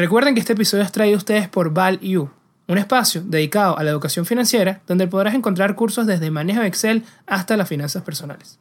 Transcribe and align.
Recuerden 0.00 0.32
que 0.32 0.40
este 0.40 0.54
episodio 0.54 0.82
es 0.82 0.92
traído 0.92 1.16
a 1.16 1.18
ustedes 1.18 1.46
por 1.50 1.74
ValU, 1.74 2.30
un 2.68 2.78
espacio 2.78 3.20
dedicado 3.22 3.76
a 3.76 3.84
la 3.84 3.90
educación 3.90 4.24
financiera 4.24 4.80
donde 4.86 5.06
podrás 5.06 5.34
encontrar 5.34 5.74
cursos 5.74 6.06
desde 6.06 6.30
manejo 6.30 6.62
de 6.62 6.68
Excel 6.68 7.04
hasta 7.26 7.54
las 7.58 7.68
finanzas 7.68 8.02
personales. 8.02 8.58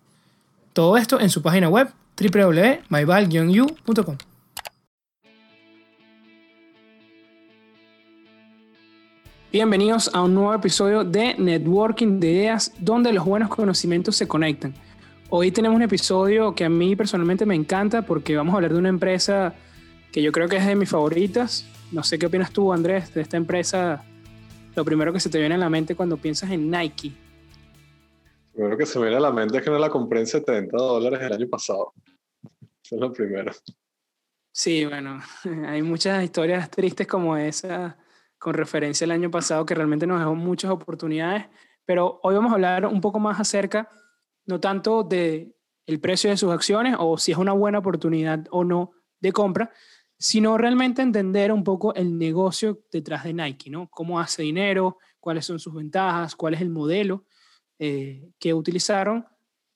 Todo 0.73 0.97
esto 0.97 1.17
en 1.17 1.29
su 1.29 1.41
página 1.41 1.70
web 1.70 1.94
www.myval-u.com. 2.20 4.17
Bienvenidos 9.50 10.12
a 10.14 10.21
un 10.24 10.36
nuevo 10.36 10.54
episodio 10.54 11.06
de 11.06 11.36
Networking 11.38 12.20
de 12.20 12.32
Ideas 12.32 12.74
donde 12.80 13.14
los 13.14 13.24
buenos 13.24 13.48
conocimientos 13.48 14.18
se 14.18 14.28
conectan. 14.28 14.74
Hoy 15.30 15.52
tenemos 15.52 15.78
un 15.78 15.84
episodio 15.84 16.54
que 16.54 16.66
a 16.66 16.70
mí 16.70 16.98
personalmente 16.98 17.46
me 17.46 17.56
encanta 17.56 18.02
porque 18.02 18.36
vamos 18.36 18.52
a 18.52 18.58
hablar 18.58 18.74
de 18.74 18.80
una 18.80 18.90
empresa 18.90 19.56
que 20.12 20.21
yo 20.21 20.32
creo 20.32 20.48
que 20.48 20.57
es 20.57 20.66
de 20.66 20.76
mis 20.76 20.89
favoritas. 20.89 21.66
No 21.92 22.04
sé 22.04 22.20
qué 22.20 22.25
opinas 22.25 22.52
tú, 22.52 22.71
Andrés, 22.73 23.14
de 23.14 23.21
esta 23.21 23.38
empresa. 23.38 24.04
Lo 24.75 24.86
primero 24.86 25.11
que 25.14 25.20
se 25.20 25.29
te 25.29 25.39
viene 25.39 25.56
a 25.56 25.57
la 25.57 25.70
mente 25.70 25.96
cuando 25.96 26.18
piensas 26.18 26.52
en 26.52 26.70
Nike. 26.70 27.14
Lo 28.46 28.54
primero 28.54 28.78
que 28.78 28.86
se 28.86 29.00
me 29.00 29.06
viene 29.06 29.18
a 29.18 29.21
la 29.21 29.32
mente 29.32 29.57
es 29.57 29.64
que 29.64 29.69
no 29.69 29.80
la 29.80 29.89
compré 29.89 30.19
en 30.19 30.28
70 30.28 30.75
dólares 30.75 31.19
el 31.21 31.33
año 31.33 31.47
pasado. 31.47 31.93
Eso 32.83 32.95
es 32.95 33.02
lo 33.02 33.11
primero. 33.14 33.52
Sí, 34.52 34.86
bueno, 34.86 35.22
hay 35.67 35.81
muchas 35.81 36.23
historias 36.23 36.69
tristes 36.69 37.08
como 37.08 37.38
esa 37.38 37.97
con 38.38 38.53
referencia 38.53 39.05
al 39.05 39.11
año 39.11 39.30
pasado 39.30 39.66
que 39.66 39.75
realmente 39.75 40.08
nos 40.08 40.19
dejó 40.19 40.33
muchas 40.33 40.72
oportunidades, 40.72 41.45
pero 41.86 42.19
hoy 42.23 42.36
vamos 42.36 42.52
a 42.52 42.55
hablar 42.55 42.86
un 42.86 43.02
poco 43.02 43.19
más 43.19 43.39
acerca, 43.39 43.89
no 44.45 44.59
tanto 44.61 45.03
de 45.03 45.53
el 45.86 46.00
precio 46.00 46.30
de 46.30 46.38
sus 46.38 46.52
acciones 46.52 46.95
o 46.97 47.17
si 47.17 47.33
es 47.33 47.38
una 47.38 47.52
buena 47.52 47.80
oportunidad 47.80 48.45
o 48.52 48.64
no 48.64 48.91
de 49.19 49.33
compra, 49.33 49.72
sino 50.19 50.58
realmente 50.58 51.02
entender 51.02 51.52
un 51.52 51.64
poco 51.64 51.95
el 51.95 52.17
negocio 52.17 52.81
detrás 52.91 53.23
de 53.23 53.33
Nike, 53.33 53.69
¿no? 53.69 53.89
Cómo 53.89 54.19
hace 54.19 54.44
dinero, 54.44 54.97
cuáles 55.22 55.45
son 55.45 55.59
sus 55.59 55.73
ventajas, 55.73 56.35
cuál 56.35 56.53
es 56.53 56.61
el 56.61 56.69
modelo 56.69 57.25
eh, 57.80 58.29
que 58.38 58.53
utilizaron, 58.53 59.25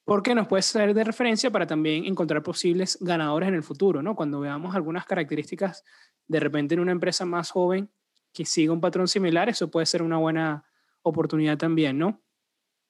porque 0.04 0.36
nos 0.36 0.48
puede 0.48 0.62
ser 0.62 0.94
de 0.94 1.04
referencia 1.06 1.50
para 1.50 1.66
también 1.66 2.04
encontrar 2.04 2.44
posibles 2.44 2.98
ganadores 3.00 3.48
en 3.48 3.56
el 3.56 3.64
futuro, 3.64 4.02
¿no? 4.02 4.16
Cuando 4.16 4.42
veamos 4.42 4.76
algunas 4.76 5.06
características 5.06 5.86
de 6.28 6.40
repente 6.42 6.74
en 6.74 6.82
una 6.82 6.92
empresa 6.92 7.26
más 7.26 7.50
joven 7.50 7.90
que 8.34 8.44
siga 8.46 8.74
un 8.74 8.82
patrón 8.82 9.08
similar, 9.08 9.48
eso 9.48 9.72
puede 9.72 9.86
ser 9.86 10.02
una 10.04 10.18
buena 10.18 10.66
oportunidad 11.04 11.58
también, 11.58 11.98
¿no? 11.98 12.22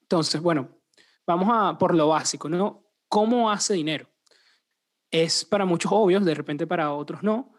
Entonces, 0.01 0.41
bueno, 0.41 0.79
vamos 1.27 1.49
a 1.51 1.77
por 1.77 1.93
lo 1.93 2.07
básico, 2.07 2.49
¿no? 2.49 2.83
¿Cómo 3.07 3.51
hace 3.51 3.75
dinero? 3.75 4.12
Es 5.13 5.45
para 5.45 5.63
muchos 5.65 5.91
obvios, 5.93 6.25
de 6.25 6.33
repente 6.33 6.65
para 6.65 6.91
otros 6.91 7.21
no, 7.21 7.53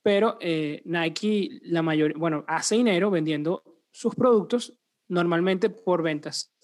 pero 0.00 0.38
eh, 0.40 0.80
Nike, 0.84 1.60
la 1.64 1.82
mayor, 1.82 2.16
bueno, 2.16 2.44
hace 2.46 2.76
dinero 2.76 3.10
vendiendo 3.10 3.64
sus 3.90 4.14
productos 4.14 4.78
normalmente 5.08 5.70
por 5.70 6.04
ventas, 6.04 6.54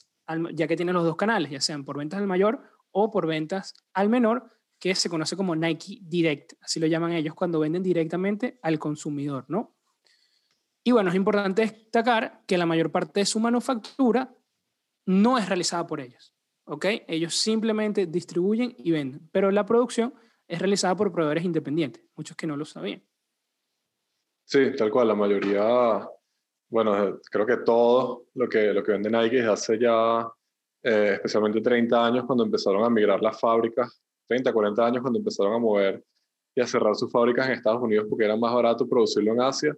ya 0.55 0.69
que 0.69 0.77
tiene 0.77 0.92
los 0.92 1.02
dos 1.02 1.17
canales, 1.17 1.50
ya 1.50 1.61
sean 1.61 1.84
por 1.84 1.98
ventas 1.98 2.20
al 2.20 2.28
mayor 2.28 2.62
o 2.92 3.11
por 3.11 3.27
ventas 3.27 3.74
al 3.92 4.08
menor, 4.08 4.48
que 4.78 4.94
se 4.94 5.11
conoce 5.11 5.36
como 5.36 5.56
Nike 5.56 5.98
Direct, 6.02 6.52
así 6.61 6.78
lo 6.78 6.86
llaman 6.86 7.12
ellos 7.12 7.34
cuando 7.34 7.58
venden 7.58 7.83
directamente 7.83 8.61
al 8.62 8.78
consumidor, 8.78 9.47
¿no? 9.48 9.77
Y 10.84 10.92
bueno, 10.92 11.11
es 11.11 11.17
importante 11.17 11.62
destacar 11.62 12.44
que 12.47 12.56
la 12.56 12.67
mayor 12.67 12.92
parte 12.92 13.20
de 13.20 13.27
su 13.27 13.41
manufactura 13.41 14.33
no 15.06 15.39
es 15.39 15.48
realizada 15.48 15.89
por 15.89 16.00
ellos, 16.00 16.33
¿ok? 16.67 16.86
Ellos 17.08 17.34
simplemente 17.34 18.06
distribuyen 18.06 18.77
y 18.78 18.92
venden, 18.92 19.28
pero 19.33 19.50
la 19.50 19.67
producción 19.67 20.14
es 20.48 20.58
realizada 20.58 20.97
por 20.97 21.12
proveedores 21.12 21.44
independientes, 21.44 22.05
muchos 22.16 22.36
que 22.36 22.47
no 22.47 22.56
lo 22.56 22.64
sabían. 22.64 23.02
Sí, 24.44 24.77
tal 24.77 24.91
cual, 24.91 25.08
la 25.08 25.14
mayoría, 25.14 26.08
bueno, 26.69 27.19
creo 27.30 27.47
que 27.47 27.56
todo 27.58 28.27
lo 28.34 28.48
que, 28.48 28.72
lo 28.72 28.83
que 28.83 28.92
vende 28.92 29.11
Nike 29.11 29.36
desde 29.36 29.50
hace 29.50 29.78
ya 29.78 30.28
eh, 30.83 31.14
especialmente 31.14 31.61
30 31.61 32.07
años 32.07 32.24
cuando 32.27 32.45
empezaron 32.45 32.84
a 32.84 32.90
migrar 32.90 33.20
las 33.20 33.40
fábricas, 33.40 34.01
30, 34.29 34.52
40 34.52 34.86
años 34.86 35.02
cuando 35.02 35.18
empezaron 35.18 35.52
a 35.55 35.58
mover 35.58 36.05
y 36.55 36.61
a 36.61 36.67
cerrar 36.67 36.95
sus 36.95 37.11
fábricas 37.11 37.46
en 37.46 37.55
Estados 37.55 37.83
Unidos 37.83 38.07
porque 38.08 38.24
era 38.24 38.36
más 38.36 38.55
barato 38.55 38.89
producirlo 38.89 39.33
en 39.33 39.40
Asia. 39.40 39.77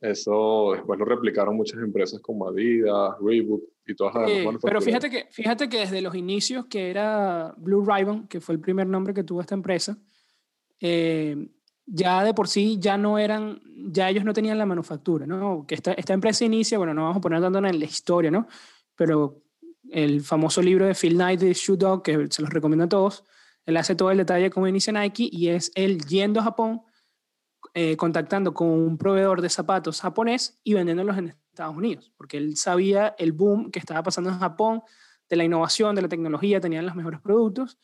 Eso 0.00 0.72
después 0.72 0.98
lo 0.98 1.04
replicaron 1.04 1.56
muchas 1.56 1.80
empresas 1.80 2.20
como 2.20 2.48
Adidas, 2.48 3.14
Reebok 3.20 3.62
y 3.86 3.94
todas 3.94 4.14
las 4.14 4.26
demás. 4.26 4.56
pero 4.62 4.80
fíjate 4.80 5.10
que, 5.10 5.26
fíjate 5.30 5.68
que 5.68 5.78
desde 5.78 6.02
los 6.02 6.14
inicios, 6.14 6.66
que 6.66 6.90
era 6.90 7.54
Blue 7.56 7.84
Ribbon, 7.84 8.28
que 8.28 8.40
fue 8.40 8.54
el 8.54 8.60
primer 8.60 8.86
nombre 8.86 9.14
que 9.14 9.24
tuvo 9.24 9.40
esta 9.40 9.54
empresa, 9.54 9.96
eh, 10.80 11.48
ya 11.86 12.24
de 12.24 12.34
por 12.34 12.48
sí 12.48 12.78
ya 12.78 12.96
no 12.96 13.18
eran, 13.18 13.60
ya 13.90 14.08
ellos 14.10 14.24
no 14.24 14.32
tenían 14.32 14.58
la 14.58 14.66
manufactura, 14.66 15.26
¿no? 15.26 15.66
Que 15.66 15.74
esta, 15.74 15.92
esta 15.92 16.12
empresa 16.12 16.44
inicia, 16.44 16.78
bueno, 16.78 16.94
no 16.94 17.02
vamos 17.02 17.18
a 17.18 17.20
poner 17.20 17.40
tanto 17.40 17.58
en 17.58 17.78
la 17.78 17.84
historia, 17.84 18.30
¿no? 18.30 18.46
Pero 18.96 19.42
el 19.90 20.22
famoso 20.22 20.62
libro 20.62 20.86
de 20.86 20.94
Phil 20.94 21.14
Knight 21.14 21.40
de 21.40 21.52
Shoe 21.52 21.76
Dog, 21.76 22.02
que 22.02 22.26
se 22.30 22.42
los 22.42 22.50
recomiendo 22.50 22.84
a 22.84 22.88
todos, 22.88 23.24
él 23.66 23.76
hace 23.76 23.94
todo 23.94 24.10
el 24.10 24.18
detalle 24.18 24.44
de 24.44 24.50
cómo 24.50 24.66
inicia 24.68 24.92
Nike 24.92 25.28
y 25.30 25.48
es 25.48 25.72
él 25.74 25.98
yendo 26.04 26.40
a 26.40 26.44
Japón 26.44 26.82
eh, 27.74 27.96
contactando 27.96 28.54
con 28.54 28.68
un 28.68 28.96
proveedor 28.96 29.42
de 29.42 29.48
zapatos 29.48 30.00
japonés 30.00 30.60
y 30.62 30.74
vendiéndolos 30.74 31.18
en 31.18 31.34
Estados 31.50 31.76
Unidos, 31.76 32.12
porque 32.16 32.36
él 32.36 32.56
sabía 32.56 33.14
el 33.18 33.32
boom 33.32 33.70
que 33.70 33.80
estaba 33.80 34.02
pasando 34.02 34.30
en 34.30 34.38
Japón, 34.38 34.82
de 35.28 35.36
la 35.36 35.44
innovación, 35.44 35.96
de 35.96 36.02
la 36.02 36.08
tecnología, 36.08 36.60
tenían 36.60 36.86
los 36.86 36.94
mejores 36.94 37.20
productos, 37.20 37.78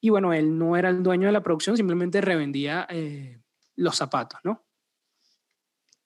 y 0.00 0.10
bueno, 0.10 0.32
él 0.32 0.56
no 0.56 0.76
era 0.76 0.90
el 0.90 1.02
dueño 1.02 1.26
de 1.26 1.32
la 1.32 1.42
producción, 1.42 1.76
simplemente 1.76 2.20
revendía 2.20 2.86
eh, 2.88 3.40
los 3.76 3.96
zapatos, 3.96 4.40
¿no? 4.44 4.64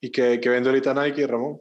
¿Y 0.01 0.11
qué, 0.11 0.41
qué 0.41 0.49
vende 0.49 0.69
ahorita 0.71 0.95
Nike, 0.95 1.27
Ramón? 1.27 1.61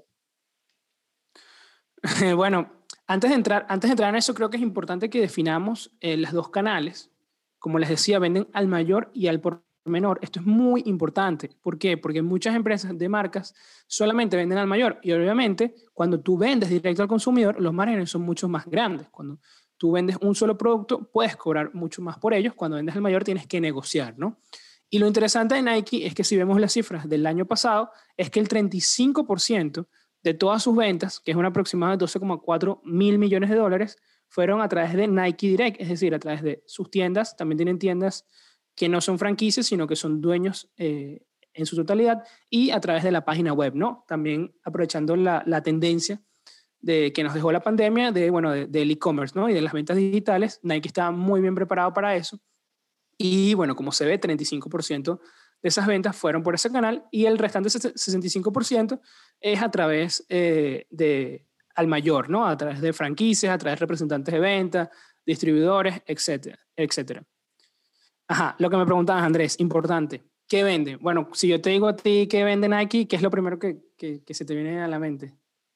bueno, 2.36 2.72
antes 3.08 3.30
de, 3.30 3.36
entrar, 3.36 3.66
antes 3.70 3.90
de 3.90 3.94
entrar 3.94 4.10
en 4.10 4.16
eso, 4.16 4.34
creo 4.34 4.50
que 4.50 4.58
es 4.58 4.64
importante 4.64 5.10
que 5.10 5.20
definamos 5.20 5.92
eh, 6.00 6.18
los 6.18 6.32
dos 6.32 6.50
canales. 6.50 7.12
Como 7.60 7.80
les 7.80 7.90
decía, 7.90 8.20
venden 8.20 8.48
al 8.54 8.68
mayor 8.68 9.12
y 9.14 9.28
al 9.28 9.40
por 9.40 9.64
menor. 9.86 10.20
Esto 10.22 10.40
es 10.40 10.46
muy 10.46 10.84
importante. 10.86 11.50
¿Por 11.62 11.78
qué? 11.78 11.98
Porque 11.98 12.22
muchas 12.22 12.56
empresas 12.56 12.98
de 12.98 13.10
marcas 13.10 13.54
solamente 13.88 14.36
venden 14.36 14.58
al 14.58 14.68
mayor 14.68 15.00
y 15.04 15.12
obviamente 15.12 15.76
cuando 15.94 16.20
tú 16.20 16.38
vendes 16.38 16.70
directo 16.70 17.02
al 17.02 17.08
consumidor, 17.08 17.60
los 17.62 17.74
márgenes 17.74 18.10
son 18.10 18.24
mucho 18.24 18.50
más 18.50 18.66
grandes. 18.66 19.10
Cuando 19.10 19.40
tú 19.78 19.92
vendes 19.92 20.18
un 20.22 20.36
solo 20.36 20.58
producto, 20.58 21.10
puedes 21.12 21.36
cobrar 21.36 21.74
mucho 21.74 22.02
más 22.02 22.18
por 22.18 22.34
ellos. 22.34 22.54
Cuando 22.54 22.78
vendes 22.78 22.96
al 22.96 23.02
mayor, 23.02 23.24
tienes 23.24 23.48
que 23.48 23.62
negociar, 23.62 24.18
¿no? 24.18 24.40
Y 24.90 25.00
lo 25.00 25.08
interesante 25.08 25.56
de 25.56 25.62
Nike 25.62 26.06
es 26.06 26.14
que 26.14 26.24
si 26.24 26.38
vemos 26.38 26.60
las 26.60 26.74
cifras 26.74 27.10
del 27.10 27.26
año 27.26 27.46
pasado, 27.46 27.92
es 28.18 28.30
que 28.30 28.40
el 28.40 28.48
35% 28.48 29.88
de 30.24 30.34
todas 30.34 30.64
sus 30.64 30.76
ventas, 30.76 31.20
que 31.20 31.32
es 31.32 31.38
un 31.38 31.46
aproximado 31.46 31.96
de 31.96 32.06
12,4 32.06 32.82
mil 32.84 33.18
millones 33.18 33.50
de 33.50 33.56
dólares, 33.56 33.98
fueron 34.28 34.62
a 34.62 34.68
través 34.68 34.94
de 34.94 35.08
Nike 35.08 35.48
Direct, 35.50 35.82
es 35.82 35.90
decir, 35.90 36.14
a 36.16 36.20
través 36.20 36.42
de 36.42 36.64
sus 36.66 36.90
tiendas. 36.90 37.36
También 37.36 37.58
tienen 37.58 37.80
tiendas 37.80 38.26
que 38.76 38.90
no 38.90 39.02
son 39.02 39.18
franquicias, 39.18 39.66
sino 39.66 39.88
que 39.88 39.96
son 39.96 40.22
dueños 40.22 40.70
eh, 40.78 41.26
en 41.54 41.66
su 41.66 41.76
totalidad 41.76 42.24
y 42.50 42.72
a 42.72 42.80
través 42.80 43.04
de 43.04 43.12
la 43.12 43.24
página 43.24 43.54
web, 43.54 43.76
¿no? 43.76 44.04
También 44.08 44.54
aprovechando 44.64 45.16
la, 45.16 45.44
la 45.46 45.64
tendencia 45.64 46.22
de 46.80 47.12
que 47.14 47.24
nos 47.24 47.34
dejó 47.34 47.52
la 47.52 47.62
pandemia 47.62 48.12
de, 48.12 48.30
bueno, 48.30 48.52
del 48.52 48.92
e-commerce, 48.92 49.38
¿no? 49.38 49.50
Y 49.50 49.54
de 49.54 49.62
las 49.62 49.74
ventas 49.74 49.98
digitales, 49.98 50.60
Nike 50.62 50.90
estaba 50.90 51.12
muy 51.12 51.42
bien 51.42 51.56
preparado 51.56 51.94
para 51.94 52.16
eso. 52.16 52.40
Y 53.18 53.54
bueno, 53.54 53.76
como 53.76 53.92
se 53.92 54.06
ve, 54.06 54.20
35% 54.20 55.20
de 55.64 55.70
esas 55.70 55.88
ventas 55.88 56.16
fueron 56.16 56.44
por 56.44 56.54
ese 56.54 56.72
canal 56.72 57.06
y 57.10 57.26
el 57.26 57.38
restante 57.38 57.70
65% 57.70 59.00
es 59.40 59.62
a 59.62 59.72
través 59.72 60.26
eh, 60.30 60.86
de 60.92 61.48
al 61.74 61.88
mayor, 61.88 62.30
¿no? 62.30 62.46
A 62.46 62.56
través 62.56 62.82
de 62.82 62.94
franquicias, 62.94 63.54
a 63.54 63.58
través 63.58 63.80
de 63.80 63.84
representantes 63.84 64.34
de 64.34 64.40
venta, 64.40 64.92
distribuidores, 65.26 66.02
etcétera, 66.06 66.60
etcétera. 66.76 67.26
Ajá, 68.28 68.56
lo 68.60 68.70
que 68.70 68.78
me 68.78 68.86
preguntabas, 68.86 69.24
Andrés, 69.24 69.60
importante. 69.60 70.24
¿Qué 70.48 70.64
vende? 70.64 70.98
Bueno, 70.98 71.30
si 71.34 71.48
yo 71.48 71.60
te 71.60 71.72
digo 71.72 71.88
a 71.88 71.96
ti 71.96 72.28
qué 72.28 72.44
vende 72.44 72.70
Nike, 72.70 73.08
¿qué 73.08 73.16
es 73.16 73.22
lo 73.22 73.32
primero 73.32 73.58
que, 73.58 73.82
que, 73.98 74.34
se 74.34 74.46
te 74.46 74.54
viene 74.54 74.82
a 74.82 74.88
la 74.88 75.00
mente? 75.00 75.34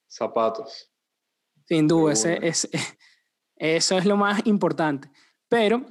Zapatos. 0.07 0.91
Sin 1.65 1.87
duda, 1.87 2.13
ese, 2.13 2.39
eso 3.55 3.97
es 3.97 4.05
lo 4.05 4.15
más 4.15 4.45
importante. 4.45 5.09
Pero 5.47 5.85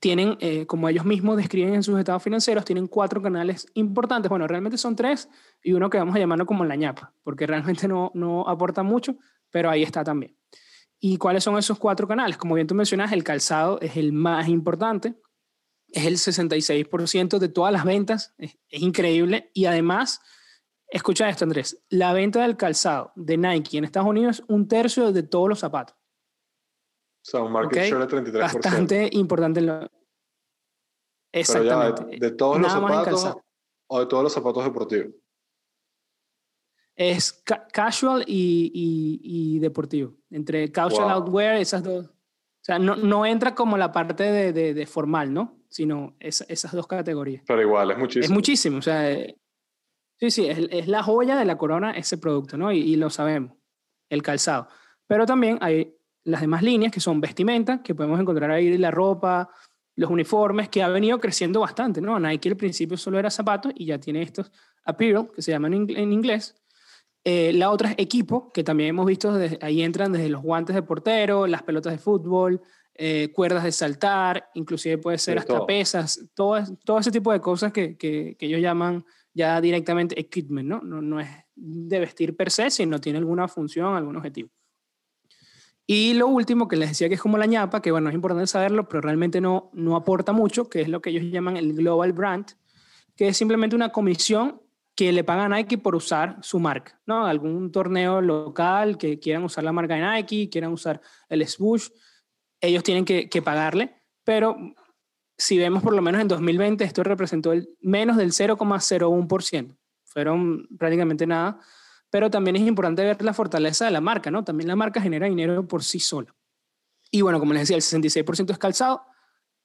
tienen, 0.00 0.36
eh, 0.40 0.66
como 0.66 0.88
ellos 0.88 1.04
mismos 1.04 1.36
describen 1.36 1.74
en 1.74 1.82
sus 1.82 1.98
estados 1.98 2.22
financieros, 2.22 2.64
tienen 2.64 2.88
cuatro 2.88 3.22
canales 3.22 3.68
importantes. 3.74 4.28
Bueno, 4.28 4.46
realmente 4.46 4.78
son 4.78 4.96
tres 4.96 5.28
y 5.62 5.72
uno 5.72 5.88
que 5.88 5.98
vamos 5.98 6.16
a 6.16 6.18
llamarlo 6.18 6.46
como 6.46 6.64
la 6.64 6.76
ñapa, 6.76 7.12
porque 7.22 7.46
realmente 7.46 7.86
no, 7.88 8.10
no 8.14 8.48
aporta 8.48 8.82
mucho, 8.82 9.16
pero 9.50 9.70
ahí 9.70 9.82
está 9.82 10.02
también. 10.02 10.36
¿Y 10.98 11.18
cuáles 11.18 11.44
son 11.44 11.58
esos 11.58 11.78
cuatro 11.78 12.08
canales? 12.08 12.36
Como 12.36 12.54
bien 12.54 12.66
tú 12.66 12.74
mencionas, 12.74 13.12
el 13.12 13.22
calzado 13.22 13.80
es 13.80 13.96
el 13.96 14.12
más 14.12 14.48
importante 14.48 15.14
es 15.88 16.06
el 16.06 16.16
66% 16.16 17.38
de 17.38 17.48
todas 17.48 17.72
las 17.72 17.84
ventas, 17.84 18.34
es, 18.38 18.56
increíble. 18.70 19.50
Y 19.54 19.66
además, 19.66 20.20
escucha 20.88 21.28
esto 21.28 21.44
Andrés, 21.44 21.82
la 21.88 22.12
venta 22.12 22.42
del 22.42 22.56
calzado 22.56 23.12
de 23.16 23.36
Nike 23.36 23.78
en 23.78 23.84
Estados 23.84 24.08
Unidos 24.08 24.40
es 24.40 24.44
un 24.48 24.68
tercio 24.68 25.12
de 25.12 25.22
todos 25.22 25.48
los 25.48 25.58
zapatos. 25.58 25.96
O 25.96 27.28
sea, 27.28 27.42
un 27.42 27.52
market 27.52 27.90
share 27.90 28.06
de 28.06 28.30
33%. 28.30 28.40
Bastante 28.40 29.08
importante. 29.12 29.60
Lo... 29.60 29.90
Exactamente. 31.32 32.18
de, 32.18 32.30
todos 32.32 32.60
los 32.60 32.72
zapatos 32.72 33.36
o 33.88 34.00
de 34.00 34.06
todos 34.06 34.22
los 34.22 34.32
zapatos 34.32 34.64
deportivos. 34.64 35.12
Es 36.94 37.44
casual 37.72 38.24
y, 38.26 38.70
y, 39.22 39.58
deportivo. 39.58 40.14
Entre 40.30 40.72
casual 40.72 41.10
outwear, 41.10 41.56
esas 41.56 41.82
dos. 41.82 42.06
O 42.06 42.64
sea, 42.66 42.78
no, 42.78 42.96
no 42.96 43.26
entra 43.26 43.54
como 43.54 43.76
la 43.76 43.92
parte 43.92 44.24
de, 44.24 44.74
de, 44.74 44.86
formal, 44.86 45.32
¿no? 45.32 45.55
Sino 45.68 46.16
esas 46.20 46.72
dos 46.72 46.86
categorías. 46.86 47.42
Pero 47.46 47.62
igual, 47.62 47.90
es 47.90 47.98
muchísimo. 47.98 48.24
Es 48.24 48.30
muchísimo. 48.30 48.78
O 48.78 48.82
sea, 48.82 49.10
eh, 49.10 49.36
sí, 50.18 50.30
sí, 50.30 50.46
es, 50.46 50.58
es, 50.70 50.88
la 50.88 51.02
joya 51.02 51.36
de 51.36 51.44
la 51.44 51.58
corona 51.58 51.92
ese 51.92 52.18
producto, 52.18 52.56
¿no? 52.56 52.72
Y, 52.72 52.78
y 52.78 52.96
lo 52.96 53.10
sabemos, 53.10 53.52
el 54.08 54.22
calzado. 54.22 54.68
Pero 55.06 55.26
también 55.26 55.58
hay 55.60 55.94
las 56.24 56.40
demás 56.40 56.62
líneas 56.62 56.92
que 56.92 57.00
son 57.00 57.20
vestimenta, 57.20 57.82
que 57.82 57.94
podemos 57.94 58.20
encontrar 58.20 58.50
ahí 58.50 58.76
la 58.78 58.90
ropa, 58.90 59.50
los 59.94 60.10
uniformes, 60.10 60.68
que 60.68 60.82
ha 60.82 60.88
venido 60.88 61.18
creciendo 61.20 61.60
bastante, 61.60 62.00
¿no? 62.00 62.18
Nike 62.18 62.48
al 62.48 62.56
principio 62.56 62.96
solo 62.96 63.18
era 63.18 63.30
zapatos 63.30 63.72
y 63.74 63.86
ya 63.86 63.98
tiene 63.98 64.22
estos 64.22 64.50
apparel, 64.84 65.28
que 65.34 65.42
se 65.42 65.52
llaman 65.52 65.74
en 65.74 66.12
inglés. 66.12 66.54
Eh, 67.28 67.52
la 67.52 67.72
otra 67.72 67.90
es 67.90 67.96
equipo, 67.98 68.52
que 68.52 68.62
también 68.62 68.90
hemos 68.90 69.04
visto, 69.04 69.36
ahí 69.60 69.82
entran 69.82 70.12
desde 70.12 70.28
los 70.28 70.42
guantes 70.42 70.76
de 70.76 70.82
portero, 70.82 71.48
las 71.48 71.64
pelotas 71.64 71.92
de 71.92 71.98
fútbol, 71.98 72.62
eh, 72.98 73.30
cuerdas 73.32 73.64
de 73.64 73.72
saltar, 73.72 74.48
inclusive 74.54 74.98
puede 74.98 75.18
ser 75.18 75.38
hasta 75.38 75.66
pesas, 75.66 76.20
todo, 76.34 76.58
todo 76.84 76.98
ese 76.98 77.10
tipo 77.10 77.32
de 77.32 77.40
cosas 77.40 77.72
que, 77.72 77.96
que, 77.96 78.36
que, 78.38 78.46
ellos 78.46 78.60
llaman 78.60 79.04
ya 79.34 79.60
directamente 79.60 80.18
equipment, 80.18 80.68
¿no? 80.68 80.80
¿no? 80.80 81.02
No 81.02 81.20
es 81.20 81.28
de 81.54 82.00
vestir 82.00 82.36
per 82.36 82.50
se, 82.50 82.70
sino 82.70 83.00
tiene 83.00 83.18
alguna 83.18 83.48
función, 83.48 83.94
algún 83.96 84.16
objetivo. 84.16 84.50
Y 85.86 86.14
lo 86.14 86.26
último 86.26 86.66
que 86.66 86.76
les 86.76 86.88
decía 86.88 87.08
que 87.08 87.14
es 87.14 87.20
como 87.20 87.38
la 87.38 87.46
ñapa, 87.46 87.80
que 87.80 87.92
bueno, 87.92 88.08
es 88.08 88.14
importante 88.14 88.46
saberlo, 88.46 88.88
pero 88.88 89.02
realmente 89.02 89.40
no, 89.40 89.70
no 89.72 89.94
aporta 89.94 90.32
mucho, 90.32 90.68
que 90.68 90.80
es 90.80 90.88
lo 90.88 91.00
que 91.00 91.10
ellos 91.10 91.24
llaman 91.30 91.56
el 91.56 91.74
Global 91.74 92.12
Brand, 92.12 92.46
que 93.14 93.28
es 93.28 93.36
simplemente 93.36 93.76
una 93.76 93.90
comisión 93.90 94.60
que 94.96 95.12
le 95.12 95.22
pagan 95.22 95.52
a 95.52 95.56
Nike 95.56 95.78
por 95.78 95.94
usar 95.94 96.38
su 96.40 96.58
marca, 96.58 96.98
¿no? 97.06 97.26
Algún 97.26 97.70
torneo 97.70 98.20
local 98.20 98.96
que 98.96 99.20
quieran 99.20 99.44
usar 99.44 99.62
la 99.62 99.72
marca 99.72 99.94
de 99.94 100.00
Nike, 100.00 100.48
quieran 100.48 100.72
usar 100.72 101.00
el 101.28 101.46
swoosh, 101.46 101.88
ellos 102.60 102.82
tienen 102.82 103.04
que, 103.04 103.28
que 103.28 103.42
pagarle, 103.42 103.96
pero 104.24 104.56
si 105.38 105.58
vemos 105.58 105.82
por 105.82 105.94
lo 105.94 106.02
menos 106.02 106.20
en 106.20 106.28
2020, 106.28 106.84
esto 106.84 107.02
representó 107.02 107.52
el 107.52 107.68
menos 107.80 108.16
del 108.16 108.32
0,01%. 108.32 109.76
Fueron 110.04 110.66
prácticamente 110.78 111.26
nada 111.26 111.60
pero 112.10 112.30
también 112.30 112.56
es 112.56 112.62
importante 112.62 113.04
ver 113.04 113.22
la 113.22 113.34
fortaleza 113.34 113.84
de 113.84 113.90
la 113.90 114.00
marca, 114.00 114.30
¿no? 114.30 114.44
También 114.44 114.68
la 114.68 114.76
marca 114.76 115.00
genera 115.00 115.26
dinero 115.26 115.66
por 115.66 115.82
sí 115.82 116.00
sola. 116.00 116.34
Y 117.10 117.22
bueno, 117.22 117.38
como 117.38 117.52
les 117.52 117.68
decía, 117.68 117.76
el 117.76 117.82
66% 117.82 118.52
es 118.52 118.58
calzado, 118.58 119.02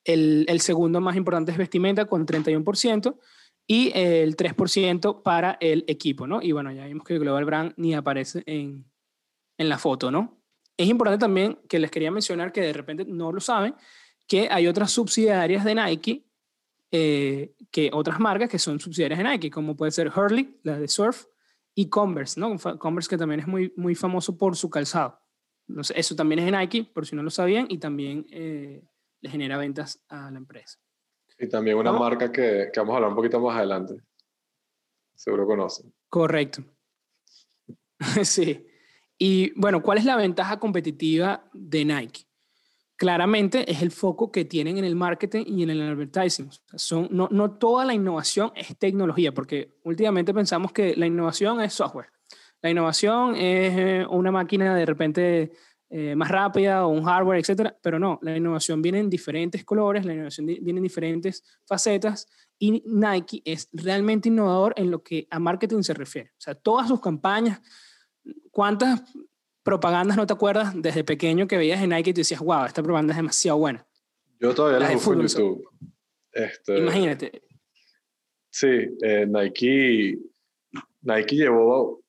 el, 0.04 0.46
el, 0.48 0.62
segundo 0.62 1.00
más 1.00 1.16
importante 1.16 1.52
es 1.52 1.58
vestimenta 1.58 2.06
con 2.06 2.26
31% 2.26 3.18
y 3.68 3.92
el 3.94 4.36
3% 4.36 5.22
para 5.22 5.58
el 5.62 5.86
equipo, 5.88 6.28
¿no? 6.28 6.42
Y 6.42 6.52
bueno, 6.52 6.72
ya 6.72 6.86
vimos 6.86 7.06
que 7.06 7.20
Global 7.20 7.46
Brand 7.46 7.74
ni 7.78 7.94
aparece 7.94 8.44
en, 8.46 8.86
en 9.58 9.70
la 9.70 9.78
foto, 9.78 10.12
¿no? 10.12 10.41
Es 10.78 10.88
importante 10.88 11.20
también 11.20 11.60
que 11.68 11.80
les 11.80 11.92
quería 11.92 12.12
mencionar 12.12 12.52
que 12.52 12.62
de 12.62 12.74
repente 12.74 13.06
no 13.06 13.32
lo 13.32 13.40
saben, 13.40 13.76
que 14.28 14.48
hay 14.50 14.68
otras 14.68 14.92
subsidiarias 14.92 15.66
de 15.66 15.76
Nike, 15.76 16.26
eh, 16.92 17.54
que 17.70 17.90
otras 17.94 18.20
marcas 18.20 18.50
que 18.50 18.60
son 18.60 18.80
subsidiarias 18.80 19.20
de 19.20 19.30
Nike, 19.30 19.52
como 19.52 19.76
puede 19.76 19.92
ser 19.92 20.12
Hurley, 20.16 20.60
la 20.64 20.80
de 20.80 20.88
surf, 20.88 21.26
y 21.74 21.90
Converse, 21.90 22.40
¿no? 22.40 22.58
Converse 22.80 23.10
que 23.10 23.18
también 23.18 23.42
es 23.42 23.48
muy, 23.48 23.74
muy 23.78 23.96
famoso 23.96 24.38
por 24.38 24.56
su 24.56 24.70
calzado. 24.70 25.20
Entonces, 25.68 25.96
eso 25.98 26.16
también 26.16 26.40
es 26.40 26.46
de 26.46 26.52
Nike, 26.52 26.84
por 26.84 27.06
si 27.06 27.16
no 27.16 27.24
lo 27.24 27.30
sabían, 27.30 27.66
y 27.70 27.78
también 27.78 28.26
eh, 28.30 28.84
le 29.22 29.30
genera 29.30 29.58
ventas 29.58 30.04
a 30.10 30.30
la 30.32 30.38
empresa. 30.38 30.80
Y 31.38 31.48
también 31.48 31.78
una 31.78 31.94
marca 31.94 32.32
que, 32.32 32.70
que, 32.74 32.80
vamos 32.80 32.94
a 32.94 32.96
hablar 32.98 33.10
un 33.10 33.16
poquito 33.16 33.40
más 33.40 33.58
adelante. 33.58 34.02
Seguro 35.16 35.46
conocen. 35.46 35.94
Correcto. 36.10 36.64
sí. 38.24 38.66
Y 39.24 39.52
bueno, 39.56 39.84
¿cuál 39.84 40.00
es 40.00 40.06
la 40.06 40.16
ventaja 40.16 40.60
competitiva 40.60 41.44
de 41.54 41.86
Nike? 41.86 42.26
claramente 42.98 43.72
es 43.72 43.82
el 43.82 43.90
foco 43.90 44.32
que 44.32 44.46
tienen 44.46 44.78
en 44.78 44.86
el 44.86 44.96
marketing 44.96 45.44
y 45.48 45.64
en 45.64 45.72
el 45.72 45.82
advertising. 45.82 46.52
son, 46.76 47.08
no, 47.10 47.28
no 47.32 47.58
toda 47.58 47.84
la 47.84 47.96
innovación 47.96 48.52
es 48.56 48.78
tecnología, 48.78 49.34
porque 49.34 49.74
últimamente 49.84 50.36
pensamos 50.36 50.72
que 50.72 50.96
la 50.96 51.08
innovación 51.08 51.62
es 51.62 51.74
software. 51.74 52.12
La 52.62 52.70
innovación 52.70 53.36
es 53.36 53.74
eh, 53.76 54.06
una 54.08 54.32
máquina 54.32 54.76
de 54.76 54.86
repente 54.86 55.52
eh, 55.90 56.16
más 56.16 56.30
rápida 56.30 56.86
o 56.86 56.90
un 56.90 57.04
hardware, 57.04 57.40
etcétera, 57.40 57.76
pero 57.82 57.98
no, 57.98 58.20
la 58.22 58.38
innovación 58.38 58.84
viene 58.84 59.00
en 59.00 59.10
diferentes 59.10 59.66
colores, 59.66 60.06
la 60.06 60.14
innovación 60.14 60.46
viene 60.46 60.78
en 60.78 60.84
diferentes 60.84 61.44
facetas 61.66 62.28
y 62.60 62.84
Nike 62.86 63.42
es 63.46 63.68
realmente 63.74 64.30
innovador 64.30 64.76
en 64.78 64.92
lo 64.92 65.02
que 65.02 65.28
a 65.32 65.40
marketing 65.40 65.82
se 65.82 65.96
refiere. 65.96 66.30
O 66.38 66.42
sea, 66.42 66.54
todas 66.54 66.88
sus 66.88 67.02
campañas, 67.02 67.62
¿cuántas 68.52 69.02
propagandas 69.64 70.18
no 70.18 70.26
te 70.26 70.34
acuerdas 70.34 70.74
desde 70.76 71.04
pequeño 71.04 71.48
que 71.48 71.58
veías 71.58 71.82
en 71.82 71.90
Nike 71.90 72.12
y 72.12 72.14
te 72.14 72.22
decías, 72.22 72.42
wow, 72.42 72.66
esta 72.66 72.82
propaganda 72.82 73.14
es 73.14 73.18
demasiado 73.18 73.58
buena? 73.58 73.86
Yo 74.40 74.54
todavía 74.56 74.80
la 74.80 74.94
busco 74.94 75.14
en 75.14 75.22
YouTube. 75.22 75.70
Este, 76.32 76.78
Imagínate. 76.80 77.44
Sí, 78.50 78.68
eh, 79.02 79.26
Nike, 79.28 80.18
Nike 81.02 81.36
llevó, 81.36 82.02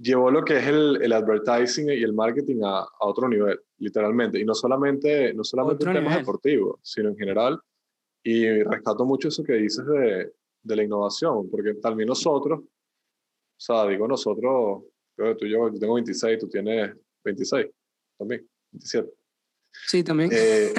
llevó 0.00 0.30
lo 0.30 0.44
que 0.44 0.58
es 0.58 0.66
el, 0.66 1.02
el 1.02 1.12
advertising 1.12 1.90
y 1.90 2.02
el 2.02 2.12
marketing 2.12 2.62
a, 2.62 2.80
a, 2.80 3.06
otro 3.06 3.28
nivel, 3.28 3.58
literalmente. 3.78 4.38
Y 4.38 4.44
no 4.44 4.54
solamente, 4.54 5.32
no 5.34 5.44
solamente 5.44 5.84
en 5.86 5.94
temas 5.94 6.18
deportivos, 6.18 6.78
sino 6.82 7.08
en 7.08 7.16
general. 7.16 7.60
Y 8.22 8.62
rescato 8.62 9.04
mucho 9.04 9.28
eso 9.28 9.42
que 9.42 9.54
dices 9.54 9.84
de, 9.86 10.32
de 10.62 10.76
la 10.76 10.82
innovación, 10.82 11.48
porque 11.50 11.74
también 11.74 12.08
nosotros, 12.08 12.60
o 12.60 13.60
sea, 13.60 13.86
digo 13.86 14.08
nosotros, 14.08 14.84
tú 15.16 15.46
yo, 15.46 15.70
yo 15.72 15.78
tengo 15.78 15.94
26, 15.94 16.38
tú 16.38 16.48
tienes 16.48 16.94
26 17.24 17.66
también, 18.18 18.48
27. 18.72 19.10
Sí, 19.86 20.04
también. 20.04 20.30
Eh, 20.32 20.72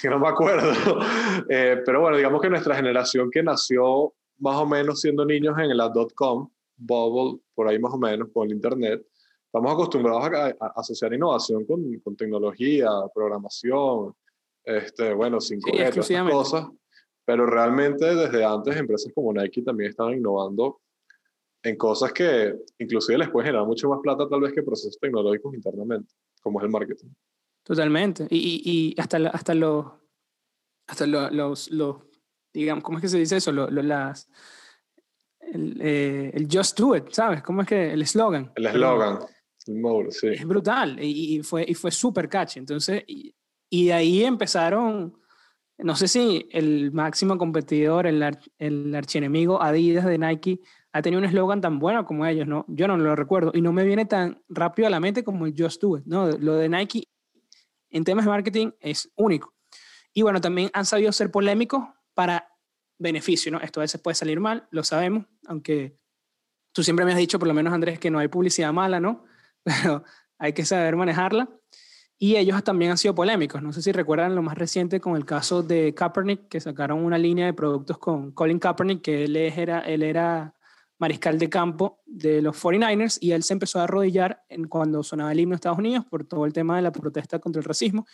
que 0.00 0.08
no 0.08 0.18
me 0.18 0.28
acuerdo. 0.28 0.72
Eh, 1.50 1.80
pero 1.86 2.00
bueno, 2.00 2.16
digamos 2.16 2.42
que 2.42 2.50
nuestra 2.50 2.74
generación 2.74 3.30
que 3.30 3.42
nació 3.42 4.12
más 4.38 4.56
o 4.56 4.66
menos 4.66 5.00
siendo 5.00 5.24
niños 5.24 5.56
en 5.58 5.74
la 5.76 5.88
dot-com, 5.88 6.48
bubble, 6.76 7.40
por 7.54 7.68
ahí 7.68 7.78
más 7.78 7.94
o 7.94 7.98
menos, 7.98 8.28
con 8.32 8.46
el 8.46 8.54
internet, 8.54 9.02
estamos 9.46 9.72
acostumbrados 9.72 10.24
a, 10.60 10.66
asociar 10.76 11.14
innovación 11.14 11.64
con, 11.64 11.98
con, 12.00 12.16
tecnología, 12.16 12.88
programación, 13.14 14.14
este, 14.64 15.14
bueno, 15.14 15.40
sin 15.40 15.60
sí, 15.62 16.14
cosas. 16.30 16.66
Pero 17.24 17.46
realmente 17.46 18.14
desde 18.14 18.44
antes 18.44 18.76
empresas 18.76 19.12
como 19.14 19.32
Nike 19.32 19.62
también 19.62 19.90
estaban 19.90 20.14
innovando 20.14 20.80
en 21.62 21.76
cosas 21.76 22.12
que 22.12 22.54
inclusive 22.78 23.18
les 23.18 23.30
puede 23.30 23.46
generar 23.46 23.66
mucho 23.66 23.88
más 23.88 24.00
plata 24.02 24.28
tal 24.28 24.40
vez 24.40 24.52
que 24.52 24.62
procesos 24.62 24.98
tecnológicos 25.00 25.54
internamente, 25.54 26.12
como 26.40 26.60
es 26.60 26.64
el 26.64 26.70
marketing. 26.70 27.08
Totalmente. 27.62 28.26
Y, 28.30 28.62
y 28.64 29.00
hasta, 29.00 29.18
hasta, 29.28 29.54
los, 29.54 29.86
hasta 30.86 31.06
los, 31.06 31.70
los, 31.70 31.96
digamos, 32.52 32.82
¿cómo 32.84 32.98
es 32.98 33.02
que 33.02 33.08
se 33.08 33.18
dice 33.18 33.36
eso? 33.36 33.52
Los, 33.52 33.70
las, 33.72 34.28
el, 35.40 35.78
eh, 35.80 36.30
el, 36.34 36.48
just 36.50 36.78
do 36.78 36.96
it, 36.96 37.10
¿sabes? 37.10 37.42
¿Cómo 37.42 37.62
es 37.62 37.68
que 37.68 37.92
el 37.92 38.02
eslogan? 38.02 38.52
El 38.56 38.66
eslogan, 38.66 39.18
sí. 40.10 40.28
Es 40.28 40.46
brutal 40.46 41.02
y, 41.02 41.36
y 41.36 41.42
fue, 41.42 41.64
y 41.68 41.74
fue 41.74 41.90
súper 41.90 42.28
catchy. 42.28 42.58
Entonces, 42.60 43.02
y, 43.06 43.34
y, 43.68 43.86
de 43.86 43.92
ahí 43.92 44.24
empezaron, 44.24 45.18
no 45.78 45.96
sé 45.96 46.08
si 46.08 46.48
el 46.52 46.92
máximo 46.92 47.36
competidor, 47.36 48.06
el, 48.06 48.24
el 48.58 48.94
archienemigo 48.94 49.60
Adidas 49.62 50.06
de 50.06 50.18
Nike, 50.18 50.60
ha 50.92 51.02
tenido 51.02 51.20
un 51.20 51.24
eslogan 51.26 51.60
tan 51.60 51.78
bueno 51.78 52.04
como 52.04 52.26
ellos, 52.26 52.46
¿no? 52.46 52.64
Yo 52.68 52.88
no 52.88 52.96
lo 52.96 53.14
recuerdo 53.14 53.52
y 53.54 53.60
no 53.60 53.72
me 53.72 53.84
viene 53.84 54.06
tan 54.06 54.42
rápido 54.48 54.88
a 54.88 54.90
la 54.90 55.00
mente 55.00 55.22
como 55.22 55.46
el 55.46 55.54
Just 55.56 55.82
Do 55.82 55.98
It, 55.98 56.04
¿no? 56.06 56.28
Lo 56.30 56.54
de 56.54 56.68
Nike 56.68 57.08
en 57.90 58.04
temas 58.04 58.24
de 58.24 58.30
marketing 58.30 58.70
es 58.80 59.10
único. 59.16 59.54
Y 60.12 60.22
bueno, 60.22 60.40
también 60.40 60.70
han 60.72 60.84
sabido 60.84 61.12
ser 61.12 61.30
polémicos 61.30 61.84
para 62.14 62.48
beneficio, 62.98 63.52
¿no? 63.52 63.60
Esto 63.60 63.80
a 63.80 63.84
veces 63.84 64.00
puede 64.00 64.14
salir 64.14 64.40
mal, 64.40 64.66
lo 64.70 64.82
sabemos, 64.82 65.26
aunque 65.46 65.96
tú 66.72 66.82
siempre 66.82 67.04
me 67.04 67.12
has 67.12 67.18
dicho, 67.18 67.38
por 67.38 67.48
lo 67.48 67.54
menos 67.54 67.72
Andrés, 67.72 67.98
que 67.98 68.10
no 68.10 68.18
hay 68.18 68.28
publicidad 68.28 68.72
mala, 68.72 69.00
¿no? 69.00 69.24
Pero 69.64 70.04
hay 70.38 70.52
que 70.52 70.64
saber 70.64 70.96
manejarla. 70.96 71.48
Y 72.20 72.34
ellos 72.34 72.64
también 72.64 72.90
han 72.90 72.98
sido 72.98 73.14
polémicos. 73.14 73.62
No 73.62 73.72
sé 73.72 73.80
si 73.80 73.92
recuerdan 73.92 74.34
lo 74.34 74.42
más 74.42 74.58
reciente 74.58 75.00
con 75.00 75.14
el 75.14 75.24
caso 75.24 75.62
de 75.62 75.94
Kaepernick, 75.94 76.48
que 76.48 76.60
sacaron 76.60 77.04
una 77.04 77.16
línea 77.16 77.46
de 77.46 77.52
productos 77.52 77.98
con 77.98 78.32
Colin 78.32 78.58
Kaepernick, 78.58 79.02
que 79.02 79.24
él 79.24 79.36
era, 79.36 79.80
él 79.80 80.02
era 80.02 80.57
mariscal 80.98 81.38
de 81.38 81.48
campo 81.48 82.00
de 82.06 82.42
los 82.42 82.62
49ers 82.62 83.18
y 83.20 83.32
él 83.32 83.42
se 83.42 83.52
empezó 83.52 83.80
a 83.80 83.84
arrodillar 83.84 84.44
en 84.48 84.64
cuando 84.66 85.02
sonaba 85.02 85.32
el 85.32 85.40
himno 85.40 85.52
de 85.52 85.56
Estados 85.56 85.78
Unidos 85.78 86.04
por 86.10 86.24
todo 86.24 86.44
el 86.44 86.52
tema 86.52 86.76
de 86.76 86.82
la 86.82 86.92
protesta 86.92 87.38
contra 87.38 87.60
el 87.60 87.64
racismo 87.64 88.06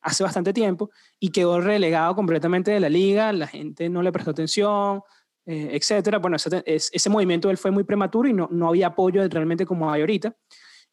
hace 0.00 0.24
bastante 0.24 0.52
tiempo 0.52 0.90
y 1.18 1.30
quedó 1.30 1.60
relegado 1.60 2.14
completamente 2.14 2.72
de 2.72 2.80
la 2.80 2.88
liga, 2.88 3.32
la 3.32 3.46
gente 3.46 3.88
no 3.88 4.02
le 4.02 4.10
prestó 4.10 4.32
atención, 4.32 5.02
eh, 5.46 5.70
etcétera. 5.72 6.18
Bueno, 6.18 6.36
ese, 6.36 6.62
ese, 6.66 7.10
movimiento 7.10 7.50
él 7.50 7.56
fue 7.56 7.70
muy 7.70 7.84
prematuro 7.84 8.28
y 8.28 8.32
no, 8.32 8.48
no 8.50 8.68
había 8.68 8.88
apoyo 8.88 9.26
realmente 9.28 9.64
como 9.64 9.90
hay 9.90 10.00
ahorita 10.00 10.36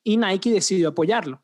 y 0.04 0.18
Nike 0.18 0.52
decidió 0.52 0.90
apoyarlo. 0.90 1.44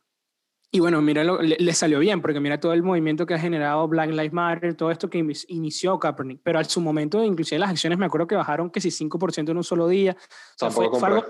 Y 0.76 0.80
bueno, 0.82 1.02
mira, 1.02 1.24
le, 1.24 1.74
salió 1.74 2.00
bien, 2.00 2.22
porque 2.22 2.42
mira 2.42 2.60
todo 2.60 2.74
el 2.74 2.84
movimiento 2.84 3.26
que 3.26 3.34
ha 3.34 3.40
generado 3.40 3.88
Black 3.88 4.10
Lives 4.10 4.34
Matter, 4.34 4.76
todo 4.76 4.92
esto 4.92 5.10
que 5.10 5.26
inició 5.48 5.98
Kaepernick. 5.98 6.42
Pero 6.44 6.60
al 6.60 6.66
su 6.66 6.82
momento, 6.82 7.24
inclusive 7.24 7.60
las 7.60 7.70
acciones, 7.70 7.98
me 7.98 8.06
acuerdo 8.06 8.28
que 8.28 8.36
bajaron 8.36 8.70
que 8.70 8.82
si 8.82 8.90
5% 8.90 9.52
en 9.52 9.56
un 9.56 9.64
solo 9.64 9.88
día. 9.88 10.18
O 10.20 10.58
sea, 10.58 10.72
fue, 10.72 10.88
algo, 11.02 11.24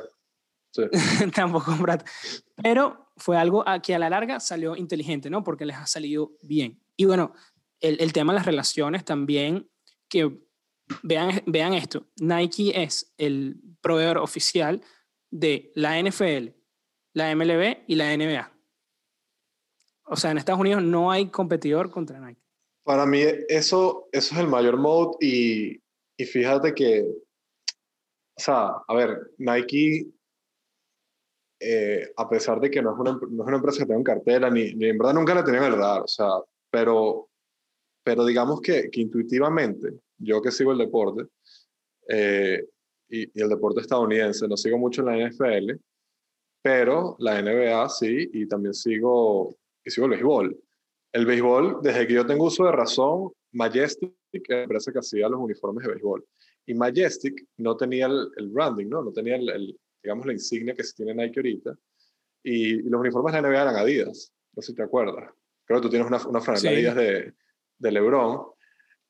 tampoco 1.36 1.76
Brad. 1.76 2.02
Pero 2.56 3.12
fue 3.18 3.38
algo 3.38 3.64
que 3.84 3.94
a 3.94 4.00
la 4.00 4.10
larga 4.10 4.40
salió 4.40 4.76
inteligente, 4.76 5.30
¿no? 5.30 5.44
Porque 5.44 5.68
les 5.68 5.76
ha 5.76 5.86
salido 5.86 6.32
bien. 6.42 6.82
Y 6.98 7.06
bueno, 7.06 7.36
el, 7.82 8.02
el 8.02 8.14
tema 8.14 8.34
de 8.34 8.40
las 8.40 8.48
relaciones 8.48 9.06
también, 9.06 9.70
que 10.10 10.40
vean, 11.04 11.44
vean 11.46 11.76
esto, 11.76 12.08
Nike 12.20 12.82
es 12.82 13.14
el 13.20 13.62
proveedor 13.80 14.18
oficial 14.18 14.82
de 15.30 15.72
la 15.76 16.02
NFL, 16.02 16.48
la 17.14 17.36
MLB 17.36 17.84
y 17.86 17.94
la 17.94 18.18
NBA. 18.18 18.55
O 20.06 20.16
sea, 20.16 20.32
en 20.32 20.38
Estados 20.38 20.62
Unidos 20.62 20.84
no 20.84 21.12
hay 21.12 21.30
competidor 21.30 21.90
contra 21.90 22.20
Nike. 22.20 22.42
Para 22.84 23.06
mí 23.06 23.22
eso, 23.50 24.08
eso 24.12 24.36
es 24.36 24.40
el 24.42 24.48
mayor 24.48 24.78
mode 24.78 25.18
y, 25.20 25.82
y 26.18 26.26
fíjate 26.26 26.74
que, 26.74 27.02
o 27.02 28.40
sea, 28.40 28.74
a 28.88 28.94
ver, 28.94 29.32
Nike, 29.40 30.08
eh, 31.60 32.12
a 32.16 32.30
pesar 32.30 32.60
de 32.60 32.70
que 32.70 32.82
no 32.82 32.94
es, 32.94 33.00
una, 33.00 33.12
no 33.14 33.44
es 33.44 33.48
una 33.48 33.58
empresa 33.58 33.80
que 33.80 33.88
tenga 33.88 34.04
cartera, 34.04 34.52
ni, 34.52 34.74
ni, 34.76 34.90
en 34.90 34.98
verdad 34.98 35.16
nunca 35.16 35.34
la 35.34 35.44
tenía 35.44 35.66
en 35.66 35.74
radar, 35.74 36.02
o 36.04 36.08
sea, 36.08 36.30
pero, 36.70 37.30
pero 38.04 38.24
digamos 38.26 38.62
que, 38.62 38.90
que 38.92 39.02
intuitivamente, 39.02 39.94
yo 40.20 40.42
que 40.42 40.52
sigo 40.52 40.72
el 40.72 40.78
deporte, 40.78 41.28
eh, 42.08 42.64
y, 43.10 43.24
y, 43.24 43.42
el 43.42 43.50
deporte 43.50 43.82
estadounidense, 43.82 44.48
no 44.48 44.58
sigo 44.58 44.78
mucho 44.78 45.02
en 45.02 45.08
la 45.08 45.30
NFL, 45.30 45.80
pero 46.62 47.16
la 47.20 47.42
NBA 47.42 47.90
sí, 47.90 48.30
y 48.34 48.48
también 48.48 48.74
sigo, 48.74 49.56
y 49.86 49.92
sigo 49.92 50.08
el 50.08 50.12
béisbol. 50.12 50.60
El 51.12 51.26
béisbol, 51.26 51.80
desde 51.82 52.08
que 52.08 52.14
yo 52.14 52.26
tengo 52.26 52.46
uso 52.46 52.66
de 52.66 52.72
razón, 52.72 53.32
Majestic 53.52 54.12
la 54.50 54.64
empresa 54.64 54.92
que 54.92 55.00
hacía 55.00 55.30
los 55.30 55.40
uniformes 55.40 55.86
de 55.86 55.94
béisbol. 55.94 56.26
Y 56.66 56.74
Majestic 56.74 57.46
no 57.58 57.78
tenía 57.78 58.08
el, 58.08 58.30
el 58.36 58.50
branding, 58.50 58.88
¿no? 58.88 59.04
No 59.04 59.14
tenía, 59.14 59.36
el, 59.36 59.50
el, 59.50 59.80
digamos, 60.04 60.26
la 60.26 60.34
insignia 60.34 60.74
que 60.74 60.84
se 60.84 60.94
tiene 60.94 61.14
Nike 61.14 61.40
ahorita. 61.40 61.78
Y, 62.44 62.80
y, 62.80 62.90
los 62.90 63.00
uniformes 63.00 63.34
de 63.34 63.42
la 63.42 63.48
NBA 63.48 63.62
eran 63.62 63.76
Adidas, 63.76 64.34
no 64.56 64.62
sé 64.62 64.72
si 64.72 64.76
te 64.76 64.84
acuerdas. 64.84 65.32
Creo 65.66 65.80
que 65.80 65.84
tú 65.84 65.90
tienes 65.90 66.08
una, 66.08 66.26
una 66.28 66.42
franela 66.42 66.62
sí. 66.62 66.68
Adidas 66.68 66.96
de, 66.96 67.34
de 67.78 67.92
LeBron. 67.92 68.42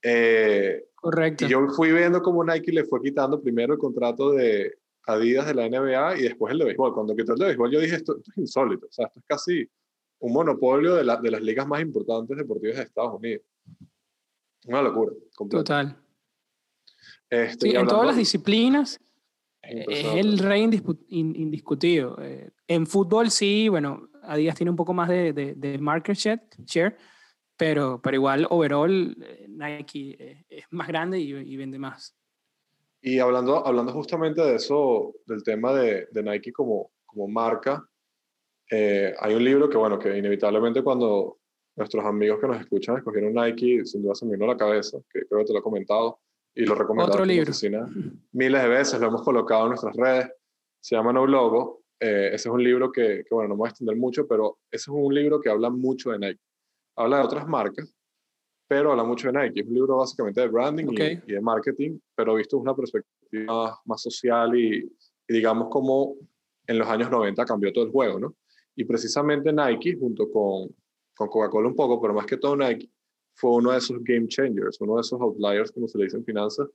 Eh, 0.01 0.85
Correcto. 0.95 1.45
Y 1.45 1.49
yo 1.49 1.67
fui 1.69 1.91
viendo 1.91 2.21
cómo 2.21 2.43
Nike 2.43 2.71
le 2.71 2.83
fue 2.85 3.01
quitando 3.01 3.41
primero 3.41 3.73
el 3.73 3.79
contrato 3.79 4.31
de 4.31 4.77
Adidas 5.07 5.47
de 5.47 5.53
la 5.53 5.69
NBA 5.69 6.19
y 6.19 6.23
después 6.23 6.51
el 6.51 6.59
de 6.59 6.65
béisbol. 6.65 6.93
Cuando 6.93 7.15
quitó 7.15 7.33
el 7.33 7.39
de 7.39 7.45
béisbol, 7.45 7.71
yo 7.71 7.79
dije, 7.79 7.95
esto, 7.95 8.17
esto 8.17 8.31
es 8.31 8.37
insólito. 8.37 8.87
O 8.87 8.91
sea, 8.91 9.07
esto 9.07 9.19
es 9.19 9.25
casi 9.27 9.69
un 10.25 10.33
monopolio 10.33 10.95
de, 10.95 11.03
la, 11.03 11.17
de 11.17 11.29
las 11.29 11.41
ligas 11.41 11.67
más 11.67 11.81
importantes 11.81 12.35
deportivas 12.35 12.77
de 12.77 12.83
Estados 12.83 13.13
Unidos. 13.13 13.43
Una 14.65 14.81
locura. 14.81 15.13
Completa. 15.35 15.63
Total. 15.63 15.97
Este, 17.29 17.69
sí, 17.69 17.75
en 17.75 17.85
todas 17.85 18.07
las 18.07 18.17
disciplinas 18.17 18.99
es, 19.61 19.85
es 19.87 20.05
el 20.15 20.39
rey 20.39 20.67
indiscutido. 21.09 22.17
Eh, 22.19 22.49
en 22.67 22.87
fútbol 22.87 23.29
sí, 23.29 23.69
bueno, 23.69 24.09
Adidas 24.23 24.55
tiene 24.55 24.71
un 24.71 24.75
poco 24.75 24.95
más 24.95 25.09
de, 25.09 25.31
de, 25.31 25.53
de 25.53 25.77
market 25.77 26.17
share, 26.17 26.97
pero, 27.55 28.01
pero 28.01 28.15
igual 28.15 28.47
overall 28.49 29.15
eh, 29.21 29.45
Nike 29.47 30.15
es, 30.17 30.45
es 30.49 30.65
más 30.71 30.87
grande 30.87 31.19
y, 31.19 31.33
y, 31.33 31.55
vende 31.55 31.77
más. 31.77 32.17
Y 32.99 33.19
hablando, 33.19 33.65
hablando 33.65 33.93
justamente 33.93 34.41
de 34.41 34.55
eso, 34.55 35.13
del 35.27 35.43
tema 35.43 35.71
de, 35.73 36.07
de 36.09 36.23
Nike 36.23 36.51
como, 36.51 36.91
como 37.05 37.27
marca, 37.27 37.87
eh, 38.71 39.13
hay 39.19 39.35
un 39.35 39.43
libro 39.43 39.69
que, 39.69 39.77
bueno, 39.77 39.99
que 39.99 40.17
inevitablemente 40.17 40.83
cuando 40.83 41.37
nuestros 41.75 42.05
amigos 42.05 42.39
que 42.39 42.47
nos 42.47 42.59
escuchan 42.59 42.97
escogieron 42.97 43.33
Nike, 43.33 43.85
sin 43.85 44.01
duda 44.01 44.15
se 44.15 44.25
me 44.25 44.33
vino 44.33 44.45
a 44.45 44.49
la 44.49 44.57
cabeza, 44.57 44.97
que 45.11 45.25
creo 45.25 45.39
que 45.41 45.45
te 45.45 45.53
lo 45.53 45.59
he 45.59 45.63
comentado 45.63 46.19
y 46.53 46.65
lo 46.65 46.73
recomendado 46.73 47.11
Otro 47.11 47.23
en 47.23 47.29
libro. 47.29 47.51
oficina 47.51 47.87
miles 48.31 48.61
de 48.61 48.69
veces, 48.69 48.99
lo 48.99 49.07
hemos 49.07 49.23
colocado 49.23 49.63
en 49.63 49.69
nuestras 49.69 49.95
redes, 49.95 50.31
se 50.79 50.95
llama 50.95 51.11
No 51.11 51.27
Logo, 51.27 51.83
eh, 51.99 52.27
ese 52.27 52.49
es 52.49 52.53
un 52.53 52.63
libro 52.63 52.91
que, 52.91 53.23
que, 53.27 53.35
bueno, 53.35 53.49
no 53.49 53.55
me 53.55 53.59
voy 53.59 53.67
a 53.67 53.69
extender 53.69 53.95
mucho, 53.95 54.27
pero 54.27 54.59
ese 54.71 54.83
es 54.83 54.87
un 54.87 55.13
libro 55.13 55.39
que 55.39 55.49
habla 55.49 55.69
mucho 55.69 56.11
de 56.11 56.19
Nike. 56.19 56.41
Habla 56.97 57.17
de 57.17 57.23
otras 57.23 57.47
marcas, 57.47 57.93
pero 58.67 58.91
habla 58.91 59.03
mucho 59.03 59.31
de 59.31 59.39
Nike. 59.39 59.61
Es 59.61 59.67
un 59.67 59.73
libro 59.73 59.97
básicamente 59.97 60.41
de 60.41 60.47
branding 60.47 60.85
okay. 60.85 61.21
y, 61.25 61.31
y, 61.31 61.33
de 61.35 61.41
marketing, 61.41 61.99
pero 62.15 62.35
visto 62.35 62.57
desde 62.57 62.63
una 62.63 62.75
perspectiva 62.75 63.53
más, 63.53 63.77
más 63.85 64.01
social 64.01 64.57
y, 64.57 64.77
y 65.27 65.33
digamos 65.33 65.67
como 65.69 66.15
en 66.67 66.79
los 66.79 66.87
años 66.87 67.09
90 67.09 67.45
cambió 67.45 67.71
todo 67.71 67.85
el 67.85 67.91
juego, 67.91 68.19
¿no? 68.19 68.35
Y 68.75 68.85
precisamente 68.85 69.51
Nike, 69.53 69.97
junto 69.97 70.29
con, 70.31 70.69
con 71.15 71.27
Coca-Cola 71.27 71.67
un 71.67 71.75
poco, 71.75 72.01
pero 72.01 72.13
más 72.13 72.25
que 72.25 72.37
todo 72.37 72.55
Nike, 72.55 72.89
fue 73.35 73.51
uno 73.51 73.71
de 73.71 73.77
esos 73.77 74.03
game 74.03 74.27
changers, 74.27 74.79
uno 74.81 74.95
de 74.95 75.01
esos 75.01 75.19
outliers, 75.19 75.71
como 75.71 75.87
se 75.87 75.97
le 75.97 76.05
dice 76.05 76.17
en 76.17 76.25
finanzas, 76.25 76.67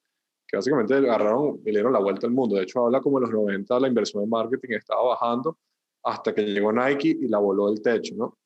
que 0.46 0.56
básicamente 0.56 0.94
agarraron 0.94 1.60
y 1.64 1.66
le 1.66 1.78
dieron 1.78 1.92
la 1.92 2.00
vuelta 2.00 2.26
al 2.26 2.32
mundo. 2.32 2.56
De 2.56 2.62
hecho, 2.62 2.84
habla 2.84 3.00
como 3.00 3.18
en 3.18 3.22
los 3.22 3.32
90 3.32 3.80
la 3.80 3.88
inversión 3.88 4.24
en 4.24 4.30
marketing 4.30 4.74
estaba 4.74 5.02
bajando 5.02 5.58
hasta 6.02 6.34
que 6.34 6.42
llegó 6.42 6.72
Nike 6.72 7.08
y 7.20 7.28
la 7.28 7.38
voló 7.38 7.68
del 7.68 7.82
techo, 7.82 8.14
¿no? 8.16 8.38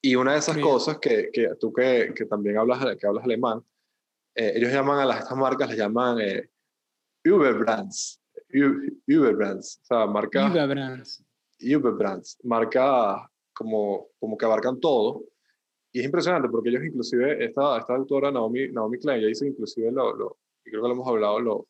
Y 0.00 0.14
una 0.16 0.32
de 0.32 0.38
esas 0.38 0.56
Bien. 0.56 0.66
cosas 0.66 0.98
que, 0.98 1.30
que 1.32 1.54
tú 1.60 1.72
que, 1.72 2.12
que, 2.14 2.26
también 2.26 2.58
hablas, 2.58 2.96
que 2.96 3.06
hablas 3.06 3.24
alemán, 3.24 3.64
eh, 4.34 4.52
ellos 4.56 4.72
llaman 4.72 4.98
a 4.98 5.06
las, 5.06 5.20
estas 5.20 5.38
marcas, 5.38 5.68
les 5.68 5.78
llaman 5.78 6.20
eh, 6.20 6.50
Uberbrands, 7.24 8.20
Uberbrands, 9.06 9.80
o 9.82 9.84
sea, 9.84 10.06
marcas... 10.06 10.50
Uberbrands. 10.50 11.24
Uberbrands, 11.62 12.38
marcas 12.44 13.22
como, 13.54 14.08
como 14.18 14.36
que 14.36 14.44
abarcan 14.44 14.80
todo. 14.80 15.24
Y 15.92 16.00
es 16.00 16.06
impresionante 16.06 16.48
porque 16.48 16.70
ellos 16.70 16.84
inclusive, 16.84 17.44
esta, 17.44 17.78
esta 17.78 17.94
autora 17.94 18.30
Naomi, 18.30 18.68
Naomi 18.68 18.98
Klein, 18.98 19.18
ella 19.18 19.28
dice 19.28 19.46
inclusive, 19.46 19.92
lo, 19.92 20.16
lo, 20.16 20.38
y 20.64 20.70
creo 20.70 20.82
que 20.82 20.88
lo 20.88 20.94
hemos 20.94 21.08
hablado, 21.08 21.40
lo, 21.40 21.66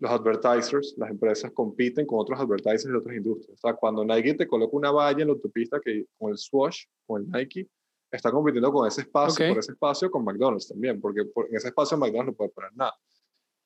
los 0.00 0.10
advertisers, 0.10 0.94
las 0.96 1.10
empresas 1.10 1.50
compiten 1.52 2.06
con 2.06 2.20
otros 2.20 2.38
advertisers 2.38 2.84
de 2.84 2.98
otras 2.98 3.16
industrias. 3.16 3.58
O 3.58 3.60
sea, 3.60 3.74
cuando 3.74 4.04
Nike 4.04 4.34
te 4.34 4.46
coloca 4.46 4.76
una 4.76 4.90
valla 4.90 5.22
en 5.22 5.28
la 5.28 5.34
autopista 5.34 5.80
que, 5.80 6.06
con 6.18 6.30
el 6.30 6.38
Swoosh, 6.38 6.84
con 7.06 7.22
el 7.22 7.30
Nike, 7.30 7.68
está 8.10 8.30
compitiendo 8.30 8.72
con 8.72 8.86
ese 8.86 9.02
espacio, 9.02 9.44
okay. 9.44 9.50
por 9.50 9.58
ese 9.58 9.72
espacio 9.72 10.10
con 10.10 10.24
McDonald's 10.24 10.68
también, 10.68 11.00
porque 11.00 11.24
por, 11.24 11.48
en 11.48 11.56
ese 11.56 11.68
espacio 11.68 11.96
McDonald's 11.96 12.32
no 12.32 12.36
puede 12.36 12.50
poner 12.50 12.70
nada. 12.74 12.94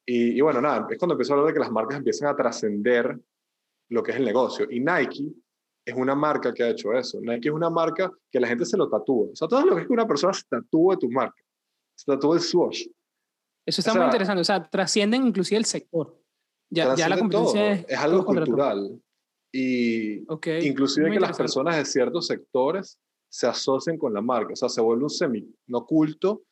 Y, 0.07 0.39
y, 0.39 0.41
bueno, 0.41 0.61
nada, 0.61 0.87
es 0.91 0.99
cuando 0.99 1.15
empiezo 1.15 1.33
a 1.33 1.37
hablar 1.37 1.49
de 1.49 1.55
que 1.55 1.61
las 1.61 1.71
marcas 1.71 1.99
empiezan 1.99 2.29
a 2.29 2.37
trascender 2.37 3.19
lo 3.93 4.03
que 4.03 4.13
es 4.13 4.17
el 4.17 4.25
negocio. 4.25 4.67
Y 4.71 4.81
Nike 4.81 5.33
es 5.85 5.95
una 5.95 6.15
marca 6.15 6.53
que 6.53 6.63
ha 6.63 6.71
hecho 6.71 6.93
eso. 6.93 7.21
Nike 7.21 7.49
es 7.49 7.55
una 7.55 7.71
marca 7.71 8.11
que 8.31 8.41
la 8.41 8.49
gente 8.49 8.65
se 8.65 8.77
lo 8.77 8.89
tatúa. 8.89 9.29
O 9.33 9.37
sea, 9.37 9.49
todo 9.49 9.65
lo 9.67 9.75
que 9.75 9.83
es 9.83 9.87
que 9.87 9.93
una 9.93 10.07
persona 10.07 10.33
se 10.33 10.45
tatúe 10.49 10.97
tu 10.99 11.11
marca. 11.11 11.43
Se 11.95 12.07
tatúa 12.07 12.37
el 12.37 12.43
swoosh. 12.43 12.87
Eso 13.67 13.81
está 13.81 13.91
o 13.91 13.95
sea, 13.95 14.03
muy 14.03 14.09
interesante. 14.09 14.41
O 14.41 14.45
sea, 14.45 14.63
trascienden 14.69 15.27
inclusive 15.27 15.59
el 15.59 15.65
sector. 15.65 16.19
Ya, 16.71 16.95
ya 16.95 17.09
la 17.09 17.19
competencia 17.19 17.73
es, 17.73 17.85
es, 17.87 17.99
algo 17.99 18.25
cultural. 18.25 18.99
Y 19.53 20.25
okay, 20.33 20.67
inclusive 20.67 21.11
que 21.11 21.21
las 21.21 21.37
personas 21.37 21.77
de 21.77 21.85
ciertos 21.85 22.27
sectores 22.27 22.99
se 23.29 23.47
asocien 23.47 23.99
con 23.99 24.15
la 24.15 24.23
marca. 24.23 24.55
O 24.55 24.57
sea, 24.57 24.71
se 24.71 24.81
vuelve 24.81 25.05
un 25.05 25.11
semi, 25.11 25.47
no 25.67 25.85
culto, 25.85 26.45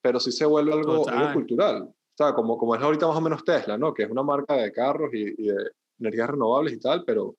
pero 0.00 0.18
sí 0.18 0.32
se 0.32 0.46
vuelve 0.46 0.72
algo, 0.72 1.06
algo 1.08 1.32
cultural. 1.34 1.82
O 1.82 2.16
sea, 2.16 2.32
como, 2.32 2.56
como 2.56 2.74
es 2.74 2.80
ahorita 2.80 3.06
más 3.06 3.16
o 3.16 3.20
menos 3.20 3.44
Tesla, 3.44 3.76
¿no? 3.76 3.92
Que 3.92 4.04
es 4.04 4.10
una 4.10 4.22
marca 4.22 4.54
de 4.54 4.72
carros 4.72 5.12
y, 5.12 5.34
y 5.36 5.48
de 5.48 5.70
energías 5.98 6.30
renovables 6.30 6.74
y 6.74 6.80
tal, 6.80 7.04
pero 7.04 7.36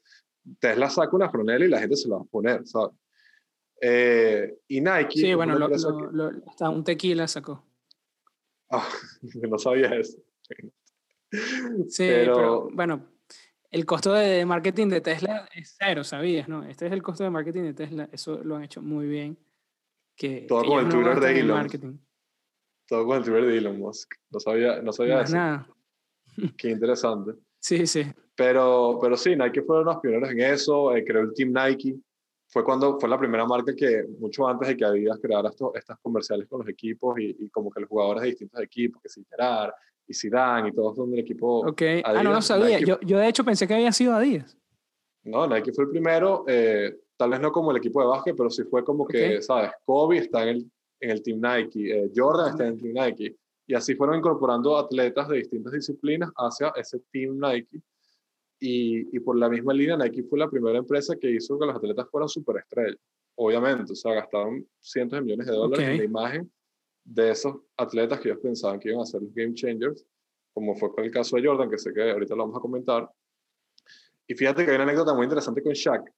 Tesla 0.60 0.90
saca 0.90 1.16
una 1.16 1.30
franela 1.30 1.66
y 1.66 1.70
la 1.70 1.80
gente 1.80 1.96
se 1.96 2.08
la 2.08 2.18
va 2.18 2.22
a 2.22 2.26
poner, 2.26 2.66
¿sabes? 2.68 2.96
Eh, 3.82 4.60
y 4.68 4.82
Nike. 4.82 5.12
Sí, 5.12 5.34
bueno, 5.34 5.58
lo, 5.58 5.68
lo, 5.68 6.12
lo, 6.12 6.32
hasta 6.48 6.70
un 6.70 6.84
tequila 6.84 7.28
sacó. 7.28 7.64
Ah, 8.70 8.88
no 9.50 9.58
sabía 9.58 9.90
eso. 9.96 10.18
Sí, 11.88 12.08
pero, 12.08 12.36
pero, 12.36 12.70
bueno, 12.72 13.08
el 13.70 13.86
costo 13.86 14.14
de 14.14 14.46
marketing 14.46 14.88
de 14.88 15.02
Tesla 15.02 15.48
es 15.54 15.76
cero, 15.78 16.04
¿sabías? 16.04 16.48
¿no? 16.48 16.64
Este 16.64 16.88
es 16.88 16.92
el 16.92 17.04
costo 17.04 17.24
de 17.24 17.30
marketing 17.30 17.64
de 17.64 17.74
Tesla, 17.74 18.10
eso 18.12 18.44
lo 18.44 18.56
han 18.56 18.64
hecho 18.64 18.82
muy 18.82 19.08
bien. 19.08 19.38
Que, 20.16 20.46
Todo 20.48 20.62
que 20.62 20.68
con 20.68 20.80
el 20.80 20.90
Twitter 20.90 21.16
no 21.16 21.20
de 21.22 21.40
Elon. 21.40 21.58
Marketing. 21.58 21.98
Todo 22.88 23.06
con 23.06 23.18
el 23.18 23.24
Twitter 23.24 23.46
de 23.46 23.58
Elon 23.58 23.78
Musk. 23.78 24.16
No 24.32 24.40
sabía, 24.40 24.82
no 24.82 24.92
sabía 24.92 25.16
no 25.16 25.22
eso. 25.22 25.36
Nada. 25.36 25.68
Qué 26.58 26.70
interesante. 26.70 27.34
Sí, 27.60 27.88
sí. 27.88 28.04
Pero, 28.36 29.00
pero 29.02 29.18
sí, 29.18 29.36
Nike 29.36 29.64
fueron 29.64 29.86
los 29.86 29.98
pioneros 29.98 30.30
en 30.30 30.42
eso, 30.42 30.96
eh, 30.96 31.04
creó 31.04 31.22
el 31.22 31.34
Team 31.34 31.52
Nike. 31.52 31.96
Fue 32.50 32.64
cuando 32.64 33.00
fue 33.00 33.10
la 33.10 33.18
primera 33.18 33.46
marca 33.46 33.76
que, 33.76 34.06
mucho 34.20 34.48
antes 34.48 34.70
de 34.70 34.78
que 34.78 34.86
Adidas 34.86 35.20
creara 35.22 35.50
esto, 35.50 35.74
estas 35.76 35.98
comerciales 36.00 36.48
con 36.48 36.60
los 36.60 36.70
equipos 36.70 37.20
y, 37.20 37.36
y, 37.40 37.50
como 37.50 37.70
que 37.70 37.82
los 37.82 37.90
jugadores 37.90 38.22
de 38.22 38.30
distintos 38.30 38.62
equipos, 38.62 39.02
que 39.02 39.10
si 39.10 39.26
Gerard 39.30 39.72
y 40.08 40.14
Zidane 40.14 40.70
y 40.70 40.72
todos 40.72 40.96
son 40.96 41.10
del 41.12 41.20
equipo. 41.20 41.60
Ok, 41.68 41.82
Adidas, 41.82 42.04
ah, 42.06 42.24
no 42.24 42.34
lo 42.34 42.42
sabía. 42.42 42.80
Yo, 42.80 43.00
yo 43.02 43.18
de 43.18 43.28
hecho 43.28 43.44
pensé 43.44 43.68
que 43.68 43.74
había 43.74 43.92
sido 43.92 44.14
Adidas. 44.14 44.56
No, 45.24 45.46
Nike 45.48 45.74
fue 45.74 45.86
el 45.86 45.90
primero, 45.90 46.46
eh, 46.48 46.96
tal 47.18 47.32
vez 47.32 47.42
no 47.42 47.52
como 47.52 47.72
el 47.72 47.78
equipo 47.78 48.00
de 48.02 48.08
básquet, 48.08 48.36
pero 48.38 48.50
sí 48.50 48.64
fue 48.64 48.86
como 48.86 49.04
okay. 49.04 49.36
que, 49.36 49.42
¿sabes? 49.42 49.72
Kobe 49.84 50.20
está 50.20 50.44
en 50.44 50.50
el, 50.50 50.72
en 51.02 51.10
el 51.10 51.22
Team 51.22 51.42
Nike, 51.42 51.92
eh, 51.92 52.12
Jordan 52.16 52.52
está 52.52 52.66
en 52.66 52.74
el 52.74 52.80
Team 52.80 52.94
Nike. 52.94 53.36
Y 53.68 53.76
así 53.76 53.96
fueron 53.96 54.18
incorporando 54.18 54.78
atletas 54.78 55.28
de 55.28 55.38
distintas 55.38 55.74
disciplinas 55.74 56.32
hacia 56.38 56.70
ese 56.70 57.00
Team 57.12 57.38
Nike 57.38 57.82
y, 58.60 59.16
y, 59.16 59.20
por 59.20 59.38
la 59.38 59.50
misma 59.50 59.74
línea, 59.74 59.98
Nike 59.98 60.24
fue 60.24 60.40
la 60.40 60.50
primera 60.50 60.78
empresa 60.80 61.16
que 61.16 61.30
hizo 61.30 61.60
que 61.60 61.66
los 61.66 61.76
atletas 61.76 62.08
fueran 62.10 62.28
superestrellas. 62.28 62.98
Obviamente, 63.36 63.92
o 63.92 63.96
sea, 63.96 64.14
gastaron 64.14 64.66
cientos 64.80 65.20
de 65.20 65.24
millones 65.24 65.46
de 65.46 65.54
dólares 65.54 65.86
okay. 65.86 65.92
en 65.92 65.98
la 66.00 66.04
imagen 66.06 66.52
de 67.04 67.32
esos 67.32 67.56
atletas 67.78 68.20
que 68.20 68.30
ellos 68.30 68.42
pensaban 68.42 68.80
que 68.80 68.90
iban 68.90 69.02
a 69.02 69.06
ser 69.06 69.22
los 69.22 69.34
game 69.34 69.54
changers, 69.54 70.04
como 70.54 70.76
fue 70.76 70.92
con 70.92 71.04
el 71.04 71.12
caso 71.12 71.36
de 71.36 71.46
Jordan, 71.46 71.70
que 71.70 71.78
sé 71.78 71.94
que 71.94 72.10
ahorita 72.10 72.36
lo 72.36 72.44
vamos 72.44 72.58
a 72.58 72.62
comentar. 72.62 73.10
Y 74.26 74.34
fíjate 74.34 74.66
que 74.66 74.72
hay 74.72 74.76
una 74.76 74.86
anécdota 74.86 75.14
muy 75.14 75.26
interesante 75.26 75.62
con 75.62 75.74
Shaq. 75.74 76.12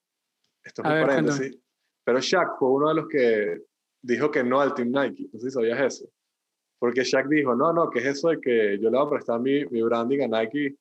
Esto 0.64 0.82
es 0.82 0.88
un 0.88 1.08
paréntesis. 1.08 1.60
Pero 2.06 2.20
Shaq 2.20 2.58
fue 2.58 2.70
uno 2.70 2.90
de 2.90 2.96
los 2.96 3.08
que 3.08 3.62
dijo 4.02 4.32
que 4.32 4.44
no 4.44 4.62
al 4.62 4.74
Team 4.74 4.92
Nike. 4.92 5.30
No 5.34 5.40
sé 5.40 5.50
si 5.50 5.52
sabías 5.52 5.80
eso. 5.80 6.10
Porque 6.80 7.04
Shaq 7.04 7.28
dijo, 7.28 7.56
no, 7.56 7.74
no, 7.74 7.90
¿qué 7.90 8.00
es 8.00 8.06
eso 8.06 8.30
de 8.30 8.40
que 8.40 8.80
yo 8.80 8.90
le 8.90 8.98
voy 8.98 9.06
a 9.06 9.10
prestar 9.10 9.40
mi, 9.42 9.66
mi 9.66 9.82
branding 9.82 10.22
a 10.22 10.40
Nike 10.40 10.78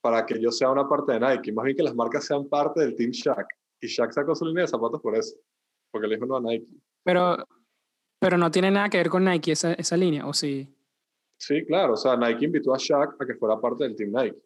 para 0.00 0.24
que 0.24 0.40
yo 0.40 0.50
sea 0.52 0.70
una 0.70 0.88
parte 0.88 1.12
de 1.12 1.20
Nike? 1.20 1.52
Más 1.52 1.64
bien 1.64 1.76
que 1.76 1.82
las 1.82 1.94
marcas 1.94 2.24
sean 2.24 2.48
parte 2.48 2.80
del 2.80 2.94
Team 2.94 3.10
Shaq. 3.10 3.46
Y 3.80 3.88
Shaq 3.88 4.12
sacó 4.12 4.34
su 4.34 4.44
línea 4.46 4.62
de 4.62 4.68
zapatos 4.68 5.00
por 5.00 5.16
eso. 5.16 5.36
Porque 5.90 6.06
le 6.06 6.14
dijo 6.14 6.26
no 6.26 6.36
a 6.36 6.40
Nike. 6.40 6.68
Pero, 7.02 7.36
pero 8.20 8.38
no 8.38 8.50
tiene 8.50 8.70
nada 8.70 8.88
que 8.88 8.98
ver 8.98 9.08
con 9.08 9.24
Nike 9.24 9.52
esa, 9.52 9.72
esa 9.72 9.96
línea, 9.96 10.24
¿o 10.26 10.32
sí? 10.32 10.72
Sí, 11.36 11.64
claro. 11.66 11.94
O 11.94 11.96
sea, 11.96 12.16
Nike 12.16 12.44
invitó 12.44 12.72
a 12.72 12.78
Shaq 12.78 13.20
a 13.20 13.26
que 13.26 13.34
fuera 13.34 13.60
parte 13.60 13.84
del 13.84 13.96
Team 13.96 14.12
Nike. 14.12 14.38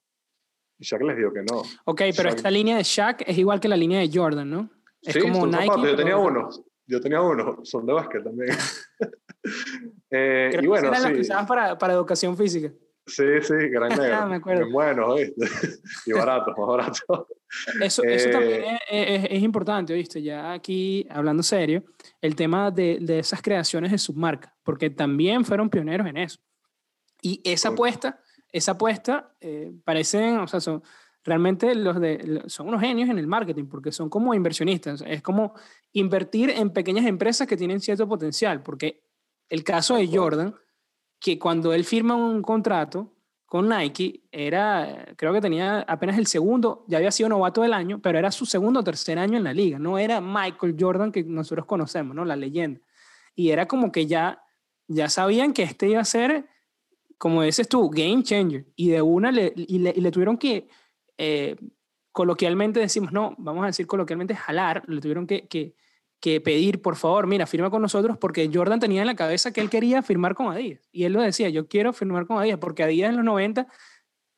Y 0.79 0.85
Shaq 0.85 1.03
les 1.03 1.19
dijo 1.19 1.33
que 1.33 1.43
no. 1.43 1.63
Ok, 1.85 2.03
pero 2.17 2.31
esta 2.31 2.51
línea 2.51 2.79
de 2.79 2.83
Shaq 2.83 3.25
es 3.27 3.37
igual 3.37 3.61
que 3.61 3.69
la 3.69 3.77
línea 3.77 4.01
de 4.01 4.11
Jordan, 4.13 4.49
¿no? 4.49 4.71
Es 5.03 5.13
sí, 5.13 5.21
como 5.21 5.47
Nike. 5.47 5.83
Yo 5.83 5.97
tenía 5.97 6.17
uno. 6.17 6.49
Yo 6.87 7.01
tenía 7.01 7.21
uno. 7.21 7.61
Son 7.65 7.87
de 7.87 7.93
básquet 7.93 8.25
también. 8.25 8.57
eh, 10.11 10.59
y 10.63 10.67
bueno, 10.67 10.89
eran 10.89 11.01
sí. 11.01 11.09
los 11.09 11.17
que 11.17 11.21
usaban 11.23 11.47
para, 11.47 11.79
para 11.79 11.95
educación 11.95 12.37
física. 12.37 12.73
Sí, 13.07 13.25
sí, 13.43 13.55
gran 13.69 13.89
negro. 13.99 14.27
me 14.27 14.37
acuerdo. 14.37 14.71
Bueno, 14.71 15.15
¿viste? 15.15 15.47
y 16.07 16.13
barato, 16.13 16.55
más 16.57 16.67
barato. 16.67 17.29
Eso, 17.81 18.03
eso 18.03 18.31
también 18.31 18.63
eh, 18.63 18.79
es, 18.91 19.25
es, 19.31 19.43
importante, 19.43 19.93
¿viste? 19.93 20.23
Ya 20.23 20.53
aquí, 20.53 21.07
hablando 21.11 21.43
serio, 21.43 21.85
el 22.21 22.35
tema 22.35 22.71
de, 22.71 22.99
de 23.01 23.19
esas 23.19 23.43
creaciones 23.43 23.93
de 23.93 23.99
submarca, 23.99 24.55
porque 24.63 24.91
también 24.91 25.45
fueron 25.45 25.69
pioneros 25.69 26.07
en 26.07 26.17
eso. 26.17 26.41
Y 27.21 27.41
esa 27.45 27.71
apuesta, 27.71 28.21
esa 28.53 28.73
apuesta, 28.73 29.35
eh, 29.41 29.73
parecen, 29.85 30.39
o 30.39 30.47
sea, 30.47 30.61
son, 30.61 30.83
realmente 31.25 31.75
los 31.75 32.01
de, 32.01 32.43
son 32.47 32.69
unos 32.69 32.81
genios 32.81 33.09
en 33.09 33.19
el 33.19 33.27
marketing, 33.27 33.65
porque 33.65 33.91
son 33.91 34.11
como 34.11 34.35
inversionistas. 34.35 35.03
Es 35.07 35.23
como 35.23 35.55
invertir 35.93 36.51
en 36.51 36.71
pequeñas 36.71 37.07
empresas 37.07 37.49
que 37.49 37.57
tienen 37.57 37.81
cierto 37.81 38.07
potencial, 38.09 38.63
porque 38.63 39.03
el 39.49 39.65
caso 39.65 39.97
de 39.97 40.07
Jordan, 40.07 40.55
que 41.19 41.39
cuando 41.39 41.73
él 41.73 41.85
firma 41.85 42.15
un 42.15 42.43
contrato 42.43 43.11
con 43.47 43.69
Nike, 43.69 44.25
era, 44.31 45.07
creo 45.17 45.33
que 45.33 45.41
tenía 45.41 45.81
apenas 45.81 46.19
el 46.19 46.27
segundo, 46.27 46.85
ya 46.89 46.99
había 46.99 47.11
sido 47.11 47.29
novato 47.29 47.63
del 47.63 47.73
año, 47.73 48.01
pero 48.03 48.19
era 48.19 48.31
su 48.31 48.47
segundo 48.47 48.81
o 48.81 48.85
tercer 48.85 49.19
año 49.19 49.39
en 49.39 49.45
la 49.45 49.55
liga, 49.55 49.79
no 49.79 49.99
era 49.99 50.21
Michael 50.21 50.77
Jordan 50.79 51.13
que 51.13 51.23
nosotros 51.23 51.65
conocemos, 51.65 52.15
¿no? 52.15 52.25
La 52.25 52.37
leyenda. 52.37 52.81
Y 53.35 53.51
era 53.51 53.67
como 53.67 53.91
que 53.93 54.07
ya, 54.07 54.43
ya 54.89 55.09
sabían 55.09 55.53
que 55.53 55.63
este 55.63 55.89
iba 55.89 56.01
a 56.01 56.05
ser 56.05 56.49
como 57.19 57.43
dices 57.43 57.69
tú, 57.69 57.89
game 57.91 58.23
changer. 58.23 58.67
Y 58.77 58.91
de 58.91 59.03
una 59.03 59.33
le, 59.33 59.53
y 59.57 59.79
le, 59.79 59.93
le 59.95 60.11
tuvieron 60.11 60.37
que, 60.37 60.69
eh, 61.19 61.57
coloquialmente 62.13 62.81
decimos, 62.81 63.13
no, 63.13 63.35
vamos 63.39 63.65
a 63.65 63.67
decir 63.67 63.87
coloquialmente 63.87 64.35
jalar, 64.37 64.83
le 64.87 65.01
tuvieron 65.01 65.27
que, 65.27 65.49
que, 65.49 66.41
pedir, 66.41 66.81
por 66.81 66.97
favor, 66.97 67.27
mira, 67.27 67.47
firma 67.47 67.69
con 67.69 67.83
nosotros, 67.83 68.17
porque 68.17 68.51
Jordan 68.53 68.81
tenía 68.81 69.03
en 69.03 69.07
la 69.07 69.15
cabeza 69.15 69.53
que 69.53 69.61
él 69.61 69.69
quería 69.69 70.01
firmar 70.03 70.35
con 70.35 70.47
Adidas. 70.51 70.89
Y 70.91 71.05
él 71.05 71.13
lo 71.13 71.21
decía, 71.21 71.51
yo 71.51 71.69
quiero 71.69 71.93
firmar 71.93 72.27
con 72.27 72.39
Adidas, 72.39 72.59
porque 72.59 72.83
Adidas 72.83 73.11
en 73.11 73.17
los 73.17 73.25
90 73.27 73.67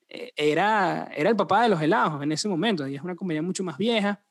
eh, 0.09 0.33
era, 0.35 1.09
era 1.15 1.31
el 1.31 1.37
papá 1.37 1.63
de 1.63 1.69
los 1.69 1.81
helados 1.81 2.21
en 2.23 2.33
ese 2.33 2.49
momento. 2.49 2.83
Adidas 2.83 3.01
es 3.01 3.05
una 3.05 3.15
compañía 3.15 3.43
mucho 3.43 3.63
más 3.63 3.79
vieja, 3.79 4.25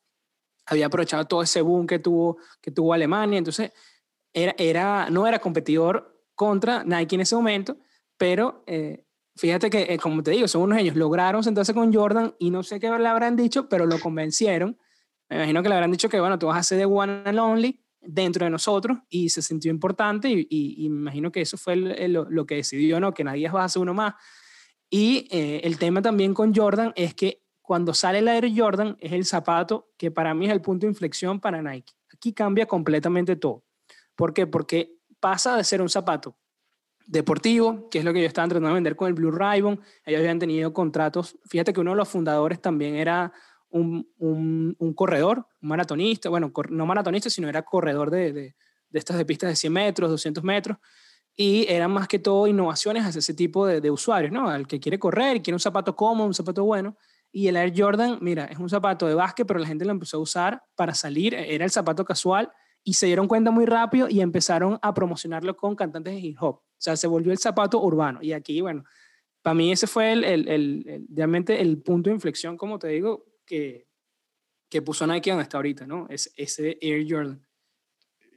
había 0.66 0.88
aprovechado 0.88 1.25
todo 1.25 1.44
ese 1.44 1.62
boom 1.62 1.88
que 1.88 2.00
tuvo, 2.00 2.38
que 2.60 2.72
tuvo 2.72 2.94
Alemania, 2.94 3.38
entonces 3.38 3.72
era, 4.34 4.54
era, 4.58 5.10
no 5.10 5.28
era 5.28 5.40
competidor 5.40 6.24
contra 6.34 6.84
Nike 6.84 7.16
en 7.16 7.22
ese 7.22 7.36
momento, 7.36 7.78
pero 8.18 8.64
eh, 8.68 9.05
fíjate 9.36 9.70
que, 9.70 9.94
eh, 9.94 9.98
como 9.98 10.24
te 10.24 10.32
digo, 10.32 10.48
son 10.48 10.63
unos 10.63 10.77
genios. 10.77 10.96
Lograron 10.96 11.44
sentarse 11.44 11.74
con 11.74 11.94
Jordan 11.94 12.36
y 12.39 12.50
no 12.50 12.63
sé 12.63 12.80
qué 12.80 12.89
le 12.89 13.08
habrán 13.08 13.36
dicho, 13.36 13.70
pero 13.70 13.86
lo 13.86 14.00
convencieron. 14.00 14.77
Me 15.30 15.38
imagino 15.38 15.63
que 15.63 15.70
le 15.70 15.75
habrán 15.75 15.92
dicho 15.92 16.10
que, 16.10 16.20
bueno, 16.20 16.38
tú 16.38 16.48
vas 16.48 16.58
a 16.58 16.63
ser 16.63 16.77
de 16.77 16.86
one 16.86 17.24
and 17.26 17.39
only 17.39 17.82
dentro 18.02 18.45
de 18.45 18.52
nosotros 18.52 19.00
y 19.10 19.30
se 19.30 19.41
sintió 19.41 19.71
importante 19.71 20.30
y, 20.30 20.86
imagino 20.86 21.32
que 21.32 21.41
eso 21.41 21.58
fue 21.58 21.76
lo 21.76 22.45
que 22.45 22.56
decidió, 22.56 23.00
¿no? 23.00 23.13
Que 23.13 23.24
nadie 23.24 23.50
va 23.50 23.63
a 23.63 23.69
ser 23.69 23.82
uno 23.82 23.93
más. 23.93 24.13
Y 24.89 25.28
eh, 25.32 25.62
el 25.63 25.78
tema 25.78 26.02
también 26.02 26.34
con 26.34 26.54
Jordan 26.54 26.93
es 26.95 27.13
que 27.13 27.43
cuando 27.62 27.93
sale 27.93 28.19
el 28.19 28.28
Air 28.28 28.52
Jordan 28.56 28.95
es 29.00 29.12
el 29.12 29.26
zapato 29.26 29.89
que 29.98 30.12
para 30.12 30.34
mí 30.34 30.45
es 30.45 30.52
el 30.52 30.62
punto 30.62 30.86
de 30.86 30.91
inflexión 30.91 31.39
para 31.39 31.62
Nike. 31.62 31.93
Aquí 32.13 32.34
cambia 32.34 32.67
completamente 32.67 33.36
todo. 33.36 33.65
¿Por 34.15 34.34
qué? 34.34 34.45
Porque 34.45 35.00
pasa 35.19 35.58
de 35.58 35.63
ser 35.63 35.82
un 35.82 35.89
zapato 35.89 36.38
deportivo, 37.06 37.89
que 37.89 38.00
es 38.00 38.06
lo 38.06 38.13
que 38.13 38.22
yo 38.22 38.28
estaba 38.28 38.48
tratando 38.48 38.70
de 38.70 38.74
vender 38.74 38.96
con 38.96 39.08
el 39.08 39.13
Blue 39.13 39.32
Ribbon. 39.32 39.80
Ellos 40.06 40.20
habían 40.20 40.39
tenido 40.39 40.74
contratos. 40.74 41.38
Fíjate 41.46 41.74
que 41.74 41.80
uno 41.80 41.91
de 41.91 41.98
los 41.98 42.10
fundadores 42.10 42.62
también 42.62 42.96
era 42.96 43.32
un, 43.70 44.08
un, 44.18 44.94
corredor, 44.94 45.48
un 45.62 45.70
maratonista, 45.70 46.30
bueno, 46.30 46.52
no 46.70 46.86
maratonista, 46.86 47.30
sino 47.30 47.50
era 47.50 47.63
corredor 47.63 48.10
de, 48.10 48.32
de, 48.32 48.56
de, 48.89 49.00
estas 49.00 49.18
de 49.18 49.26
pistas 49.26 49.50
de 49.50 49.56
100 49.56 49.74
metros, 49.74 50.10
200 50.10 50.44
metros. 50.44 50.78
Y 51.36 51.65
eran 51.68 51.91
más 51.91 52.08
que 52.08 52.18
todo 52.18 52.48
innovaciones 52.48 53.04
hacia 53.04 53.20
ese 53.20 53.34
tipo 53.34 53.68
de, 53.68 53.82
de 53.82 53.91
usuarios, 53.91 54.32
¿no? 54.32 54.50
Al 54.50 54.65
que 54.68 54.80
quiere 54.80 54.98
correr, 54.98 55.41
quiere 55.41 55.56
un 55.56 55.60
zapato 55.60 55.96
cómodo, 55.96 56.28
un 56.28 56.34
zapato 56.34 56.63
bueno. 56.63 56.96
Y 57.32 57.50
el 57.50 57.58
Air 57.58 57.74
Jordan, 57.76 58.18
mira, 58.22 58.46
es 58.46 58.58
un 58.58 58.70
zapato 58.70 59.08
de 59.08 59.13
básquet, 59.13 59.46
pero 59.46 59.60
la 59.60 59.68
gente 59.68 59.84
lo 59.84 59.91
empezó 59.91 60.18
a 60.18 60.22
usar 60.22 60.63
para 60.76 60.94
salir. 60.94 61.34
Era 61.34 61.65
el 61.65 61.72
zapato 61.72 62.06
casual 62.06 62.50
y 62.82 62.94
se 62.94 63.08
dieron 63.08 63.28
cuenta 63.28 63.52
muy 63.52 63.65
rápido 63.65 64.08
y 64.08 64.22
empezaron 64.22 64.80
a 64.82 64.94
promocionarlo 64.94 65.58
con 65.58 65.76
cantantes 65.76 66.13
de 66.13 66.20
hip 66.22 66.38
hop. 66.39 66.62
Sea, 66.86 66.95
se 66.95 67.08
volvió 67.08 67.32
el 67.32 67.39
zapato 67.39 67.82
urbano. 67.82 68.19
Y 68.21 68.32
aquí, 68.32 68.62
bueno, 68.62 68.84
para 69.41 69.56
mí 69.56 69.71
ese 69.71 69.88
fue 69.88 70.12
el, 70.13 70.24
el, 70.24 70.48
el, 70.48 71.06
realmente 71.10 71.60
el 71.60 71.82
punto 71.82 72.12
de 72.12 72.15
inflexión, 72.15 72.58
como 72.58 72.78
te 72.78 72.89
digo, 72.89 73.26
que, 73.43 73.88
que 74.69 74.84
puso 74.84 75.08
Nike 75.08 75.32
donde 75.32 75.43
está 75.43 75.58
ahorita, 75.58 75.88
¿no? 75.88 76.06
Es 76.10 76.32
ese 76.38 76.78
Air 76.80 77.06
Jordan. 77.10 77.43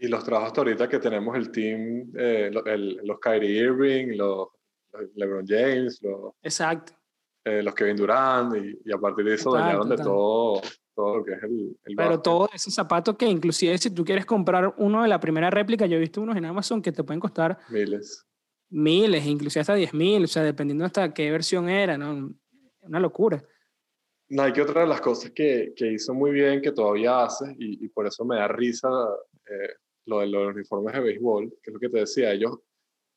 Y 0.01 0.09
los 0.09 0.25
trabajos 0.25 0.49
hasta 0.49 0.61
ahorita 0.63 0.89
que 0.89 0.99
tenemos 0.99 1.37
el 1.37 1.51
team, 1.51 2.11
eh, 2.17 2.51
los 2.51 3.19
Kyrie 3.21 3.65
Irving, 3.65 4.17
los, 4.17 4.49
LeBron 5.15 5.47
James, 5.47 6.01
los, 6.01 6.33
Exacto. 6.43 6.95
Eh, 7.45 7.63
los 7.63 7.75
Kevin 7.75 7.97
Durant, 7.97 8.57
y, 8.57 8.79
y, 8.85 8.93
a 8.93 8.99
partir 8.99 9.27
de 9.27 9.35
eso 9.35 9.53
dañaron 9.53 9.89
de 9.91 9.97
todo 9.97 10.63
todo 10.99 11.19
lo 11.19 11.25
que 11.25 11.33
es 11.35 11.43
el, 11.45 11.79
el 11.85 11.95
Pero 11.95 12.21
todo 12.21 12.51
ese 12.53 12.73
zapato 12.73 13.17
que 13.17 13.27
inclusive 13.27 13.79
si 13.79 13.91
tú 13.91 14.05
quieres 14.05 14.27
comprar 14.27 14.75
uno 14.79 15.03
de 15.03 15.09
la 15.09 15.21
primera 15.21 15.49
réplica, 15.49 15.87
yo 15.87 15.97
he 15.97 16.01
visto 16.01 16.21
unos 16.21 16.37
en 16.37 16.45
Amazon 16.45 16.83
que 16.83 16.91
te 16.91 17.05
pueden 17.05 17.21
costar 17.21 17.57
miles. 17.69 18.28
Miles, 18.71 19.27
inclusive 19.27 19.61
hasta 19.61 19.75
10 19.75 19.95
mil, 19.95 20.25
o 20.25 20.27
sea, 20.27 20.43
dependiendo 20.43 20.85
hasta 20.85 21.13
qué 21.13 21.31
versión 21.31 21.69
era, 21.69 21.97
¿no? 21.97 22.35
Una 22.81 23.01
locura. 23.01 23.43
Nike 24.29 24.61
otra 24.61 24.83
de 24.83 24.89
las 24.89 25.01
cosas 25.01 25.31
que, 25.31 25.73
que 25.75 25.93
hizo 25.93 26.13
muy 26.13 26.33
bien, 26.33 26.61
que 26.61 26.73
todavía 26.73 27.25
hace, 27.25 27.55
y, 27.59 27.85
y 27.85 27.89
por 27.89 28.07
eso 28.07 28.25
me 28.25 28.37
da 28.37 28.49
risa 28.49 28.89
eh, 29.47 29.75
lo 30.05 30.21
de 30.21 30.27
los 30.27 30.55
uniformes 30.55 30.95
de 30.95 31.01
béisbol, 31.01 31.51
que 31.63 31.71
es 31.71 31.75
lo 31.75 31.81
que 31.81 31.89
te 31.89 31.99
decía, 32.01 32.33
ellos 32.33 32.59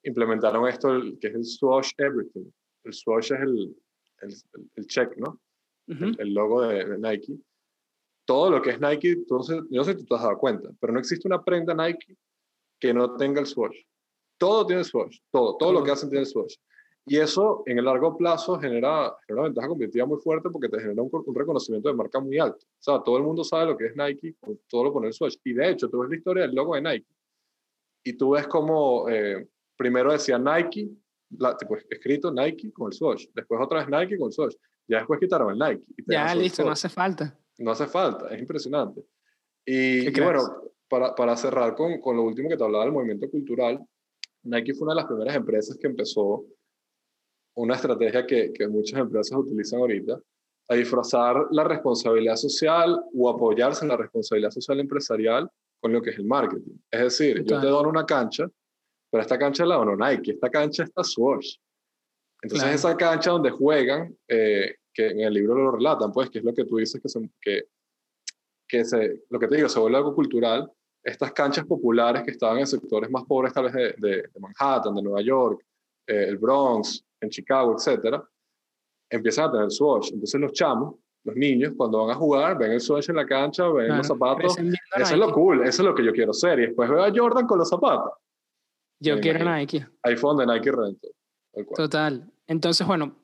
implementaron 0.04 0.68
esto, 0.68 1.02
que 1.20 1.28
es 1.28 1.36
el 1.36 1.46
Swoosh 1.46 1.92
Everything. 1.98 2.50
El 2.84 2.94
Swoosh 2.94 3.34
es 3.34 3.40
el, 3.42 3.76
el, 4.22 4.36
el 4.76 4.88
check, 4.88 5.16
¿no? 5.18 5.40
el, 5.88 6.34
logo 6.34 6.62
de, 6.62 6.86
de 6.86 6.98
Nike 6.98 7.38
todo 8.26 8.50
lo 8.50 8.62
que 8.62 8.70
es 8.72 8.80
Nike, 8.80 9.26
tú 9.28 9.36
no 9.36 9.44
sé, 9.44 9.56
yo 9.56 9.66
no 9.80 9.84
sé 9.84 9.92
si 9.92 10.00
tú 10.00 10.06
te 10.06 10.16
has 10.16 10.22
dado 10.22 10.38
cuenta, 10.38 10.70
pero 10.80 10.94
no 10.94 11.00
existe 11.00 11.28
una 11.28 11.44
prenda 11.44 11.74
Nike 11.74 12.16
que 12.80 12.94
no 12.94 13.18
tenga 13.18 13.42
el 13.42 13.46
swatch. 13.46 13.76
Todo 14.42 14.66
tiene 14.66 14.84
swatch, 14.84 15.20
todo, 15.30 15.56
todo 15.56 15.72
lo 15.72 15.84
que 15.84 15.92
hacen 15.92 16.10
tiene 16.10 16.26
swatch. 16.26 16.56
Y 17.06 17.18
eso 17.18 17.62
en 17.68 17.78
el 17.78 17.86
largo 17.86 18.18
plazo 18.18 18.60
genera, 18.60 19.16
una 19.30 19.44
ventaja 19.44 19.68
competitiva 19.68 20.08
muy 20.08 20.20
fuerte 20.20 20.50
porque 20.50 20.68
te 20.68 20.80
genera 20.80 21.04
un, 21.04 21.36
reconocimiento 21.36 21.90
de 21.90 21.94
marca 21.94 22.20
muy 22.20 22.40
alto. 22.40 22.66
O 22.66 22.82
sea, 22.82 23.04
todo 23.04 23.18
el 23.18 23.24
mundo 23.24 23.44
sabe 23.44 23.68
lo 23.68 23.78
que 23.78 23.86
es 23.86 23.96
Nike, 23.96 24.36
todo 24.68 24.86
lo 24.86 24.94
pone 24.94 25.10
el 25.10 25.14
swatch. 25.14 25.36
Y 25.44 25.54
de 25.54 25.70
hecho, 25.70 25.88
tú 25.92 26.00
ves 26.00 26.10
la 26.10 26.16
historia 26.16 26.42
del 26.48 26.56
logo 26.56 26.74
de 26.74 26.82
Nike 26.82 27.06
y 28.04 28.14
tú 28.14 28.32
ves 28.32 28.48
como 28.48 29.08
eh, 29.10 29.48
primero 29.76 30.12
decía 30.12 30.40
Nike, 30.40 30.90
la, 31.38 31.56
tipo, 31.56 31.78
escrito 31.78 32.32
Nike 32.32 32.72
con 32.72 32.88
el 32.88 32.94
swatch, 32.94 33.28
después 33.36 33.62
otra 33.62 33.86
vez 33.86 33.90
Nike 33.90 34.18
con 34.18 34.30
el 34.30 34.34
swatch, 34.34 34.56
ya 34.88 34.98
después 34.98 35.20
quitaron 35.20 35.52
el 35.52 35.60
Nike. 35.60 35.84
ya, 36.08 36.34
listo, 36.34 36.64
no 36.64 36.72
hace 36.72 36.90
falta. 36.90 37.38
No 37.60 37.70
hace 37.70 37.86
falta, 37.86 38.34
es 38.34 38.40
impresionante. 38.40 39.06
Y, 39.64 40.10
bueno, 40.20 40.42
para, 40.88 41.14
para 41.14 41.38
cerrar 41.38 41.76
con, 41.76 42.02
con, 42.02 42.16
lo 42.16 42.24
último 42.24 42.50
que 42.50 42.58
te 42.58 42.64
hablaba 42.64 42.86
del 42.86 42.94
movimiento 42.94 43.30
cultural, 43.30 43.80
Nike 44.44 44.74
fue 44.74 44.86
una 44.86 44.94
de 44.94 45.02
las 45.02 45.06
primeras 45.06 45.36
empresas 45.36 45.78
que 45.78 45.88
empezó 45.88 46.46
una 47.56 47.76
estrategia 47.76 48.26
que, 48.26 48.52
que 48.54 48.68
muchas 48.68 49.00
empresas 49.00 49.38
utilizan 49.38 49.80
ahorita, 49.80 50.20
a 50.70 50.76
disfrazar 50.76 51.48
la 51.52 51.64
responsabilidad 51.64 52.36
social 52.36 53.04
o 53.14 53.30
apoyarse 53.30 53.84
en 53.84 53.90
la 53.90 53.98
responsabilidad 53.98 54.52
social 54.52 54.80
empresarial 54.80 55.50
con 55.82 55.92
lo 55.92 56.02
que 56.02 56.12
es 56.12 56.18
el 56.18 56.26
marketing. 56.26 56.78
Es 56.90 57.02
decir, 57.02 57.44
yo 57.44 57.60
te 57.60 57.68
dono 57.68 57.90
una 57.90 58.06
cancha, 58.06 58.50
pero 59.10 59.22
esta 59.22 59.38
cancha 59.38 59.66
la 59.66 59.76
dono 59.76 59.96
Nike, 59.96 60.32
esta 60.32 60.50
cancha 60.50 60.84
está 60.84 61.04
Swatch. 61.04 61.58
Entonces 62.42 62.76
esa 62.76 62.96
cancha 62.96 63.32
donde 63.32 63.52
juegan 63.52 64.16
eh, 64.28 64.76
que 64.94 65.08
en 65.08 65.20
el 65.22 65.34
libro 65.34 65.56
lo 65.56 65.72
relatan, 65.72 66.12
pues, 66.12 66.30
que 66.30 66.40
es 66.40 66.46
lo 66.46 66.54
que 66.54 66.66
tú 66.66 66.78
dices, 66.78 67.02
que, 67.02 67.10
son, 67.10 67.32
que, 67.42 67.66
que 68.68 68.86
se, 68.86 69.24
lo 69.30 69.40
que 69.40 69.48
te 69.48 69.56
digo, 69.56 69.70
se 69.70 69.80
vuelve 69.80 69.98
algo 69.98 70.16
cultural. 70.16 70.72
Estas 71.04 71.32
canchas 71.34 71.66
populares 71.66 72.24
que 72.24 72.32
estaban 72.32 72.60
en 72.60 72.68
sectores 72.68 73.10
más 73.10 73.24
pobres, 73.26 73.54
tal 73.54 73.66
vez 73.66 73.74
de, 73.74 73.96
de, 73.98 74.30
Manhattan, 74.40 74.96
de 74.96 75.02
Nueva 75.02 75.22
York, 75.22 75.66
eh, 76.08 76.26
el 76.28 76.38
Bronx, 76.38 77.04
en 77.20 77.30
Chicago, 77.30 77.76
etcétera, 77.76 78.24
empiezan 79.10 79.50
a 79.50 79.52
tener 79.52 79.72
swatch. 79.72 80.12
Entonces 80.12 80.40
los 80.40 80.52
chamos 80.54 80.96
los 81.24 81.36
niños 81.36 81.74
cuando 81.78 82.00
van 82.00 82.12
a 82.12 82.16
jugar, 82.16 82.58
ven 82.58 82.72
el 82.72 82.82
Swatch 82.82 83.10
en 83.10 83.16
la 83.16 83.26
cancha, 83.26 83.68
ven 83.70 83.96
los 83.96 84.08
zapatos. 84.08 84.58
Eso 84.58 84.74
es 84.96 85.12
lo 85.18 85.32
cool, 85.32 85.62
eso 85.62 85.82
es 85.82 85.88
lo 85.88 85.94
que 85.94 86.04
yo 86.04 86.12
quiero 86.14 86.34
ser. 86.34 86.60
Y 86.60 86.68
después 86.68 86.90
veo 86.90 87.04
a 87.04 87.12
Jordan 87.14 87.46
con 87.46 87.60
los 87.60 87.70
zapatos. 87.70 88.14
Yo 89.00 89.20
quiero 89.20 89.44
Nike. 89.44 89.86
iPhone 90.04 90.38
de 90.38 90.46
Nike 90.46 90.72
Rento. 90.72 91.08
Total. 91.76 92.32
Entonces, 92.48 92.86
bueno, 92.86 93.16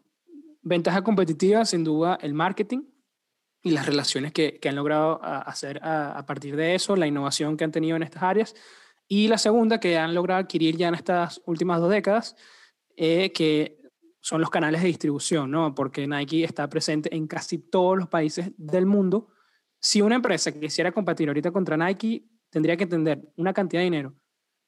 ventaja 0.62 1.04
competitiva, 1.04 1.66
sin 1.66 1.84
duda, 1.84 2.18
el 2.22 2.34
marketing 2.34 2.82
y 3.68 3.72
las 3.72 3.86
relaciones 3.86 4.32
que, 4.32 4.60
que 4.60 4.70
han 4.70 4.76
logrado 4.76 5.20
hacer 5.24 5.80
a, 5.84 6.18
a, 6.18 6.26
partir 6.26 6.56
de 6.56 6.76
eso, 6.76 6.96
la 6.96 7.08
innovación 7.08 7.58
que 7.58 7.64
han 7.64 7.72
tenido 7.72 7.96
en 7.96 8.04
estas 8.04 8.24
áreas. 8.24 8.56
Y 9.08 9.28
la 9.28 9.38
segunda, 9.38 9.80
que 9.80 9.98
han 9.98 10.14
logrado 10.14 10.42
adquirir 10.42 10.78
ya 10.78 10.88
en 10.88 10.96
estas 10.96 11.42
últimas 11.46 11.80
dos 11.80 11.90
décadas, 11.90 12.36
eh, 12.96 13.32
que 13.32 13.78
son 14.20 14.42
los 14.42 14.50
canales 14.50 14.82
de 14.82 14.88
distribución, 14.88 15.52
¿no? 15.52 15.74
Porque 15.74 16.08
Nike 16.08 16.44
está 16.44 16.68
presente 16.68 17.16
en 17.16 17.28
casi 17.28 17.60
todos 17.60 17.98
los 17.98 18.08
países 18.08 18.52
del 18.58 18.86
mundo. 18.86 19.30
Si 19.80 20.02
una 20.02 20.16
empresa 20.16 20.52
quisiera 20.52 20.92
competir 20.92 21.30
ahorita 21.30 21.52
contra 21.52 21.78
Nike, 21.78 22.26
tendría 22.50 22.76
que 22.76 22.84
entender 22.84 23.22
una 23.38 23.54
cantidad 23.54 23.82
de 23.82 23.86
dinero, 23.86 24.16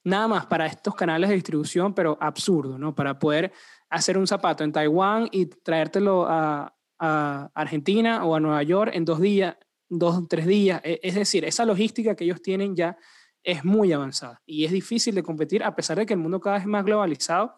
nada 0.04 0.28
más 0.28 0.46
para 0.46 0.66
estos 0.66 0.96
canales 0.96 1.30
de 1.30 1.36
distribución, 1.36 1.94
pero 1.94 2.18
absurdo, 2.22 2.78
¿no? 2.78 2.96
Para 2.96 3.20
poder 3.20 3.52
hacer 3.90 4.18
un 4.18 4.28
zapato 4.28 4.64
en 4.64 4.72
Taiwán 4.72 5.28
y 5.32 5.48
traértelo 5.48 6.26
a, 6.30 6.74
a 7.00 7.50
Argentina 7.54 8.26
o 8.26 8.36
a 8.36 8.40
Nueva 8.40 8.62
York 8.64 8.92
en 8.94 9.06
dos 9.06 9.20
días, 9.20 9.56
dos, 9.88 10.28
tres 10.28 10.46
días. 10.46 10.82
E, 10.84 11.00
es 11.02 11.16
decir, 11.16 11.46
esa 11.46 11.66
logística 11.66 12.16
que 12.16 12.26
ellos 12.26 12.42
tienen 12.42 12.76
ya 12.76 12.98
es 13.44 13.64
muy 13.64 13.94
avanzada 13.94 14.42
y 14.46 14.66
es 14.66 14.72
difícil 14.72 15.16
de 15.16 15.24
competir 15.24 15.64
a 15.64 15.76
pesar 15.76 15.98
de 15.98 16.06
que 16.06 16.14
el 16.14 16.20
mundo 16.20 16.40
cada 16.40 16.56
vez 16.56 16.64
es 16.64 16.68
más 16.68 16.86
globalizado. 16.86 17.56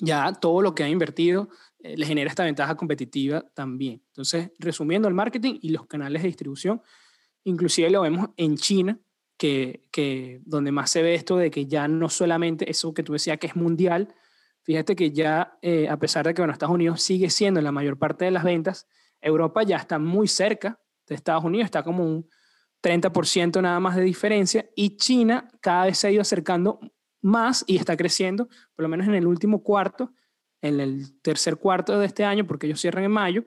Ya 0.00 0.32
todo 0.32 0.60
lo 0.60 0.74
que 0.74 0.82
ha 0.82 0.88
invertido 0.88 1.48
eh, 1.78 1.96
le 1.96 2.04
genera 2.04 2.28
esta 2.28 2.44
ventaja 2.44 2.76
competitiva 2.76 3.44
también. 3.54 4.02
Entonces, 4.08 4.50
resumiendo 4.58 5.06
el 5.06 5.14
marketing 5.14 5.58
y 5.62 5.68
los 5.68 5.86
canales 5.86 6.22
de 6.22 6.28
distribución, 6.28 6.82
inclusive 7.44 7.90
lo 7.90 8.02
vemos 8.02 8.30
en 8.36 8.56
China, 8.56 8.98
que, 9.36 9.88
que 9.92 10.40
donde 10.44 10.72
más 10.72 10.90
se 10.90 11.02
ve 11.02 11.14
esto 11.14 11.36
de 11.36 11.50
que 11.50 11.66
ya 11.66 11.86
no 11.86 12.08
solamente 12.08 12.68
eso 12.68 12.92
que 12.92 13.04
tú 13.04 13.12
decías 13.12 13.38
que 13.38 13.46
es 13.46 13.54
mundial, 13.54 14.14
Fíjate 14.64 14.96
que 14.96 15.10
ya, 15.10 15.58
eh, 15.60 15.88
a 15.88 15.98
pesar 15.98 16.26
de 16.26 16.34
que 16.34 16.40
bueno, 16.40 16.52
Estados 16.52 16.74
Unidos 16.74 17.02
sigue 17.02 17.28
siendo 17.30 17.60
la 17.60 17.70
mayor 17.70 17.98
parte 17.98 18.24
de 18.24 18.30
las 18.30 18.44
ventas, 18.44 18.88
Europa 19.20 19.62
ya 19.62 19.76
está 19.76 19.98
muy 19.98 20.26
cerca 20.26 20.80
de 21.06 21.14
Estados 21.14 21.44
Unidos, 21.44 21.66
está 21.66 21.82
como 21.82 22.04
un 22.04 22.28
30% 22.82 23.60
nada 23.60 23.78
más 23.78 23.96
de 23.96 24.02
diferencia, 24.02 24.68
y 24.74 24.96
China 24.96 25.48
cada 25.60 25.86
vez 25.86 25.98
se 25.98 26.06
ha 26.06 26.10
ido 26.10 26.22
acercando 26.22 26.80
más 27.20 27.64
y 27.66 27.76
está 27.76 27.96
creciendo, 27.96 28.48
por 28.74 28.82
lo 28.84 28.88
menos 28.88 29.06
en 29.06 29.14
el 29.14 29.26
último 29.26 29.62
cuarto, 29.62 30.12
en 30.62 30.80
el 30.80 31.20
tercer 31.20 31.56
cuarto 31.56 31.98
de 31.98 32.06
este 32.06 32.24
año, 32.24 32.46
porque 32.46 32.66
ellos 32.66 32.80
cierran 32.80 33.04
en 33.04 33.10
mayo, 33.10 33.44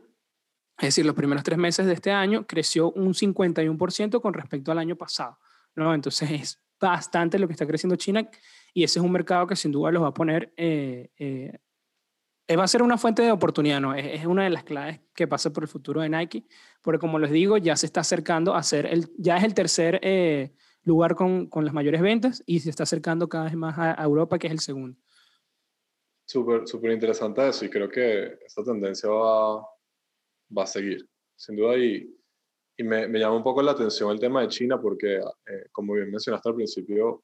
es 0.78 0.90
decir, 0.90 1.06
los 1.06 1.16
primeros 1.16 1.44
tres 1.44 1.58
meses 1.58 1.88
de 1.88 1.94
este 1.94 2.12
año, 2.12 2.46
creció 2.46 2.92
un 2.92 3.16
51% 3.16 4.22
con 4.22 4.34
respecto 4.36 4.72
al 4.72 4.78
año 4.78 4.96
pasado. 4.96 5.40
¿no? 5.76 5.94
Entonces 5.94 6.30
es 6.32 6.62
bastante 6.80 7.40
lo 7.40 7.48
que 7.48 7.54
está 7.54 7.66
creciendo 7.66 7.96
China 7.96 8.30
y 8.78 8.84
ese 8.84 9.00
es 9.00 9.04
un 9.04 9.12
mercado 9.12 9.48
que 9.48 9.56
sin 9.56 9.72
duda 9.72 9.90
los 9.90 10.04
va 10.04 10.10
a 10.10 10.14
poner, 10.14 10.54
eh, 10.56 11.10
eh, 11.18 11.52
eh, 12.48 12.56
va 12.56 12.64
a 12.64 12.68
ser 12.68 12.84
una 12.84 13.00
fuente 13.00 13.24
de 13.24 13.32
oportunidad, 13.32 13.82
¿no? 13.82 13.96
Es, 13.96 14.24
una 14.28 14.44
de 14.44 14.52
las 14.52 14.64
claves 14.64 15.02
que 15.16 15.28
pasa 15.28 15.52
por 15.52 15.64
el 15.64 15.68
futuro 15.68 16.02
de 16.02 16.10
Nike, 16.10 16.46
porque 16.84 17.00
como 17.00 17.18
les 17.18 17.32
digo, 17.32 17.58
ya 17.58 17.76
se 17.76 17.88
está 17.88 18.02
acercando 18.02 18.54
a 18.54 18.62
ser, 18.62 18.86
el, 18.86 19.10
ya 19.18 19.36
es 19.38 19.46
el 19.46 19.56
tercer 19.56 20.00
lugar 20.84 21.16
con, 21.16 21.48
con, 21.48 21.66
las 21.66 21.74
mayores 21.74 22.02
ventas 22.02 22.44
y 22.46 22.60
se 22.60 22.70
está 22.70 22.84
acercando 22.84 23.28
cada 23.28 23.46
vez 23.46 23.56
más 23.56 23.80
a, 23.80 24.04
Europa, 24.04 24.38
que 24.38 24.46
es 24.46 24.54
el 24.54 24.60
segundo. 24.60 24.96
Súper, 26.28 26.68
súper 26.68 26.92
interesante 26.92 27.50
eso 27.50 27.66
y 27.66 27.72
creo 27.72 27.90
que 27.90 28.38
esta 28.46 28.64
tendencia 28.64 29.10
va, 29.10 29.56
va 30.56 30.64
a 30.64 30.68
seguir, 30.68 31.04
sin 31.36 31.56
duda. 31.56 31.76
Y, 31.80 32.16
y 32.78 32.84
me, 32.84 33.08
me, 33.08 33.18
llama 33.18 33.38
un 33.38 33.44
poco 33.44 33.64
la 33.64 33.72
atención 33.72 34.12
el 34.12 34.20
tema 34.20 34.42
de 34.42 34.50
China 34.50 34.80
porque, 34.80 35.20
como 35.72 35.94
bien 35.96 36.12
mencionaste 36.12 36.50
al 36.50 36.56
principio, 36.56 37.24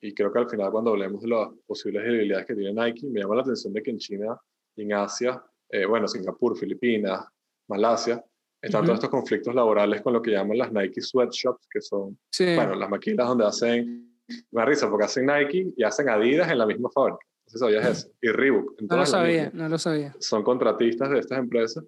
y 0.00 0.14
creo 0.14 0.32
que 0.32 0.38
al 0.38 0.48
final 0.48 0.70
cuando 0.70 0.90
hablemos 0.90 1.22
de 1.22 1.28
las 1.28 1.48
posibles 1.66 2.04
debilidades 2.04 2.46
que 2.46 2.54
tiene 2.54 2.72
Nike, 2.72 3.06
me 3.08 3.20
llama 3.20 3.36
la 3.36 3.42
atención 3.42 3.72
de 3.72 3.82
que 3.82 3.90
en 3.90 3.98
China 3.98 4.38
en 4.76 4.92
Asia, 4.92 5.42
eh, 5.70 5.84
bueno, 5.86 6.06
Singapur, 6.06 6.56
Filipinas, 6.56 7.26
Malasia, 7.68 8.24
están 8.60 8.84
todos 8.84 8.96
estos 8.96 9.10
conflictos 9.10 9.54
laborales 9.54 10.02
con 10.02 10.12
lo 10.12 10.22
que 10.22 10.32
llaman 10.32 10.58
las 10.58 10.72
Nike 10.72 11.00
sweatshops, 11.00 11.66
que 11.70 11.80
son, 11.80 12.18
bueno, 12.38 12.74
las 12.74 12.90
maquilas 12.90 13.28
donde 13.28 13.46
hacen, 13.46 14.22
me 14.50 14.64
risa 14.64 14.88
porque 14.88 15.04
hacen 15.04 15.26
Nike 15.26 15.72
y 15.76 15.82
hacen 15.82 16.08
Adidas 16.08 16.50
en 16.50 16.58
la 16.58 16.66
misma 16.66 16.88
fábrica. 16.90 17.18
No 17.46 17.50
sé 17.50 17.58
si 17.58 17.58
sabías 17.58 17.86
eso. 18.04 18.08
Y 18.20 18.28
Reebok. 18.28 18.80
No 18.82 18.96
lo 18.96 19.06
sabía, 19.06 19.50
no 19.52 19.68
lo 19.68 19.78
sabía. 19.78 20.14
Son 20.18 20.42
contratistas 20.42 21.10
de 21.10 21.20
estas 21.20 21.38
empresas 21.38 21.84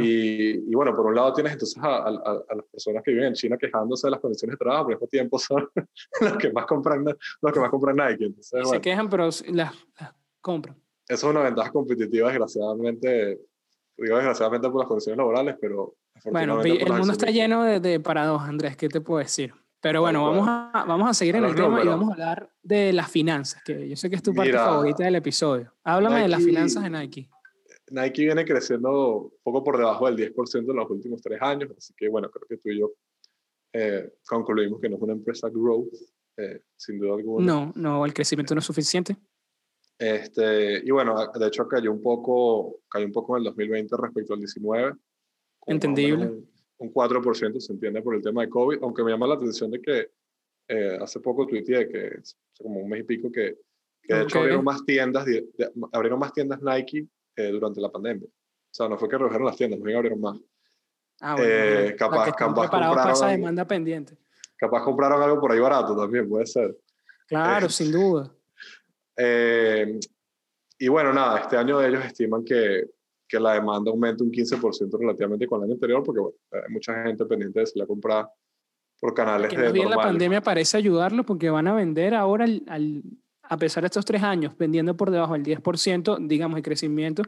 y, 0.00 0.74
bueno, 0.74 0.94
por 0.94 1.06
un 1.06 1.14
lado 1.14 1.32
tienes 1.32 1.52
entonces 1.52 1.78
a, 1.82 2.10
las 2.10 2.64
personas 2.70 3.02
que 3.02 3.10
viven 3.10 3.28
en 3.28 3.34
China 3.34 3.56
quejándose 3.58 4.06
de 4.06 4.12
las 4.12 4.20
condiciones 4.20 4.54
de 4.54 4.58
trabajo, 4.58 4.86
pero 4.86 4.96
al 4.96 5.00
mismo 5.00 5.08
tiempo 5.08 5.38
son 5.38 5.68
los 6.20 6.36
que 6.36 6.52
más 6.52 6.66
compran, 6.66 7.04
los 7.04 7.52
que 7.52 7.60
más 7.60 7.70
compran 7.70 7.96
Nike. 7.96 8.24
Entonces, 8.24 8.68
Se 8.68 8.80
quejan, 8.80 9.08
pero 9.08 9.28
las, 9.48 9.72
compran. 10.40 10.76
Eso 11.08 11.26
es 11.28 11.30
una 11.30 11.42
ventaja 11.42 11.70
competitiva, 11.70 12.28
desgraciadamente, 12.28 13.40
digo 13.96 14.16
desgraciadamente 14.16 14.68
por 14.68 14.80
las 14.80 14.88
condiciones 14.88 15.18
laborales, 15.18 15.56
pero... 15.60 15.94
Bueno, 16.30 16.62
el 16.62 16.92
mundo 16.92 17.12
está 17.12 17.30
lleno 17.30 17.62
de, 17.62 17.78
de 17.78 18.00
paradojas, 18.00 18.48
Andrés, 18.48 18.76
¿qué 18.76 18.88
te 18.88 19.00
puedo 19.00 19.18
decir? 19.18 19.52
Pero 19.80 20.00
bueno, 20.00 20.24
vamos 20.24 20.48
a, 20.48 20.84
vamos 20.84 21.08
a 21.08 21.14
seguir 21.14 21.36
en 21.36 21.44
el 21.44 21.54
tema 21.54 21.80
y 21.82 21.86
vamos 21.86 22.08
a 22.08 22.12
hablar 22.14 22.50
de 22.62 22.92
las 22.92 23.08
finanzas, 23.08 23.62
que 23.62 23.88
yo 23.88 23.94
sé 23.94 24.10
que 24.10 24.16
es 24.16 24.22
tu 24.22 24.34
parte 24.34 24.52
favorita 24.52 25.04
del 25.04 25.14
episodio. 25.14 25.72
Háblame 25.84 26.22
de 26.22 26.28
las 26.28 26.42
finanzas 26.42 26.82
de 26.82 26.90
Nike. 26.90 27.28
Nike 27.90 28.24
viene 28.24 28.44
creciendo 28.44 29.32
poco 29.42 29.62
por 29.62 29.78
debajo 29.78 30.06
del 30.06 30.16
10% 30.34 30.70
en 30.70 30.76
los 30.76 30.90
últimos 30.90 31.22
tres 31.22 31.40
años, 31.40 31.70
así 31.76 31.94
que 31.96 32.08
bueno, 32.08 32.30
creo 32.30 32.46
que 32.48 32.56
tú 32.56 32.70
y 32.70 32.80
yo 32.80 32.92
eh, 33.72 34.14
concluimos 34.26 34.80
que 34.80 34.88
no 34.88 34.96
es 34.96 35.02
una 35.02 35.12
empresa 35.12 35.48
growth, 35.48 35.92
eh, 36.36 36.62
sin 36.76 36.98
duda 36.98 37.14
alguna. 37.14 37.46
No, 37.46 37.72
no, 37.76 38.04
el 38.04 38.12
crecimiento 38.12 38.54
no 38.54 38.60
es 38.60 38.66
suficiente. 38.66 39.16
Este, 39.98 40.82
y 40.84 40.90
bueno, 40.90 41.14
de 41.32 41.46
hecho 41.46 41.66
cayó 41.68 41.92
un 41.92 42.02
poco, 42.02 42.80
cayó 42.88 43.06
un 43.06 43.12
poco 43.12 43.36
en 43.36 43.42
el 43.42 43.44
2020 43.44 43.96
respecto 43.96 44.34
al 44.34 44.40
19. 44.40 44.94
Entendible. 45.66 46.26
Un, 46.78 46.92
4% 46.92 47.58
se 47.58 47.72
entiende 47.72 48.02
por 48.02 48.14
el 48.14 48.22
tema 48.22 48.42
de 48.42 48.50
COVID, 48.50 48.78
aunque 48.82 49.02
me 49.02 49.10
llama 49.10 49.26
la 49.26 49.34
atención 49.34 49.70
de 49.70 49.80
que 49.80 50.10
eh, 50.68 50.98
hace 51.00 51.20
poco 51.20 51.46
tuiteé 51.46 51.88
que 51.88 52.18
hace 52.20 52.36
como 52.58 52.80
un 52.80 52.88
mes 52.90 53.00
y 53.00 53.04
pico 53.04 53.32
que, 53.32 53.56
que 54.02 54.14
de 54.14 54.22
hecho 54.24 54.40
abrieron 54.40 54.64
más 54.64 54.84
tiendas, 54.84 55.24
abrieron 55.92 56.18
más 56.18 56.32
tiendas 56.34 56.60
Nike 56.60 57.08
eh, 57.36 57.50
durante 57.50 57.80
la 57.80 57.90
pandemia. 57.90 58.26
O 58.26 58.74
sea, 58.76 58.88
no 58.88 58.98
fue 58.98 59.08
que 59.08 59.18
redujeron 59.18 59.46
las 59.46 59.56
tiendas, 59.56 59.78
no 59.78 59.84
abrieron 59.84 60.20
más. 60.20 60.38
Ah, 61.20 61.34
bueno, 61.34 61.48
eh, 61.48 61.96
capaz, 61.96 62.32
capaz 62.32 62.68
compraron, 62.68 63.10
esa 63.10 63.28
demanda 63.28 63.66
pendiente. 63.66 64.16
Capaz 64.56 64.82
compraron 64.82 65.22
algo 65.22 65.40
por 65.40 65.52
ahí 65.52 65.60
barato 65.60 65.96
también, 65.96 66.28
puede 66.28 66.46
ser. 66.46 66.76
Claro, 67.26 67.66
eh, 67.66 67.70
sin 67.70 67.90
duda. 67.90 68.30
Eh, 69.16 69.98
y 70.78 70.88
bueno, 70.88 71.12
nada, 71.12 71.40
este 71.40 71.56
año 71.56 71.80
ellos 71.80 72.04
estiman 72.04 72.44
que, 72.44 72.90
que 73.26 73.40
la 73.40 73.54
demanda 73.54 73.90
aumente 73.90 74.22
un 74.22 74.30
15% 74.30 74.98
relativamente 74.98 75.46
con 75.46 75.60
el 75.60 75.64
año 75.64 75.74
anterior, 75.74 76.02
porque 76.04 76.20
bueno, 76.20 76.36
hay 76.52 76.72
mucha 76.72 77.02
gente 77.02 77.24
pendiente 77.24 77.60
de 77.60 77.66
si 77.66 77.78
la 77.78 77.86
compra 77.86 78.30
por 79.00 79.14
canales 79.14 79.50
que 79.50 79.60
de 79.60 79.72
bien 79.72 79.90
la 79.90 79.96
pandemia 79.96 80.40
parece 80.40 80.76
ayudarlo 80.78 81.24
porque 81.24 81.50
van 81.50 81.66
a 81.68 81.74
vender 81.74 82.14
ahora 82.14 82.46
al, 82.66 83.02
a 83.48 83.56
pesar 83.56 83.82
de 83.82 83.86
estos 83.86 84.04
tres 84.04 84.22
años 84.22 84.56
vendiendo 84.58 84.96
por 84.96 85.10
debajo 85.10 85.34
del 85.34 85.44
10%, 85.44 86.26
digamos, 86.26 86.56
de 86.56 86.62
crecimiento, 86.62 87.22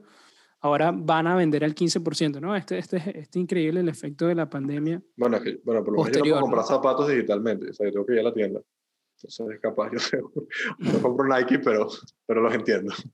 ahora 0.60 0.92
van 0.92 1.26
a 1.26 1.36
vender 1.36 1.64
al 1.64 1.74
15%, 1.74 2.40
¿no? 2.40 2.56
Este, 2.56 2.78
este, 2.78 3.20
este 3.20 3.38
increíble 3.38 3.80
el 3.80 3.88
efecto 3.88 4.26
de 4.26 4.34
la 4.34 4.48
pandemia. 4.48 5.02
Bueno, 5.16 5.36
es 5.36 5.42
que, 5.42 5.60
bueno 5.64 5.84
por 5.84 5.94
lo 5.94 6.04
menos 6.04 6.16
yo 6.16 6.24
no 6.24 6.30
puedo 6.30 6.40
comprar 6.40 6.64
zapatos 6.64 7.08
digitalmente, 7.08 7.70
o 7.70 7.72
sea, 7.72 7.86
yo 7.86 7.92
tengo 7.92 8.06
que 8.06 8.12
ir 8.14 8.20
a 8.20 8.24
la 8.24 8.34
tienda. 8.34 8.60
Entonces 9.16 9.46
es 9.54 9.60
capaz, 9.60 9.90
yo 9.92 9.98
sé, 9.98 10.20
no 10.78 11.02
compro 11.02 11.26
Nike, 11.26 11.58
pero, 11.58 11.88
pero 12.26 12.40
los 12.40 12.54
entiendo. 12.54 12.92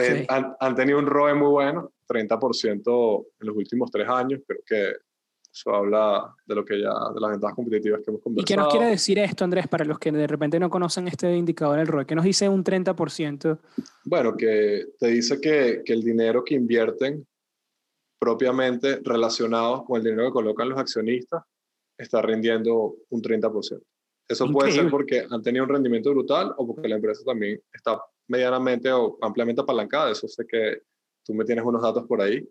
Eh, 0.00 0.24
han, 0.30 0.56
han, 0.60 0.74
tenido 0.74 0.98
un 0.98 1.04
ROE 1.04 1.34
muy 1.34 1.50
bueno, 1.50 1.92
30% 2.08 3.26
en 3.38 3.46
los 3.46 3.54
últimos 3.54 3.90
tres 3.90 4.08
años, 4.08 4.40
creo 4.46 4.60
que 4.64 4.94
eso 5.54 5.72
habla 5.72 6.34
de 6.46 6.54
lo 6.54 6.64
que 6.64 6.80
ya, 6.80 6.92
de 7.14 7.20
las 7.20 7.30
ventajas 7.30 7.54
competitivas 7.54 8.00
que 8.04 8.10
hemos 8.10 8.20
conversado. 8.20 8.42
¿Y 8.42 8.44
qué 8.44 8.56
nos 8.56 8.72
quiere 8.72 8.90
decir 8.90 9.18
esto, 9.20 9.44
Andrés, 9.44 9.68
para 9.68 9.84
los 9.84 10.00
que 10.00 10.10
de 10.10 10.26
repente 10.26 10.58
no 10.58 10.68
conocen 10.68 11.06
este 11.06 11.32
indicador 11.36 11.78
del 11.78 11.86
ROE? 11.86 12.06
¿Qué 12.06 12.16
nos 12.16 12.24
dice 12.24 12.48
un 12.48 12.64
30%? 12.64 13.58
Bueno, 14.04 14.36
que 14.36 14.86
te 14.98 15.06
dice 15.06 15.40
que, 15.40 15.82
que 15.84 15.92
el 15.92 16.02
dinero 16.02 16.42
que 16.42 16.56
invierten 16.56 17.24
propiamente 18.18 19.00
relacionado 19.04 19.84
con 19.84 19.98
el 19.98 20.04
dinero 20.04 20.26
que 20.26 20.32
colocan 20.32 20.70
los 20.70 20.78
accionistas 20.78 21.44
está 21.96 22.20
rindiendo 22.20 22.96
un 23.10 23.22
30%. 23.22 23.80
Eso 24.26 24.50
puede 24.50 24.72
ser 24.72 24.90
porque 24.90 25.24
han 25.30 25.42
tenido 25.42 25.64
un 25.64 25.70
rendimiento 25.70 26.10
brutal 26.10 26.52
o 26.56 26.66
porque 26.66 26.88
la 26.88 26.96
empresa 26.96 27.22
también 27.24 27.60
está 27.72 28.00
medianamente 28.26 28.90
o 28.90 29.18
ampliamente 29.20 29.60
apalancada. 29.60 30.10
Eso 30.10 30.26
sé 30.26 30.44
que 30.46 30.82
tú 31.24 31.34
me 31.34 31.44
tienes 31.44 31.64
unos 31.64 31.82
datos 31.82 32.06
por 32.06 32.22
ahí. 32.22 32.42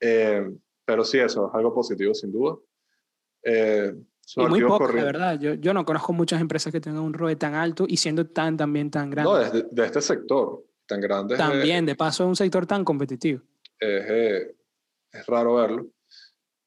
Eh, 0.00 0.48
pero 0.88 1.04
sí, 1.04 1.18
eso 1.18 1.48
es 1.48 1.54
algo 1.54 1.74
positivo, 1.74 2.14
sin 2.14 2.32
duda. 2.32 2.56
Eh, 3.42 3.92
y 4.36 4.46
muy 4.46 4.62
poco, 4.62 4.90
la 4.90 5.04
verdad. 5.04 5.38
Yo, 5.38 5.52
yo, 5.52 5.74
no 5.74 5.84
conozco 5.84 6.14
muchas 6.14 6.40
empresas 6.40 6.72
que 6.72 6.80
tengan 6.80 7.02
un 7.02 7.12
ROE 7.12 7.36
tan 7.36 7.54
alto 7.54 7.84
y 7.86 7.98
siendo 7.98 8.26
tan 8.26 8.56
también 8.56 8.90
tan 8.90 9.10
grande. 9.10 9.30
No, 9.30 9.38
de, 9.38 9.66
de 9.70 9.84
este 9.84 10.00
sector 10.00 10.64
tan 10.86 11.02
grande. 11.02 11.36
También, 11.36 11.84
de 11.84 11.94
paso, 11.94 12.24
es 12.24 12.28
un 12.28 12.36
sector 12.36 12.64
tan 12.64 12.86
competitivo. 12.86 13.42
Es, 13.78 14.04
eh, 14.08 14.56
es 15.12 15.26
raro 15.26 15.56
verlo. 15.56 15.88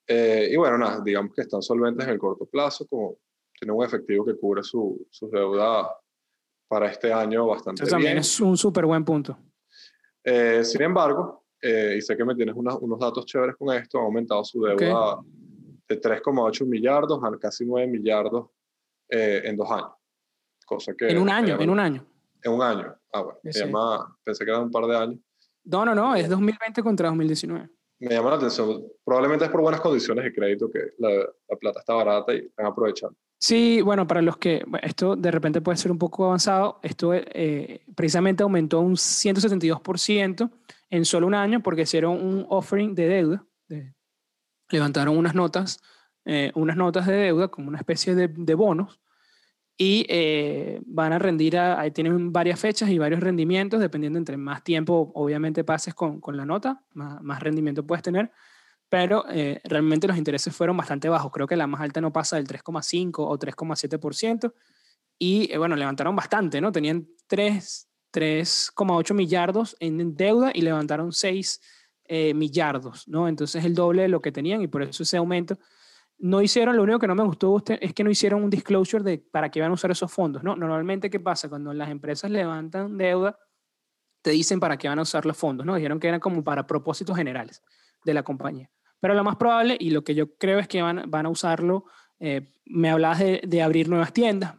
Eh, 0.05 0.49
y 0.51 0.55
bueno, 0.55 0.77
nada, 0.77 1.01
digamos 1.03 1.33
que 1.33 1.41
están 1.41 1.63
solventes 1.63 2.05
en 2.05 2.13
el 2.13 2.19
corto 2.19 2.45
plazo, 2.45 2.85
como 2.87 3.17
tienen 3.59 3.75
un 3.75 3.83
efectivo 3.83 4.23
que 4.23 4.35
cubre 4.35 4.61
su, 4.61 5.07
su 5.09 5.31
deuda 5.31 5.97
para 6.67 6.91
este 6.91 7.11
año 7.11 7.47
bastante 7.47 7.85
Eso 7.85 7.89
también 7.89 8.19
es 8.19 8.39
un 8.39 8.55
súper 8.55 8.85
buen 8.85 9.03
punto. 9.03 9.35
Eh, 10.23 10.63
sin 10.63 10.83
embargo, 10.83 11.40
eh, 11.61 11.95
y 11.97 12.01
sé 12.01 12.17
que 12.17 12.25
me 12.25 12.35
tienes 12.35 12.55
unos, 12.55 12.77
unos 12.81 12.99
datos 12.99 13.25
chéveres 13.25 13.55
con 13.55 13.75
esto, 13.75 13.99
ha 13.99 14.03
aumentado 14.03 14.43
su 14.43 14.61
deuda 14.63 15.19
de 15.87 16.01
3,8 16.01 16.65
millardos 16.65 17.21
a 17.23 17.37
casi 17.37 17.65
9 17.65 17.87
millardos 17.87 18.49
en 19.09 19.57
dos 19.57 19.69
años. 19.69 19.91
Cosa 20.65 20.93
que, 20.93 21.09
en 21.09 21.17
un 21.17 21.29
año, 21.29 21.59
en 21.59 21.69
un 21.69 21.79
año. 21.79 22.05
En 22.41 22.53
un 22.53 22.61
año. 22.61 22.95
Ah, 23.11 23.21
bueno. 23.21 23.39
Me 23.43 23.51
llama, 23.51 24.17
pensé 24.23 24.45
que 24.45 24.51
era 24.51 24.61
un 24.61 24.71
par 24.71 24.85
de 24.85 24.95
años. 24.95 25.19
No, 25.65 25.83
no, 25.83 25.93
no, 25.93 26.15
es 26.15 26.29
2020 26.29 26.81
contra 26.81 27.09
2019. 27.09 27.69
Me 27.99 28.09
llama 28.09 28.29
la 28.31 28.35
atención. 28.37 28.83
Probablemente 29.03 29.45
es 29.45 29.51
por 29.51 29.61
buenas 29.61 29.81
condiciones 29.81 30.23
de 30.23 30.33
crédito 30.33 30.71
que 30.71 30.93
la, 30.97 31.09
la 31.49 31.57
plata 31.57 31.79
está 31.81 31.93
barata 31.93 32.33
y 32.33 32.37
están 32.37 32.65
aprovechando. 32.65 33.17
Sí, 33.37 33.81
bueno, 33.81 34.05
para 34.05 34.21
los 34.21 34.37
que 34.37 34.63
esto 34.83 35.15
de 35.15 35.31
repente 35.31 35.61
puede 35.61 35.77
ser 35.77 35.91
un 35.91 35.97
poco 35.97 36.25
avanzado, 36.25 36.79
esto 36.83 37.11
eh, 37.13 37.81
precisamente 37.95 38.43
aumentó 38.43 38.79
un 38.81 38.93
172% 38.93 40.49
en 40.91 41.05
solo 41.05 41.25
un 41.25 41.33
año 41.33 41.63
porque 41.63 41.83
hicieron 41.83 42.23
un 42.23 42.45
offering 42.49 42.93
de 42.93 43.07
deuda, 43.07 43.45
levantaron 44.69 45.17
unas 45.17 45.33
notas, 45.33 45.79
eh, 46.25 46.51
unas 46.53 46.77
notas 46.77 47.07
de 47.07 47.13
deuda 47.13 47.47
como 47.47 47.69
una 47.69 47.79
especie 47.79 48.13
de, 48.13 48.27
de 48.27 48.53
bonos 48.53 49.01
y 49.77 50.05
eh, 50.09 50.81
van 50.85 51.13
a 51.13 51.17
rendir, 51.17 51.57
ahí 51.57 51.89
tienen 51.91 52.31
varias 52.31 52.59
fechas 52.59 52.89
y 52.89 52.99
varios 52.99 53.21
rendimientos, 53.21 53.79
dependiendo 53.79 54.19
entre 54.19 54.37
más 54.37 54.63
tiempo 54.63 55.11
obviamente 55.15 55.63
pases 55.63 55.95
con, 55.95 56.21
con 56.21 56.37
la 56.37 56.45
nota, 56.45 56.83
más, 56.93 57.19
más, 57.23 57.41
rendimiento 57.41 57.83
puedes 57.87 58.03
tener, 58.03 58.31
pero 58.89 59.25
eh, 59.29 59.61
realmente 59.63 60.07
los 60.07 60.17
intereses 60.17 60.55
fueron 60.55 60.77
bastante 60.77 61.09
bajos, 61.09 61.31
creo 61.31 61.47
que 61.47 61.55
la 61.55 61.65
más 61.65 61.81
alta 61.81 62.01
no 62.01 62.13
pasa 62.13 62.35
del 62.35 62.45
3,5 62.45 63.13
o 63.17 63.39
3,7%, 63.39 64.53
y 65.17 65.51
eh, 65.51 65.57
bueno, 65.57 65.75
levantaron 65.75 66.15
bastante, 66.15 66.59
¿no? 66.61 66.71
Tenían 66.71 67.07
3,8 68.11 69.13
millardos 69.13 69.75
en 69.79 70.15
deuda 70.15 70.51
y 70.53 70.61
levantaron 70.61 71.11
6 71.11 71.61
millardos, 72.35 73.07
¿no? 73.07 73.29
Entonces 73.29 73.63
el 73.63 73.73
doble 73.73 74.01
de 74.01 74.09
lo 74.09 74.21
que 74.21 74.33
tenían 74.33 74.61
y 74.61 74.67
por 74.67 74.83
eso 74.83 75.03
ese 75.03 75.15
aumento 75.15 75.57
no 76.21 76.41
hicieron, 76.41 76.77
lo 76.77 76.83
único 76.83 76.99
que 76.99 77.07
no 77.07 77.15
me 77.15 77.23
gustó 77.23 77.49
usted 77.49 77.79
es 77.81 77.93
que 77.93 78.03
no 78.03 78.11
hicieron 78.11 78.43
un 78.43 78.49
disclosure 78.49 79.03
de 79.03 79.17
para 79.17 79.49
qué 79.49 79.59
van 79.59 79.71
a 79.71 79.73
usar 79.73 79.89
esos 79.89 80.11
fondos, 80.11 80.43
¿no? 80.43 80.55
Normalmente, 80.55 81.09
¿qué 81.09 81.19
pasa? 81.19 81.49
Cuando 81.49 81.73
las 81.73 81.89
empresas 81.89 82.29
levantan 82.29 82.95
deuda, 82.95 83.37
te 84.21 84.29
dicen 84.29 84.59
para 84.59 84.77
qué 84.77 84.87
van 84.87 84.99
a 84.99 85.01
usar 85.01 85.25
los 85.25 85.35
fondos, 85.35 85.65
¿no? 85.65 85.75
Dijeron 85.75 85.99
que 85.99 86.07
eran 86.07 86.19
como 86.19 86.43
para 86.43 86.67
propósitos 86.67 87.17
generales 87.17 87.63
de 88.05 88.13
la 88.13 88.21
compañía. 88.21 88.69
Pero 88.99 89.15
lo 89.15 89.23
más 89.23 89.35
probable, 89.35 89.75
y 89.79 89.89
lo 89.89 90.03
que 90.03 90.13
yo 90.13 90.35
creo 90.35 90.59
es 90.59 90.67
que 90.67 90.83
van, 90.83 91.09
van 91.09 91.25
a 91.25 91.29
usarlo, 91.29 91.85
eh, 92.19 92.51
me 92.65 92.91
hablabas 92.91 93.17
de, 93.17 93.41
de, 93.43 93.61
abrir 93.63 93.89
nuevas 93.89 94.13
tiendas, 94.13 94.55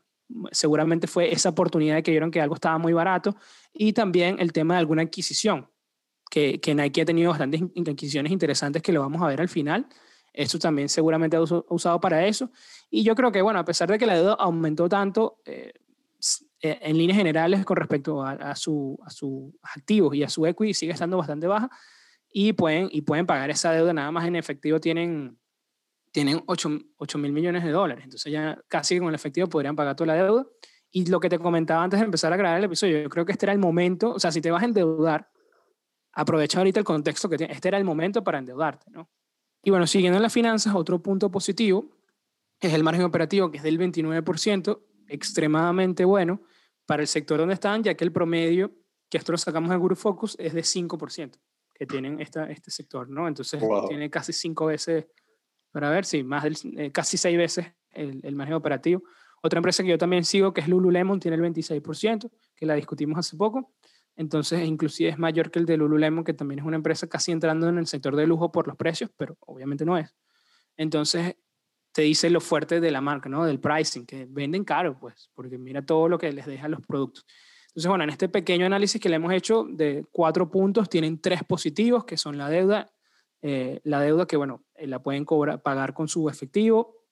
seguramente 0.50 1.06
fue 1.06 1.32
esa 1.32 1.50
oportunidad 1.50 1.96
de 1.96 2.02
que 2.02 2.10
vieron 2.10 2.30
que 2.30 2.40
algo 2.40 2.54
estaba 2.54 2.78
muy 2.78 2.92
barato, 2.92 3.36
y 3.72 3.92
también 3.92 4.36
el 4.38 4.52
tema 4.52 4.74
de 4.74 4.80
alguna 4.80 5.02
adquisición, 5.02 5.68
que, 6.30 6.60
que 6.60 6.74
Nike 6.74 7.02
ha 7.02 7.04
tenido 7.04 7.30
bastantes 7.30 7.62
adquisiciones 7.62 8.32
interesantes 8.32 8.82
que 8.82 8.92
lo 8.92 9.00
vamos 9.00 9.20
a 9.22 9.26
ver 9.26 9.40
al 9.40 9.48
final, 9.48 9.86
esto 10.32 10.58
también 10.58 10.88
seguramente 10.88 11.36
ha 11.36 11.42
usado 11.42 12.00
para 12.00 12.26
eso. 12.26 12.50
Y 12.90 13.02
yo 13.02 13.14
creo 13.14 13.30
que, 13.30 13.42
bueno, 13.42 13.58
a 13.58 13.64
pesar 13.64 13.90
de 13.90 13.98
que 13.98 14.06
la 14.06 14.14
deuda 14.14 14.32
aumentó 14.32 14.88
tanto 14.88 15.42
eh, 15.44 15.74
eh, 16.62 16.78
en 16.80 16.96
líneas 16.96 17.18
generales 17.18 17.64
con 17.66 17.76
respecto 17.76 18.22
a, 18.22 18.32
a, 18.32 18.56
su, 18.56 18.98
a 19.04 19.10
sus 19.10 19.52
activos 19.62 20.14
y 20.14 20.22
a 20.22 20.30
su 20.30 20.46
equity, 20.46 20.72
sigue 20.72 20.92
estando 20.92 21.18
bastante 21.18 21.46
baja 21.46 21.68
y 22.32 22.54
pueden, 22.54 22.88
y 22.90 23.02
pueden 23.02 23.26
pagar 23.26 23.50
esa 23.50 23.72
deuda 23.72 23.92
nada 23.92 24.10
más 24.10 24.26
en 24.26 24.36
efectivo. 24.36 24.80
Tienen, 24.80 25.36
tienen 26.12 26.42
8 26.46 27.18
mil 27.18 27.32
millones 27.32 27.64
de 27.64 27.70
dólares. 27.70 28.04
Entonces 28.04 28.32
ya 28.32 28.58
casi 28.68 28.98
con 28.98 29.08
el 29.08 29.14
efectivo 29.14 29.48
podrían 29.48 29.74
pagar 29.74 29.96
toda 29.96 30.14
la 30.14 30.22
deuda. 30.22 30.46
Y 30.90 31.06
lo 31.06 31.18
que 31.20 31.30
te 31.30 31.38
comentaba 31.38 31.82
antes 31.82 31.98
de 31.98 32.04
empezar 32.04 32.32
a 32.32 32.36
grabar 32.36 32.58
el 32.58 32.64
episodio, 32.64 33.02
yo 33.02 33.08
creo 33.08 33.24
que 33.24 33.32
este 33.32 33.46
era 33.46 33.52
el 33.52 33.58
momento, 33.58 34.12
o 34.12 34.20
sea, 34.20 34.30
si 34.30 34.42
te 34.42 34.50
vas 34.50 34.62
a 34.62 34.66
endeudar, 34.66 35.30
aprovecha 36.12 36.58
ahorita 36.58 36.78
el 36.78 36.84
contexto 36.84 37.30
que 37.30 37.38
tiene, 37.38 37.54
este 37.54 37.68
era 37.68 37.78
el 37.78 37.84
momento 37.84 38.22
para 38.22 38.38
endeudarte, 38.38 38.90
¿no? 38.90 39.10
Y 39.64 39.70
bueno, 39.70 39.86
siguiendo 39.86 40.18
en 40.18 40.22
las 40.22 40.32
finanzas, 40.32 40.74
otro 40.74 41.00
punto 41.02 41.30
positivo 41.30 41.96
es 42.60 42.74
el 42.74 42.84
margen 42.84 43.04
operativo, 43.04 43.50
que 43.50 43.56
es 43.56 43.62
del 43.62 43.78
29%, 43.78 44.82
extremadamente 45.08 46.04
bueno 46.04 46.42
para 46.84 47.02
el 47.02 47.08
sector 47.08 47.38
donde 47.38 47.54
están, 47.54 47.82
ya 47.82 47.94
que 47.94 48.04
el 48.04 48.12
promedio, 48.12 48.72
que 49.08 49.18
esto 49.18 49.32
lo 49.32 49.38
sacamos 49.38 49.70
de 49.70 49.76
Guru 49.76 49.96
Focus, 49.96 50.36
es 50.38 50.52
de 50.52 50.62
5% 50.62 51.38
que 51.74 51.86
tienen 51.86 52.20
esta, 52.20 52.50
este 52.50 52.70
sector, 52.70 53.08
¿no? 53.08 53.26
Entonces 53.26 53.62
tiene 53.88 54.10
casi 54.10 54.32
cinco 54.32 54.66
veces, 54.66 55.06
para 55.72 55.90
ver, 55.90 56.04
sí, 56.04 56.22
más 56.22 56.44
del, 56.44 56.56
eh, 56.78 56.92
casi 56.92 57.16
seis 57.16 57.36
veces 57.36 57.66
el, 57.90 58.20
el 58.22 58.36
margen 58.36 58.54
operativo. 58.54 59.02
Otra 59.42 59.58
empresa 59.58 59.82
que 59.82 59.88
yo 59.88 59.98
también 59.98 60.24
sigo, 60.24 60.54
que 60.54 60.60
es 60.60 60.68
Lululemon, 60.68 61.18
tiene 61.18 61.36
el 61.36 61.42
26%, 61.42 62.30
que 62.54 62.66
la 62.66 62.74
discutimos 62.74 63.18
hace 63.18 63.36
poco. 63.36 63.72
Entonces, 64.14 64.64
inclusive 64.64 65.10
es 65.10 65.18
mayor 65.18 65.50
que 65.50 65.58
el 65.58 65.66
de 65.66 65.76
Lululemon, 65.76 66.22
que 66.22 66.34
también 66.34 66.60
es 66.60 66.64
una 66.64 66.76
empresa 66.76 67.08
casi 67.08 67.32
entrando 67.32 67.68
en 67.68 67.78
el 67.78 67.86
sector 67.86 68.14
de 68.14 68.26
lujo 68.26 68.52
por 68.52 68.68
los 68.68 68.76
precios, 68.76 69.10
pero 69.16 69.36
obviamente 69.40 69.84
no 69.84 69.98
es. 69.98 70.14
Entonces, 70.76 71.36
te 71.92 72.02
dice 72.02 72.30
lo 72.30 72.40
fuerte 72.40 72.80
de 72.80 72.90
la 72.90 73.00
marca, 73.00 73.28
¿no? 73.28 73.44
Del 73.44 73.60
pricing, 73.60 74.06
que 74.06 74.26
venden 74.28 74.64
caro, 74.64 74.98
pues, 74.98 75.30
porque 75.34 75.58
mira 75.58 75.84
todo 75.84 76.08
lo 76.08 76.18
que 76.18 76.32
les 76.32 76.46
deja 76.46 76.68
los 76.68 76.80
productos. 76.86 77.26
Entonces, 77.68 77.88
bueno, 77.88 78.04
en 78.04 78.10
este 78.10 78.28
pequeño 78.28 78.66
análisis 78.66 79.00
que 79.00 79.08
le 79.08 79.16
hemos 79.16 79.32
hecho 79.32 79.64
de 79.68 80.04
cuatro 80.12 80.50
puntos, 80.50 80.88
tienen 80.88 81.20
tres 81.20 81.42
positivos, 81.44 82.04
que 82.04 82.16
son 82.16 82.36
la 82.36 82.48
deuda, 82.48 82.92
eh, 83.40 83.80
la 83.84 84.00
deuda 84.00 84.26
que, 84.26 84.36
bueno, 84.36 84.64
la 84.86 85.02
pueden 85.02 85.24
cobrar, 85.24 85.62
pagar 85.62 85.94
con 85.94 86.08
su 86.08 86.28
efectivo, 86.28 87.02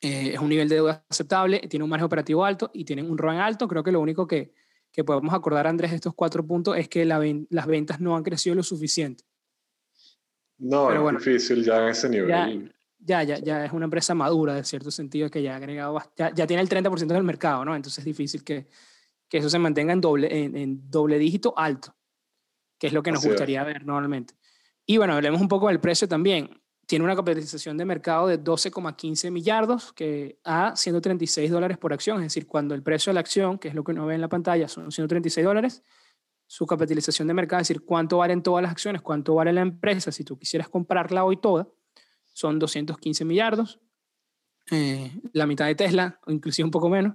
eh, 0.00 0.32
es 0.34 0.40
un 0.40 0.48
nivel 0.48 0.68
de 0.68 0.76
deuda 0.76 1.04
aceptable, 1.08 1.60
tiene 1.68 1.84
un 1.84 1.90
margen 1.90 2.06
operativo 2.06 2.44
alto 2.44 2.70
y 2.72 2.84
tienen 2.84 3.10
un 3.10 3.18
ROI 3.18 3.36
alto. 3.36 3.68
Creo 3.68 3.82
que 3.82 3.92
lo 3.92 4.00
único 4.00 4.26
que, 4.26 4.54
que 4.90 5.04
podemos 5.04 5.34
acordar, 5.34 5.66
Andrés, 5.66 5.90
de 5.90 5.96
estos 5.96 6.14
cuatro 6.14 6.46
puntos 6.46 6.76
es 6.76 6.88
que 6.88 7.04
la, 7.04 7.20
las 7.50 7.66
ventas 7.66 8.00
no 8.00 8.16
han 8.16 8.22
crecido 8.22 8.54
lo 8.54 8.62
suficiente. 8.62 9.24
No, 10.58 10.86
Pero 10.86 10.96
es 10.98 11.02
bueno, 11.02 11.18
difícil 11.18 11.64
ya 11.64 11.82
en 11.82 11.88
ese 11.88 12.08
nivel. 12.08 12.74
Ya, 12.98 13.22
ya, 13.22 13.38
ya, 13.38 13.64
es 13.64 13.72
una 13.72 13.86
empresa 13.86 14.14
madura, 14.14 14.54
de 14.54 14.62
cierto 14.62 14.90
sentido, 14.90 15.30
que 15.30 15.42
ya 15.42 15.54
ha 15.54 15.56
agregado, 15.56 15.98
ya, 16.16 16.34
ya 16.34 16.46
tiene 16.46 16.62
el 16.62 16.68
30% 16.68 17.06
del 17.06 17.22
mercado, 17.22 17.64
¿no? 17.64 17.74
Entonces 17.74 17.98
es 18.00 18.04
difícil 18.04 18.44
que, 18.44 18.68
que 19.26 19.38
eso 19.38 19.48
se 19.48 19.58
mantenga 19.58 19.94
en 19.94 20.02
doble, 20.02 20.44
en, 20.44 20.54
en, 20.54 20.90
doble 20.90 21.18
dígito 21.18 21.54
alto, 21.56 21.96
que 22.78 22.88
es 22.88 22.92
lo 22.92 23.02
que 23.02 23.10
nos 23.10 23.20
Así 23.20 23.28
gustaría 23.28 23.60
es. 23.60 23.66
ver 23.66 23.86
normalmente. 23.86 24.34
Y 24.84 24.98
bueno, 24.98 25.14
hablemos 25.14 25.40
un 25.40 25.48
poco 25.48 25.68
del 25.68 25.80
precio 25.80 26.08
también 26.08 26.60
tiene 26.90 27.04
una 27.04 27.14
capitalización 27.14 27.76
de 27.76 27.84
mercado 27.84 28.26
de 28.26 28.42
12,15 28.42 29.30
millardos, 29.30 29.92
que 29.92 30.40
a 30.42 30.74
136 30.74 31.48
dólares 31.48 31.78
por 31.78 31.92
acción, 31.92 32.16
es 32.16 32.24
decir, 32.24 32.48
cuando 32.48 32.74
el 32.74 32.82
precio 32.82 33.10
de 33.10 33.14
la 33.14 33.20
acción, 33.20 33.60
que 33.60 33.68
es 33.68 33.76
lo 33.76 33.84
que 33.84 33.92
uno 33.92 34.06
ve 34.06 34.16
en 34.16 34.20
la 34.20 34.26
pantalla, 34.28 34.66
son 34.66 34.90
136 34.90 35.46
dólares, 35.46 35.84
su 36.48 36.66
capitalización 36.66 37.28
de 37.28 37.34
mercado, 37.34 37.62
es 37.62 37.68
decir, 37.68 37.84
cuánto 37.84 38.18
valen 38.18 38.42
todas 38.42 38.60
las 38.64 38.72
acciones, 38.72 39.02
cuánto 39.02 39.36
vale 39.36 39.52
la 39.52 39.60
empresa, 39.60 40.10
si 40.10 40.24
tú 40.24 40.36
quisieras 40.36 40.68
comprarla 40.68 41.22
hoy 41.22 41.36
toda, 41.36 41.68
son 42.32 42.58
215 42.58 43.24
millardos, 43.24 43.78
eh, 44.72 45.12
la 45.32 45.46
mitad 45.46 45.66
de 45.66 45.76
Tesla, 45.76 46.18
o 46.26 46.32
inclusive 46.32 46.64
un 46.64 46.72
poco 46.72 46.88
menos, 46.88 47.14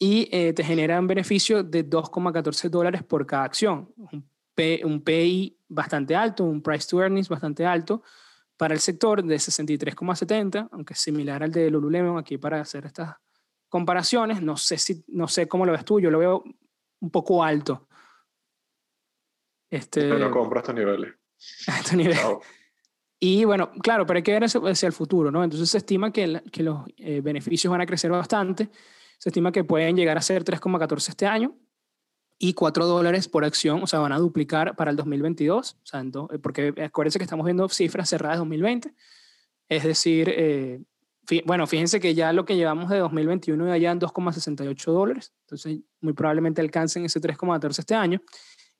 y 0.00 0.28
eh, 0.32 0.52
te 0.52 0.64
genera 0.64 0.98
un 0.98 1.06
beneficio 1.06 1.62
de 1.62 1.88
2,14 1.88 2.68
dólares 2.70 3.04
por 3.04 3.24
cada 3.24 3.44
acción, 3.44 3.92
un, 3.96 4.28
P, 4.56 4.80
un 4.84 5.00
PI 5.00 5.60
bastante 5.68 6.16
alto, 6.16 6.42
un 6.42 6.60
price 6.60 6.88
to 6.88 7.00
earnings 7.00 7.28
bastante 7.28 7.64
alto, 7.64 8.02
para 8.56 8.74
el 8.74 8.80
sector 8.80 9.22
de 9.22 9.36
63,70, 9.36 10.68
aunque 10.72 10.94
es 10.94 11.00
similar 11.00 11.42
al 11.42 11.52
de 11.52 11.70
Lululemon 11.70 12.18
aquí 12.18 12.38
para 12.38 12.60
hacer 12.60 12.86
estas 12.86 13.16
comparaciones. 13.68 14.42
No 14.42 14.56
sé, 14.56 14.78
si, 14.78 15.04
no 15.08 15.28
sé 15.28 15.46
cómo 15.46 15.66
lo 15.66 15.72
ves 15.72 15.84
tú, 15.84 16.00
yo 16.00 16.10
lo 16.10 16.18
veo 16.18 16.44
un 17.00 17.10
poco 17.10 17.44
alto. 17.44 17.88
Este, 19.70 20.02
pero 20.02 20.18
no 20.18 20.30
compro 20.30 20.58
a 20.58 20.60
estos 20.60 20.74
niveles. 20.74 21.14
A 21.68 21.78
estos 21.80 21.94
niveles. 21.94 22.22
No. 22.22 22.40
Y 23.18 23.44
bueno, 23.44 23.72
claro, 23.82 24.06
pero 24.06 24.18
hay 24.18 24.22
que 24.22 24.32
ver 24.32 24.44
hacia, 24.44 24.60
hacia 24.60 24.86
el 24.86 24.92
futuro, 24.92 25.30
¿no? 25.30 25.42
Entonces 25.42 25.68
se 25.68 25.78
estima 25.78 26.12
que, 26.12 26.24
el, 26.24 26.42
que 26.50 26.62
los 26.62 26.86
eh, 26.96 27.20
beneficios 27.20 27.70
van 27.70 27.80
a 27.80 27.86
crecer 27.86 28.10
bastante. 28.10 28.70
Se 29.18 29.30
estima 29.30 29.52
que 29.52 29.64
pueden 29.64 29.96
llegar 29.96 30.16
a 30.16 30.22
ser 30.22 30.44
3,14 30.44 31.08
este 31.08 31.26
año 31.26 31.56
y 32.38 32.52
4 32.52 32.86
dólares 32.86 33.28
por 33.28 33.44
acción, 33.44 33.82
o 33.82 33.86
sea, 33.86 34.00
van 34.00 34.12
a 34.12 34.18
duplicar 34.18 34.76
para 34.76 34.90
el 34.90 34.96
2022, 34.96 35.72
o 35.72 35.86
sea, 35.86 36.00
eh, 36.02 36.38
porque 36.38 36.74
acuérdense 36.84 37.18
que 37.18 37.24
estamos 37.24 37.44
viendo 37.44 37.68
cifras 37.68 38.08
cerradas 38.08 38.36
de 38.36 38.40
2020, 38.40 38.94
es 39.68 39.84
decir, 39.84 40.28
eh, 40.30 40.82
bueno, 41.44 41.66
fíjense 41.66 41.98
que 41.98 42.14
ya 42.14 42.32
lo 42.32 42.44
que 42.44 42.56
llevamos 42.56 42.88
de 42.90 42.98
2021 42.98 43.76
ya 43.76 43.90
en 43.90 43.98
2,68 43.98 44.92
dólares, 44.92 45.32
entonces 45.42 45.80
muy 46.00 46.12
probablemente 46.12 46.60
alcancen 46.60 47.04
ese 47.04 47.20
3,14 47.20 47.78
este 47.80 47.94
año 47.94 48.20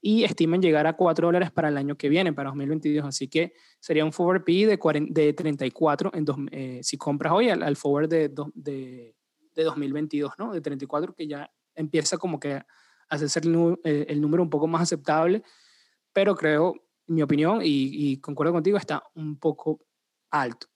y 0.00 0.22
estiman 0.22 0.60
llegar 0.60 0.86
a 0.86 0.92
4 0.92 1.26
dólares 1.26 1.50
para 1.50 1.70
el 1.70 1.78
año 1.78 1.96
que 1.96 2.08
viene, 2.08 2.32
para 2.32 2.50
2022, 2.50 3.04
así 3.06 3.26
que 3.26 3.54
sería 3.80 4.04
un 4.04 4.12
forward 4.12 4.44
P 4.44 4.66
de, 4.66 4.78
40, 4.78 5.12
de 5.18 5.32
34 5.32 6.12
en 6.14 6.24
dos, 6.24 6.36
eh, 6.52 6.80
si 6.82 6.96
compras 6.98 7.32
hoy 7.32 7.48
al, 7.48 7.62
al 7.62 7.74
forward 7.74 8.08
de, 8.08 8.28
de, 8.54 9.16
de 9.54 9.64
2022, 9.64 10.34
¿no? 10.38 10.52
De 10.52 10.60
34 10.60 11.14
que 11.14 11.26
ya 11.26 11.50
empieza 11.74 12.18
como 12.18 12.38
que 12.38 12.62
hace 13.08 13.28
ser 13.28 13.46
el, 13.46 13.78
eh, 13.84 14.06
el, 14.08 14.20
número 14.20 14.42
un 14.42 14.50
poco 14.50 14.66
más 14.66 14.82
aceptable, 14.82 15.42
pero 16.12 16.34
creo, 16.34 16.74
mi 17.06 17.22
opinión, 17.22 17.60
y, 17.62 18.10
y, 18.12 18.20
concuerdo 18.20 18.52
contigo, 18.52 18.78
está 18.78 19.02
un 19.14 19.38
poco 19.38 19.80
alto. 20.30 20.66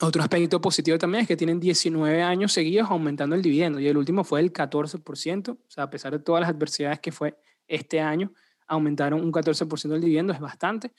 Otro 0.00 0.22
aspecto 0.22 0.60
positivo 0.60 0.98
también 0.98 1.22
es 1.22 1.28
que 1.28 1.36
tienen 1.36 1.58
19 1.58 2.22
años 2.22 2.52
seguidos 2.52 2.90
aumentando 2.90 3.34
el 3.34 3.40
dividendo 3.40 3.80
y 3.80 3.88
el 3.88 3.96
último 3.96 4.24
fue 4.24 4.40
el 4.40 4.52
14%, 4.52 5.50
o 5.50 5.58
sea, 5.68 5.84
a 5.84 5.90
pesar 5.90 6.12
de 6.12 6.18
todas 6.18 6.42
las 6.42 6.50
adversidades 6.50 7.00
que 7.00 7.12
fue 7.12 7.38
este 7.66 8.00
año, 8.00 8.32
aumentaron 8.66 9.22
un 9.22 9.32
14% 9.32 9.94
el 9.94 10.00
dividendo, 10.00 10.34
es 10.34 10.40
bastante. 10.40 10.92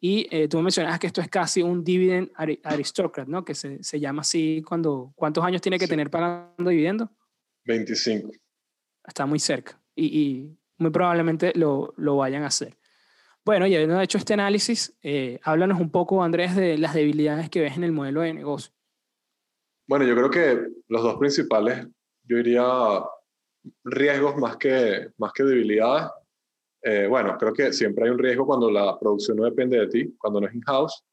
Y 0.00 0.26
eh, 0.32 0.48
tú 0.48 0.60
mencionabas 0.60 0.98
que 0.98 1.06
esto 1.06 1.20
es 1.20 1.28
casi 1.28 1.62
un 1.62 1.84
dividend 1.84 2.32
aristocrat, 2.64 3.28
¿no? 3.28 3.44
Que 3.44 3.54
se, 3.54 3.80
se 3.84 4.00
llama 4.00 4.22
así 4.22 4.60
cuando, 4.66 5.12
¿cuántos 5.14 5.44
años 5.44 5.62
tiene 5.62 5.78
que 5.78 5.86
tener 5.86 6.10
pagando 6.10 6.70
dividendo? 6.70 7.08
25. 7.64 8.32
Está 9.06 9.26
muy 9.26 9.38
cerca 9.38 9.81
y, 9.94 10.20
y 10.20 10.58
muy 10.78 10.90
probablemente 10.90 11.52
lo, 11.54 11.94
lo, 11.96 12.16
vayan 12.16 12.42
a 12.42 12.48
hacer. 12.48 12.76
Bueno, 13.44 13.66
y 13.66 13.74
habiendo 13.74 14.00
hecho 14.00 14.18
este 14.18 14.34
análisis, 14.34 14.96
eh, 15.02 15.40
háblanos 15.42 15.80
un 15.80 15.90
poco, 15.90 16.22
Andrés, 16.22 16.54
de 16.54 16.78
las 16.78 16.94
debilidades 16.94 17.50
que 17.50 17.60
ves 17.60 17.76
en 17.76 17.84
el 17.84 17.92
modelo 17.92 18.20
de 18.20 18.34
negocio. 18.34 18.72
Bueno, 19.86 20.04
yo 20.04 20.14
creo 20.14 20.30
que 20.30 20.68
los 20.88 21.02
dos 21.02 21.16
principales, 21.16 21.86
yo 22.24 22.36
diría 22.36 22.64
riesgos 23.84 24.36
más 24.36 24.56
que, 24.56 25.08
más 25.18 25.32
que 25.32 25.42
debilidades. 25.42 26.10
Eh, 26.82 27.06
bueno, 27.08 27.36
creo 27.38 27.52
que 27.52 27.72
siempre 27.72 28.04
hay 28.04 28.10
un 28.10 28.18
riesgo 28.18 28.46
cuando 28.46 28.70
la 28.70 28.98
producción 28.98 29.36
no 29.36 29.44
depende 29.44 29.78
de 29.78 29.88
ti, 29.88 30.16
cuando 30.18 30.40
no 30.40 30.46
es 30.46 30.54
in-house. 30.54 31.04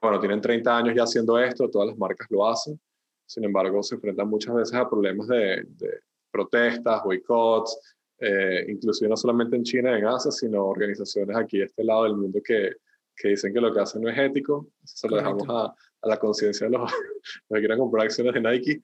Bueno, 0.00 0.18
tienen 0.18 0.40
30 0.40 0.76
años 0.76 0.94
ya 0.96 1.04
haciendo 1.04 1.38
esto, 1.38 1.68
todas 1.68 1.88
las 1.88 1.98
marcas 1.98 2.26
lo 2.30 2.48
hacen. 2.48 2.80
Sin 3.24 3.44
embargo, 3.44 3.82
se 3.82 3.96
enfrentan 3.96 4.28
muchas 4.28 4.54
veces 4.54 4.74
a 4.74 4.88
problemas 4.88 5.26
de, 5.28 5.64
de 5.64 6.00
protestas, 6.30 7.02
boicots, 7.02 7.95
eh, 8.18 8.66
inclusive 8.68 9.08
no 9.08 9.16
solamente 9.16 9.56
en 9.56 9.62
China 9.62 9.92
y 9.92 10.00
en 10.00 10.06
Asia, 10.06 10.30
sino 10.30 10.64
organizaciones 10.64 11.36
aquí 11.36 11.58
de 11.58 11.64
este 11.64 11.84
lado 11.84 12.04
del 12.04 12.16
mundo 12.16 12.40
que, 12.42 12.76
que 13.14 13.28
dicen 13.28 13.52
que 13.52 13.60
lo 13.60 13.72
que 13.72 13.80
hacen 13.80 14.02
no 14.02 14.10
es 14.10 14.18
ético. 14.18 14.68
Eso 14.82 14.96
se 14.96 15.08
lo 15.08 15.16
dejamos 15.16 15.46
a, 15.48 15.66
a 15.66 16.08
la 16.08 16.18
conciencia 16.18 16.66
de 16.68 16.72
los, 16.78 16.92
que 16.92 17.58
quieran 17.58 17.78
comprar 17.78 18.06
acciones 18.06 18.34
de 18.34 18.40
Nike. 18.40 18.82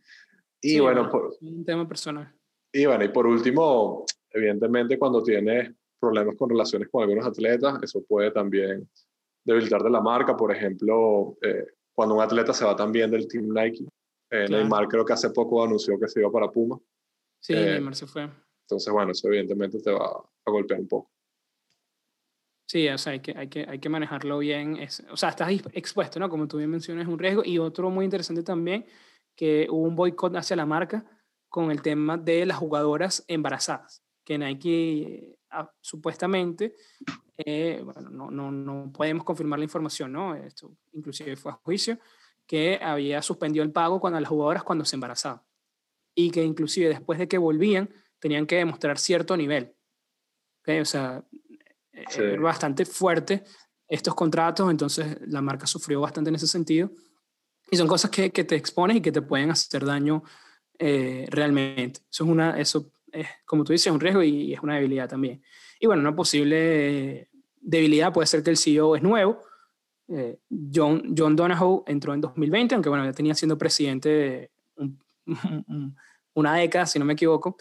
Y 0.60 0.70
sí, 0.70 0.80
bueno, 0.80 1.02
bueno, 1.02 1.10
por, 1.10 1.36
un 1.40 1.64
tema 1.64 1.88
personal. 1.88 2.32
y 2.72 2.86
bueno, 2.86 3.04
y 3.04 3.08
por 3.08 3.26
último, 3.26 4.04
evidentemente 4.30 4.98
cuando 4.98 5.22
tienes 5.22 5.72
problemas 5.98 6.36
con 6.36 6.50
relaciones 6.50 6.88
con 6.88 7.02
algunos 7.02 7.26
atletas, 7.26 7.82
eso 7.82 8.02
puede 8.04 8.30
también 8.30 8.88
debilitar 9.44 9.82
de 9.82 9.90
la 9.90 10.00
marca. 10.00 10.36
Por 10.36 10.54
ejemplo, 10.54 11.36
eh, 11.42 11.66
cuando 11.92 12.14
un 12.14 12.22
atleta 12.22 12.52
se 12.52 12.64
va 12.64 12.76
también 12.76 13.10
del 13.10 13.26
Team 13.28 13.48
Nike, 13.48 13.84
eh, 14.30 14.46
Claro. 14.46 14.62
Neymar 14.62 14.88
creo 14.88 15.04
que 15.04 15.12
hace 15.12 15.30
poco 15.30 15.62
anunció 15.62 15.98
que 16.00 16.08
se 16.08 16.20
iba 16.20 16.32
para 16.32 16.50
Puma. 16.50 16.78
Sí, 17.38 17.52
Eh, 17.52 17.72
Neymar 17.72 17.94
se 17.94 18.06
fue. 18.06 18.30
Entonces, 18.62 18.92
bueno, 18.92 19.12
eso 19.12 19.28
evidentemente 19.28 19.80
te 19.80 19.90
va 19.90 20.06
a 20.06 20.50
golpear 20.50 20.80
un 20.80 20.88
poco. 20.88 21.10
Sí, 22.66 22.88
o 22.88 22.96
sea, 22.96 23.12
hay 23.12 23.20
que, 23.20 23.36
hay 23.36 23.48
que, 23.48 23.66
hay 23.68 23.78
que 23.78 23.88
manejarlo 23.88 24.38
bien. 24.38 24.76
Es, 24.78 25.04
o 25.10 25.16
sea, 25.16 25.28
estás 25.28 25.50
ex- 25.50 25.68
expuesto, 25.74 26.18
¿no? 26.18 26.30
Como 26.30 26.48
tú 26.48 26.56
bien 26.56 26.70
mencionas, 26.70 27.04
es 27.06 27.12
un 27.12 27.18
riesgo. 27.18 27.42
Y 27.44 27.58
otro 27.58 27.90
muy 27.90 28.04
interesante 28.04 28.42
también, 28.42 28.86
que 29.36 29.66
hubo 29.70 29.82
un 29.82 29.94
boicot 29.96 30.34
hacia 30.36 30.56
la 30.56 30.64
marca 30.64 31.04
con 31.48 31.70
el 31.70 31.82
tema 31.82 32.16
de 32.16 32.46
las 32.46 32.56
jugadoras 32.56 33.24
embarazadas, 33.28 34.02
que 34.24 34.38
Nike 34.38 35.02
eh, 35.02 35.36
supuestamente, 35.82 36.74
eh, 37.36 37.82
bueno, 37.84 38.08
no, 38.08 38.30
no, 38.30 38.50
no 38.50 38.90
podemos 38.90 39.24
confirmar 39.24 39.58
la 39.58 39.64
información, 39.66 40.12
¿no? 40.12 40.34
Esto 40.34 40.74
inclusive 40.92 41.36
fue 41.36 41.52
a 41.52 41.56
juicio, 41.56 41.98
que 42.46 42.78
había 42.80 43.20
suspendido 43.20 43.62
el 43.64 43.70
pago 43.72 44.00
cuando 44.00 44.16
a 44.16 44.20
las 44.22 44.30
jugadoras 44.30 44.62
cuando 44.62 44.86
se 44.86 44.96
embarazaban. 44.96 45.42
Y 46.14 46.30
que 46.30 46.42
inclusive 46.42 46.88
después 46.88 47.18
de 47.18 47.28
que 47.28 47.36
volvían, 47.36 47.90
tenían 48.22 48.46
que 48.46 48.56
demostrar 48.56 48.98
cierto 48.98 49.36
nivel. 49.36 49.74
¿ok? 50.60 50.68
O 50.80 50.84
sea, 50.84 51.24
eh, 51.92 52.04
Sí. 52.08 52.22
era 52.22 52.40
bastante 52.40 52.84
fuerte 52.86 53.42
estos 53.88 54.14
contratos, 54.14 54.70
entonces 54.70 55.18
la 55.26 55.42
marca 55.42 55.66
sufrió 55.66 56.00
bastante 56.00 56.30
en 56.30 56.36
ese 56.36 56.46
sentido. 56.46 56.90
Y 57.70 57.76
son 57.76 57.88
cosas 57.88 58.10
que, 58.10 58.30
que 58.30 58.44
te 58.44 58.54
expones 58.54 58.96
y 58.96 59.00
que 59.00 59.10
te 59.12 59.22
pueden 59.22 59.50
hacer 59.50 59.84
daño 59.84 60.22
eh, 60.78 61.26
realmente. 61.30 62.00
Eso 62.10 62.24
es 62.24 62.30
una, 62.30 62.58
eso 62.60 62.92
es, 63.10 63.26
como 63.44 63.64
tú 63.64 63.72
dices, 63.72 63.92
un 63.92 64.00
riesgo 64.00 64.22
y 64.22 64.54
es 64.54 64.60
una 64.60 64.76
debilidad 64.76 65.08
también. 65.08 65.42
Y 65.80 65.86
bueno, 65.86 66.00
una 66.00 66.14
posible 66.14 67.28
debilidad 67.60 68.12
puede 68.12 68.26
ser 68.26 68.42
que 68.42 68.50
el 68.50 68.56
CEO 68.56 68.94
es 68.96 69.02
nuevo. 69.02 69.40
Eh, 70.08 70.38
John, 70.74 71.14
John 71.16 71.34
Donahoe 71.36 71.82
entró 71.86 72.14
en 72.14 72.20
2020, 72.20 72.74
aunque 72.76 72.88
bueno, 72.88 73.04
ya 73.04 73.12
tenía 73.12 73.34
siendo 73.34 73.58
presidente 73.58 74.50
un- 74.76 74.98
un- 75.26 75.96
una 76.34 76.54
década, 76.56 76.86
si 76.86 76.98
no 76.98 77.04
me 77.04 77.12
equivoco. 77.14 77.56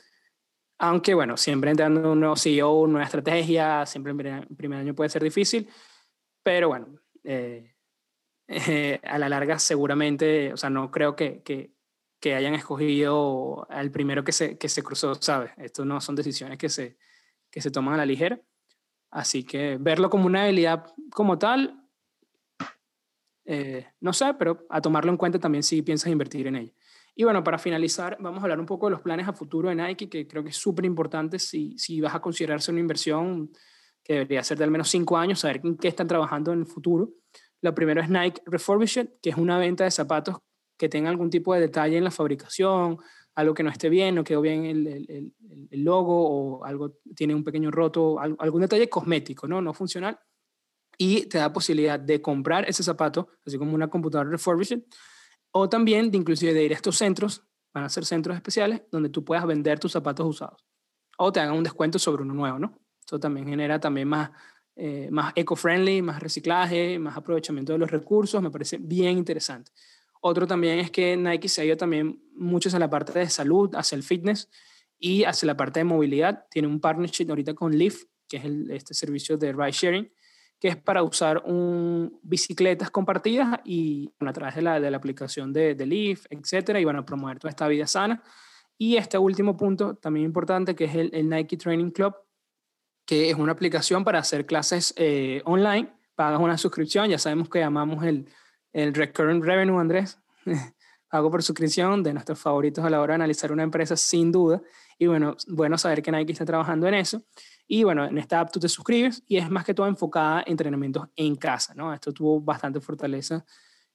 Aunque 0.83 1.13
bueno, 1.13 1.37
siempre 1.37 1.69
entrando 1.69 2.11
un 2.11 2.19
nuevo 2.19 2.35
CEO, 2.35 2.71
una 2.71 2.93
nueva 2.93 3.05
estrategia, 3.05 3.85
siempre 3.85 4.09
en 4.09 4.47
primer, 4.57 4.79
año 4.79 4.95
puede 4.95 5.11
ser 5.11 5.21
difícil, 5.21 5.69
pero 6.41 6.69
bueno, 6.69 6.87
eh, 7.23 7.75
eh, 8.47 8.99
a 9.03 9.19
la 9.19 9.29
larga 9.29 9.59
seguramente, 9.59 10.51
o 10.51 10.57
sea, 10.57 10.71
no 10.71 10.89
creo 10.89 11.15
que, 11.15 11.43
que, 11.43 11.75
que 12.19 12.33
hayan 12.33 12.55
escogido 12.55 13.67
al 13.69 13.91
primero 13.91 14.23
que 14.23 14.31
se, 14.31 14.57
que 14.57 14.69
se 14.69 14.81
cruzó, 14.81 15.13
¿sabes? 15.13 15.51
Esto 15.57 15.85
no 15.85 16.01
son 16.01 16.15
decisiones 16.15 16.57
que 16.57 16.67
se, 16.67 16.97
que 17.51 17.61
se 17.61 17.69
toman 17.69 17.93
a 17.93 17.97
la 17.97 18.05
ligera. 18.07 18.41
Así 19.11 19.43
que 19.43 19.77
verlo 19.79 20.09
como 20.09 20.25
una 20.25 20.45
habilidad 20.45 20.87
como 21.11 21.37
tal, 21.37 21.79
eh, 23.45 23.85
no 23.99 24.13
sé, 24.13 24.33
pero 24.33 24.65
a 24.67 24.81
tomarlo 24.81 25.11
en 25.11 25.17
cuenta 25.17 25.37
también 25.37 25.61
si 25.61 25.83
piensas 25.83 26.11
invertir 26.11 26.47
en 26.47 26.55
ella. 26.55 26.73
Y 27.15 27.23
bueno, 27.23 27.43
para 27.43 27.57
finalizar, 27.57 28.17
vamos 28.19 28.39
a 28.39 28.43
hablar 28.43 28.59
un 28.59 28.65
poco 28.65 28.87
de 28.87 28.91
los 28.91 29.01
planes 29.01 29.27
a 29.27 29.33
futuro 29.33 29.69
de 29.69 29.75
Nike, 29.75 30.09
que 30.09 30.27
creo 30.27 30.43
que 30.43 30.49
es 30.49 30.57
súper 30.57 30.85
importante 30.85 31.39
si, 31.39 31.77
si 31.77 31.99
vas 31.99 32.15
a 32.15 32.21
considerarse 32.21 32.71
una 32.71 32.79
inversión 32.79 33.51
que 34.03 34.13
debería 34.13 34.43
ser 34.43 34.57
de 34.57 34.63
al 34.63 34.71
menos 34.71 34.89
cinco 34.89 35.17
años, 35.17 35.39
saber 35.39 35.61
en 35.63 35.77
qué 35.77 35.87
están 35.87 36.07
trabajando 36.07 36.53
en 36.53 36.59
el 36.59 36.65
futuro. 36.65 37.11
Lo 37.61 37.75
primero 37.75 38.01
es 38.01 38.09
Nike 38.09 38.41
Refurbished, 38.45 39.19
que 39.21 39.29
es 39.29 39.37
una 39.37 39.57
venta 39.57 39.83
de 39.83 39.91
zapatos 39.91 40.37
que 40.77 40.89
tenga 40.89 41.09
algún 41.09 41.29
tipo 41.29 41.53
de 41.53 41.59
detalle 41.59 41.97
en 41.97 42.03
la 42.03 42.11
fabricación, 42.11 42.97
algo 43.35 43.53
que 43.53 43.63
no 43.63 43.69
esté 43.69 43.89
bien, 43.89 44.15
no 44.15 44.23
quedó 44.23 44.41
bien 44.41 44.65
el, 44.65 44.87
el, 45.69 45.83
logo 45.83 46.57
o 46.57 46.65
algo 46.65 46.97
tiene 47.15 47.35
un 47.35 47.43
pequeño 47.43 47.71
roto, 47.71 48.19
algún 48.19 48.61
detalle 48.61 48.89
cosmético, 48.89 49.47
¿no? 49.47 49.61
no 49.61 49.73
funcional. 49.73 50.19
Y 50.97 51.27
te 51.27 51.37
da 51.37 51.53
posibilidad 51.53 51.99
de 51.99 52.21
comprar 52.21 52.67
ese 52.67 52.83
zapato, 52.83 53.29
así 53.45 53.57
como 53.57 53.73
una 53.73 53.89
computadora 53.89 54.29
refurbished, 54.29 54.81
o 55.51 55.69
también 55.69 56.11
de 56.11 56.17
inclusive 56.17 56.53
de 56.53 56.63
ir 56.63 56.71
a 56.71 56.75
estos 56.75 56.97
centros, 56.97 57.43
van 57.73 57.83
a 57.83 57.89
ser 57.89 58.05
centros 58.05 58.35
especiales, 58.35 58.83
donde 58.91 59.09
tú 59.09 59.23
puedas 59.23 59.45
vender 59.45 59.79
tus 59.79 59.91
zapatos 59.91 60.27
usados. 60.27 60.65
O 61.17 61.31
te 61.31 61.39
hagan 61.39 61.55
un 61.55 61.63
descuento 61.63 61.99
sobre 61.99 62.23
uno 62.23 62.33
nuevo, 62.33 62.59
¿no? 62.59 62.79
Eso 63.05 63.19
también 63.19 63.47
genera 63.47 63.79
también 63.79 64.07
más, 64.07 64.31
eh, 64.75 65.09
más 65.11 65.33
eco-friendly, 65.35 66.01
más 66.01 66.21
reciclaje, 66.21 66.97
más 66.99 67.17
aprovechamiento 67.17 67.73
de 67.73 67.79
los 67.79 67.91
recursos, 67.91 68.41
me 68.41 68.51
parece 68.51 68.77
bien 68.77 69.17
interesante. 69.17 69.71
Otro 70.21 70.45
también 70.45 70.79
es 70.79 70.91
que 70.91 71.17
Nike 71.17 71.49
se 71.49 71.61
ha 71.61 71.65
ido 71.65 71.77
también 71.77 72.21
mucho 72.35 72.69
hacia 72.69 72.79
la 72.79 72.89
parte 72.89 73.17
de 73.17 73.29
salud, 73.29 73.73
hacia 73.75 73.95
el 73.95 74.03
fitness 74.03 74.49
y 74.99 75.23
hacia 75.23 75.47
la 75.47 75.57
parte 75.57 75.79
de 75.79 75.83
movilidad. 75.83 76.45
Tiene 76.49 76.67
un 76.67 76.79
partnership 76.79 77.27
ahorita 77.29 77.55
con 77.55 77.75
Lyft, 77.75 78.05
que 78.27 78.37
es 78.37 78.45
este 78.69 78.93
servicio 78.93 79.37
de 79.37 79.51
ride 79.51 79.71
sharing, 79.71 80.13
que 80.61 80.67
es 80.67 80.77
para 80.77 81.01
usar 81.01 81.41
un, 81.43 82.19
bicicletas 82.21 82.91
compartidas 82.91 83.59
y 83.65 84.13
bueno, 84.19 84.29
a 84.29 84.33
través 84.33 84.55
de 84.55 84.61
la, 84.61 84.79
de 84.79 84.91
la 84.91 84.97
aplicación 84.97 85.51
de, 85.51 85.73
de 85.73 85.85
Lyft, 85.87 86.27
etcétera, 86.29 86.79
y 86.79 86.85
van 86.85 86.97
a 86.97 87.05
promover 87.05 87.39
toda 87.39 87.49
esta 87.49 87.67
vida 87.67 87.87
sana. 87.87 88.21
Y 88.77 88.95
este 88.95 89.17
último 89.17 89.57
punto 89.57 89.95
también 89.95 90.27
importante, 90.27 90.75
que 90.75 90.85
es 90.85 90.93
el, 90.93 91.09
el 91.13 91.27
Nike 91.27 91.57
Training 91.57 91.89
Club, 91.89 92.13
que 93.07 93.31
es 93.31 93.37
una 93.37 93.53
aplicación 93.53 94.03
para 94.03 94.19
hacer 94.19 94.45
clases 94.45 94.93
eh, 94.97 95.41
online. 95.45 95.91
Pagas 96.13 96.39
una 96.39 96.59
suscripción, 96.59 97.09
ya 97.09 97.17
sabemos 97.17 97.49
que 97.49 97.57
llamamos 97.57 98.05
el, 98.05 98.29
el 98.71 98.93
recurrent 98.93 99.43
revenue, 99.43 99.79
Andrés. 99.79 100.19
Pago 101.09 101.31
por 101.31 101.41
suscripción 101.41 102.03
de 102.03 102.13
nuestros 102.13 102.39
favoritos 102.39 102.85
a 102.85 102.89
la 102.91 103.01
hora 103.01 103.13
de 103.13 103.15
analizar 103.15 103.51
una 103.51 103.63
empresa, 103.63 103.97
sin 103.97 104.31
duda. 104.31 104.61
Y 104.99 105.07
bueno, 105.07 105.35
bueno 105.47 105.79
saber 105.79 106.03
que 106.03 106.11
Nike 106.11 106.33
está 106.33 106.45
trabajando 106.45 106.87
en 106.87 106.93
eso. 106.93 107.23
Y 107.73 107.85
bueno, 107.85 108.03
en 108.03 108.17
esta 108.17 108.41
app 108.41 108.51
tú 108.51 108.59
te 108.59 108.67
suscribes 108.67 109.23
y 109.29 109.37
es 109.37 109.49
más 109.49 109.63
que 109.63 109.73
todo 109.73 109.87
enfocada 109.87 110.41
en 110.41 110.51
entrenamientos 110.51 111.07
en 111.15 111.37
casa, 111.37 111.73
¿no? 111.73 111.93
Esto 111.93 112.11
tuvo 112.11 112.41
bastante 112.41 112.81
fortaleza 112.81 113.45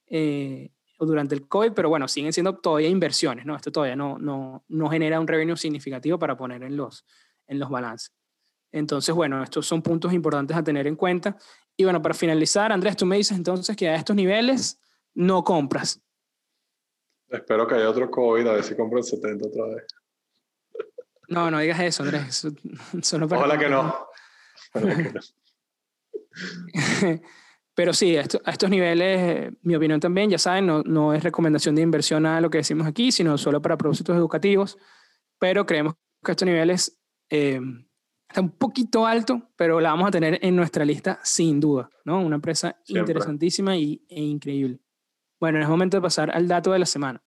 eh, 0.07 0.71
durante 0.99 1.35
el 1.35 1.47
COVID, 1.47 1.73
pero 1.73 1.87
bueno, 1.87 2.07
siguen 2.07 2.33
siendo 2.33 2.57
todavía 2.57 2.89
inversiones, 2.89 3.45
¿no? 3.45 3.55
Esto 3.55 3.71
todavía 3.71 3.95
no, 3.95 4.17
no, 4.17 4.65
no 4.67 4.89
genera 4.89 5.19
un 5.19 5.27
revenue 5.27 5.55
significativo 5.55 6.17
para 6.17 6.35
poner 6.35 6.63
en 6.63 6.75
los, 6.75 7.05
en 7.45 7.59
los 7.59 7.69
balances. 7.69 8.11
Entonces, 8.71 9.13
bueno, 9.13 9.43
estos 9.43 9.67
son 9.67 9.83
puntos 9.83 10.11
importantes 10.11 10.57
a 10.57 10.63
tener 10.63 10.87
en 10.87 10.95
cuenta. 10.95 11.37
Y 11.75 11.83
bueno, 11.83 12.01
para 12.01 12.15
finalizar, 12.15 12.71
Andrés, 12.71 12.97
tú 12.97 13.05
me 13.05 13.17
dices 13.17 13.37
entonces 13.37 13.75
que 13.75 13.89
a 13.89 13.95
estos 13.95 14.15
niveles 14.15 14.81
no 15.13 15.43
compras. 15.43 16.01
Espero 17.29 17.67
que 17.67 17.75
haya 17.75 17.91
otro 17.91 18.09
COVID, 18.09 18.47
a 18.47 18.53
ver 18.53 18.63
si 18.63 18.75
compro 18.75 18.97
el 18.97 19.03
70 19.03 19.45
otra 19.45 19.65
vez. 19.67 19.85
No, 21.27 21.51
no 21.51 21.59
digas 21.59 21.79
eso, 21.79 22.03
Andrés. 22.03 22.47
Solo 23.01 23.27
para 23.27 23.41
Ojalá 23.41 23.57
que 23.57 23.69
no. 23.69 24.07
Ojalá 24.73 24.95
que 24.95 25.13
no. 25.13 25.21
Pero 27.75 27.93
sí, 27.93 28.17
a 28.17 28.21
estos, 28.21 28.41
a 28.43 28.51
estos 28.51 28.69
niveles, 28.71 29.53
mi 29.61 29.75
opinión 29.75 29.99
también, 29.99 30.31
ya 30.31 30.39
saben, 30.39 30.65
no, 30.65 30.81
no, 30.81 31.13
es 31.13 31.23
recomendación 31.23 31.75
de 31.75 31.83
inversión 31.83 32.25
a 32.25 32.41
lo 32.41 32.49
que 32.49 32.57
decimos 32.57 32.87
aquí, 32.87 33.11
sino 33.11 33.37
solo 33.37 33.61
para 33.61 33.77
propósitos 33.77 34.15
educativos. 34.15 34.79
Pero 35.37 35.65
creemos 35.65 35.93
que 36.23 36.31
estos 36.31 36.47
niveles 36.47 36.99
eh, 37.29 37.59
están 38.27 38.45
un 38.45 38.51
poquito 38.57 39.05
alto, 39.05 39.51
pero 39.55 39.79
la 39.79 39.91
vamos 39.91 40.07
a 40.07 40.11
tener 40.11 40.39
en 40.41 40.55
nuestra 40.55 40.83
lista 40.85 41.19
sin 41.23 41.59
duda, 41.59 41.89
¿no? 42.03 42.19
Una 42.19 42.35
empresa 42.35 42.75
Siempre. 42.83 43.11
interesantísima 43.11 43.77
y, 43.77 44.03
e 44.09 44.21
increíble. 44.21 44.79
Bueno, 45.39 45.61
es 45.61 45.69
momento 45.69 45.97
de 45.97 46.01
pasar 46.01 46.35
al 46.35 46.47
dato 46.47 46.71
de 46.71 46.79
la 46.79 46.85
semana. 46.87 47.21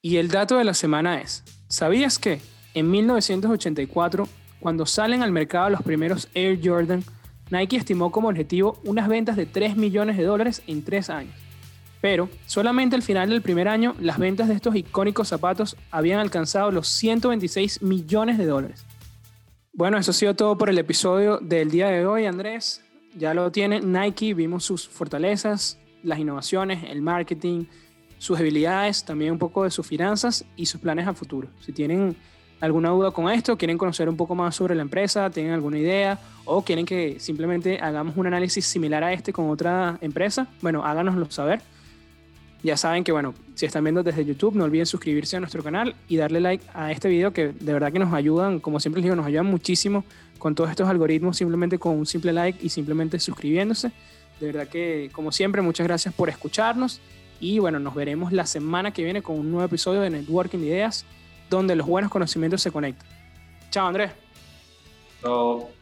Y 0.00 0.18
el 0.18 0.28
dato 0.28 0.58
de 0.58 0.64
la 0.64 0.74
semana 0.74 1.20
es, 1.20 1.42
¿sabías 1.66 2.20
que 2.20 2.40
en 2.74 2.88
1984, 2.88 4.28
cuando 4.60 4.86
salen 4.86 5.22
al 5.22 5.32
mercado 5.32 5.70
los 5.70 5.82
primeros 5.82 6.28
Air 6.34 6.60
Jordan, 6.62 7.02
Nike 7.50 7.76
estimó 7.76 8.12
como 8.12 8.28
objetivo 8.28 8.80
unas 8.84 9.08
ventas 9.08 9.34
de 9.34 9.46
3 9.46 9.76
millones 9.76 10.16
de 10.16 10.22
dólares 10.22 10.62
en 10.68 10.84
3 10.84 11.10
años? 11.10 11.34
Pero 12.00 12.28
solamente 12.46 12.94
al 12.94 13.02
final 13.02 13.30
del 13.30 13.42
primer 13.42 13.66
año, 13.66 13.96
las 13.98 14.18
ventas 14.18 14.46
de 14.46 14.54
estos 14.54 14.76
icónicos 14.76 15.26
zapatos 15.26 15.76
habían 15.90 16.20
alcanzado 16.20 16.70
los 16.70 16.86
126 16.86 17.82
millones 17.82 18.38
de 18.38 18.46
dólares. 18.46 18.84
Bueno, 19.72 19.98
eso 19.98 20.12
ha 20.12 20.14
sido 20.14 20.34
todo 20.34 20.56
por 20.56 20.68
el 20.68 20.78
episodio 20.78 21.38
del 21.38 21.72
día 21.72 21.88
de 21.88 22.06
hoy, 22.06 22.26
Andrés. 22.26 22.84
Ya 23.16 23.34
lo 23.34 23.50
tiene 23.50 23.80
Nike, 23.80 24.32
vimos 24.32 24.64
sus 24.64 24.88
fortalezas, 24.88 25.76
las 26.04 26.20
innovaciones, 26.20 26.84
el 26.88 27.02
marketing, 27.02 27.64
sus 28.18 28.38
habilidades, 28.38 29.04
también 29.04 29.32
un 29.32 29.38
poco 29.38 29.64
de 29.64 29.70
sus 29.70 29.86
finanzas 29.86 30.44
y 30.56 30.66
sus 30.66 30.80
planes 30.80 31.06
a 31.06 31.14
futuro. 31.14 31.48
Si 31.60 31.72
tienen 31.72 32.16
alguna 32.60 32.90
duda 32.90 33.10
con 33.10 33.30
esto, 33.30 33.56
quieren 33.56 33.78
conocer 33.78 34.08
un 34.08 34.16
poco 34.16 34.34
más 34.34 34.56
sobre 34.56 34.74
la 34.74 34.82
empresa, 34.82 35.30
tienen 35.30 35.52
alguna 35.52 35.78
idea 35.78 36.18
o 36.44 36.62
quieren 36.62 36.84
que 36.84 37.20
simplemente 37.20 37.78
hagamos 37.80 38.16
un 38.16 38.26
análisis 38.26 38.66
similar 38.66 39.04
a 39.04 39.12
este 39.12 39.32
con 39.32 39.48
otra 39.50 39.98
empresa, 40.00 40.48
bueno, 40.60 40.84
háganoslo 40.84 41.30
saber. 41.30 41.60
Ya 42.60 42.76
saben 42.76 43.04
que, 43.04 43.12
bueno, 43.12 43.34
si 43.54 43.66
están 43.66 43.84
viendo 43.84 44.02
desde 44.02 44.24
YouTube, 44.24 44.56
no 44.56 44.64
olviden 44.64 44.84
suscribirse 44.84 45.36
a 45.36 45.40
nuestro 45.40 45.62
canal 45.62 45.94
y 46.08 46.16
darle 46.16 46.40
like 46.40 46.64
a 46.74 46.90
este 46.90 47.08
video 47.08 47.32
que 47.32 47.52
de 47.52 47.72
verdad 47.72 47.92
que 47.92 48.00
nos 48.00 48.12
ayudan, 48.12 48.58
como 48.58 48.80
siempre 48.80 49.00
les 49.00 49.04
digo, 49.04 49.14
nos 49.14 49.26
ayudan 49.26 49.46
muchísimo 49.46 50.04
con 50.38 50.56
todos 50.56 50.68
estos 50.70 50.88
algoritmos, 50.88 51.36
simplemente 51.36 51.78
con 51.78 51.96
un 51.96 52.04
simple 52.04 52.32
like 52.32 52.58
y 52.60 52.68
simplemente 52.68 53.20
suscribiéndose. 53.20 53.92
De 54.40 54.46
verdad 54.46 54.66
que, 54.66 55.08
como 55.12 55.30
siempre, 55.30 55.62
muchas 55.62 55.86
gracias 55.86 56.12
por 56.12 56.28
escucharnos 56.28 57.00
y 57.40 57.58
bueno, 57.58 57.78
nos 57.78 57.94
veremos 57.94 58.32
la 58.32 58.46
semana 58.46 58.92
que 58.92 59.04
viene 59.04 59.22
con 59.22 59.38
un 59.38 59.50
nuevo 59.50 59.66
episodio 59.66 60.00
de 60.00 60.10
Networking 60.10 60.58
Ideas, 60.58 61.04
donde 61.50 61.76
los 61.76 61.86
buenos 61.86 62.10
conocimientos 62.10 62.62
se 62.62 62.70
conectan. 62.70 63.06
Chao, 63.70 63.86
Andrés. 63.86 64.12
Chao. 65.22 65.77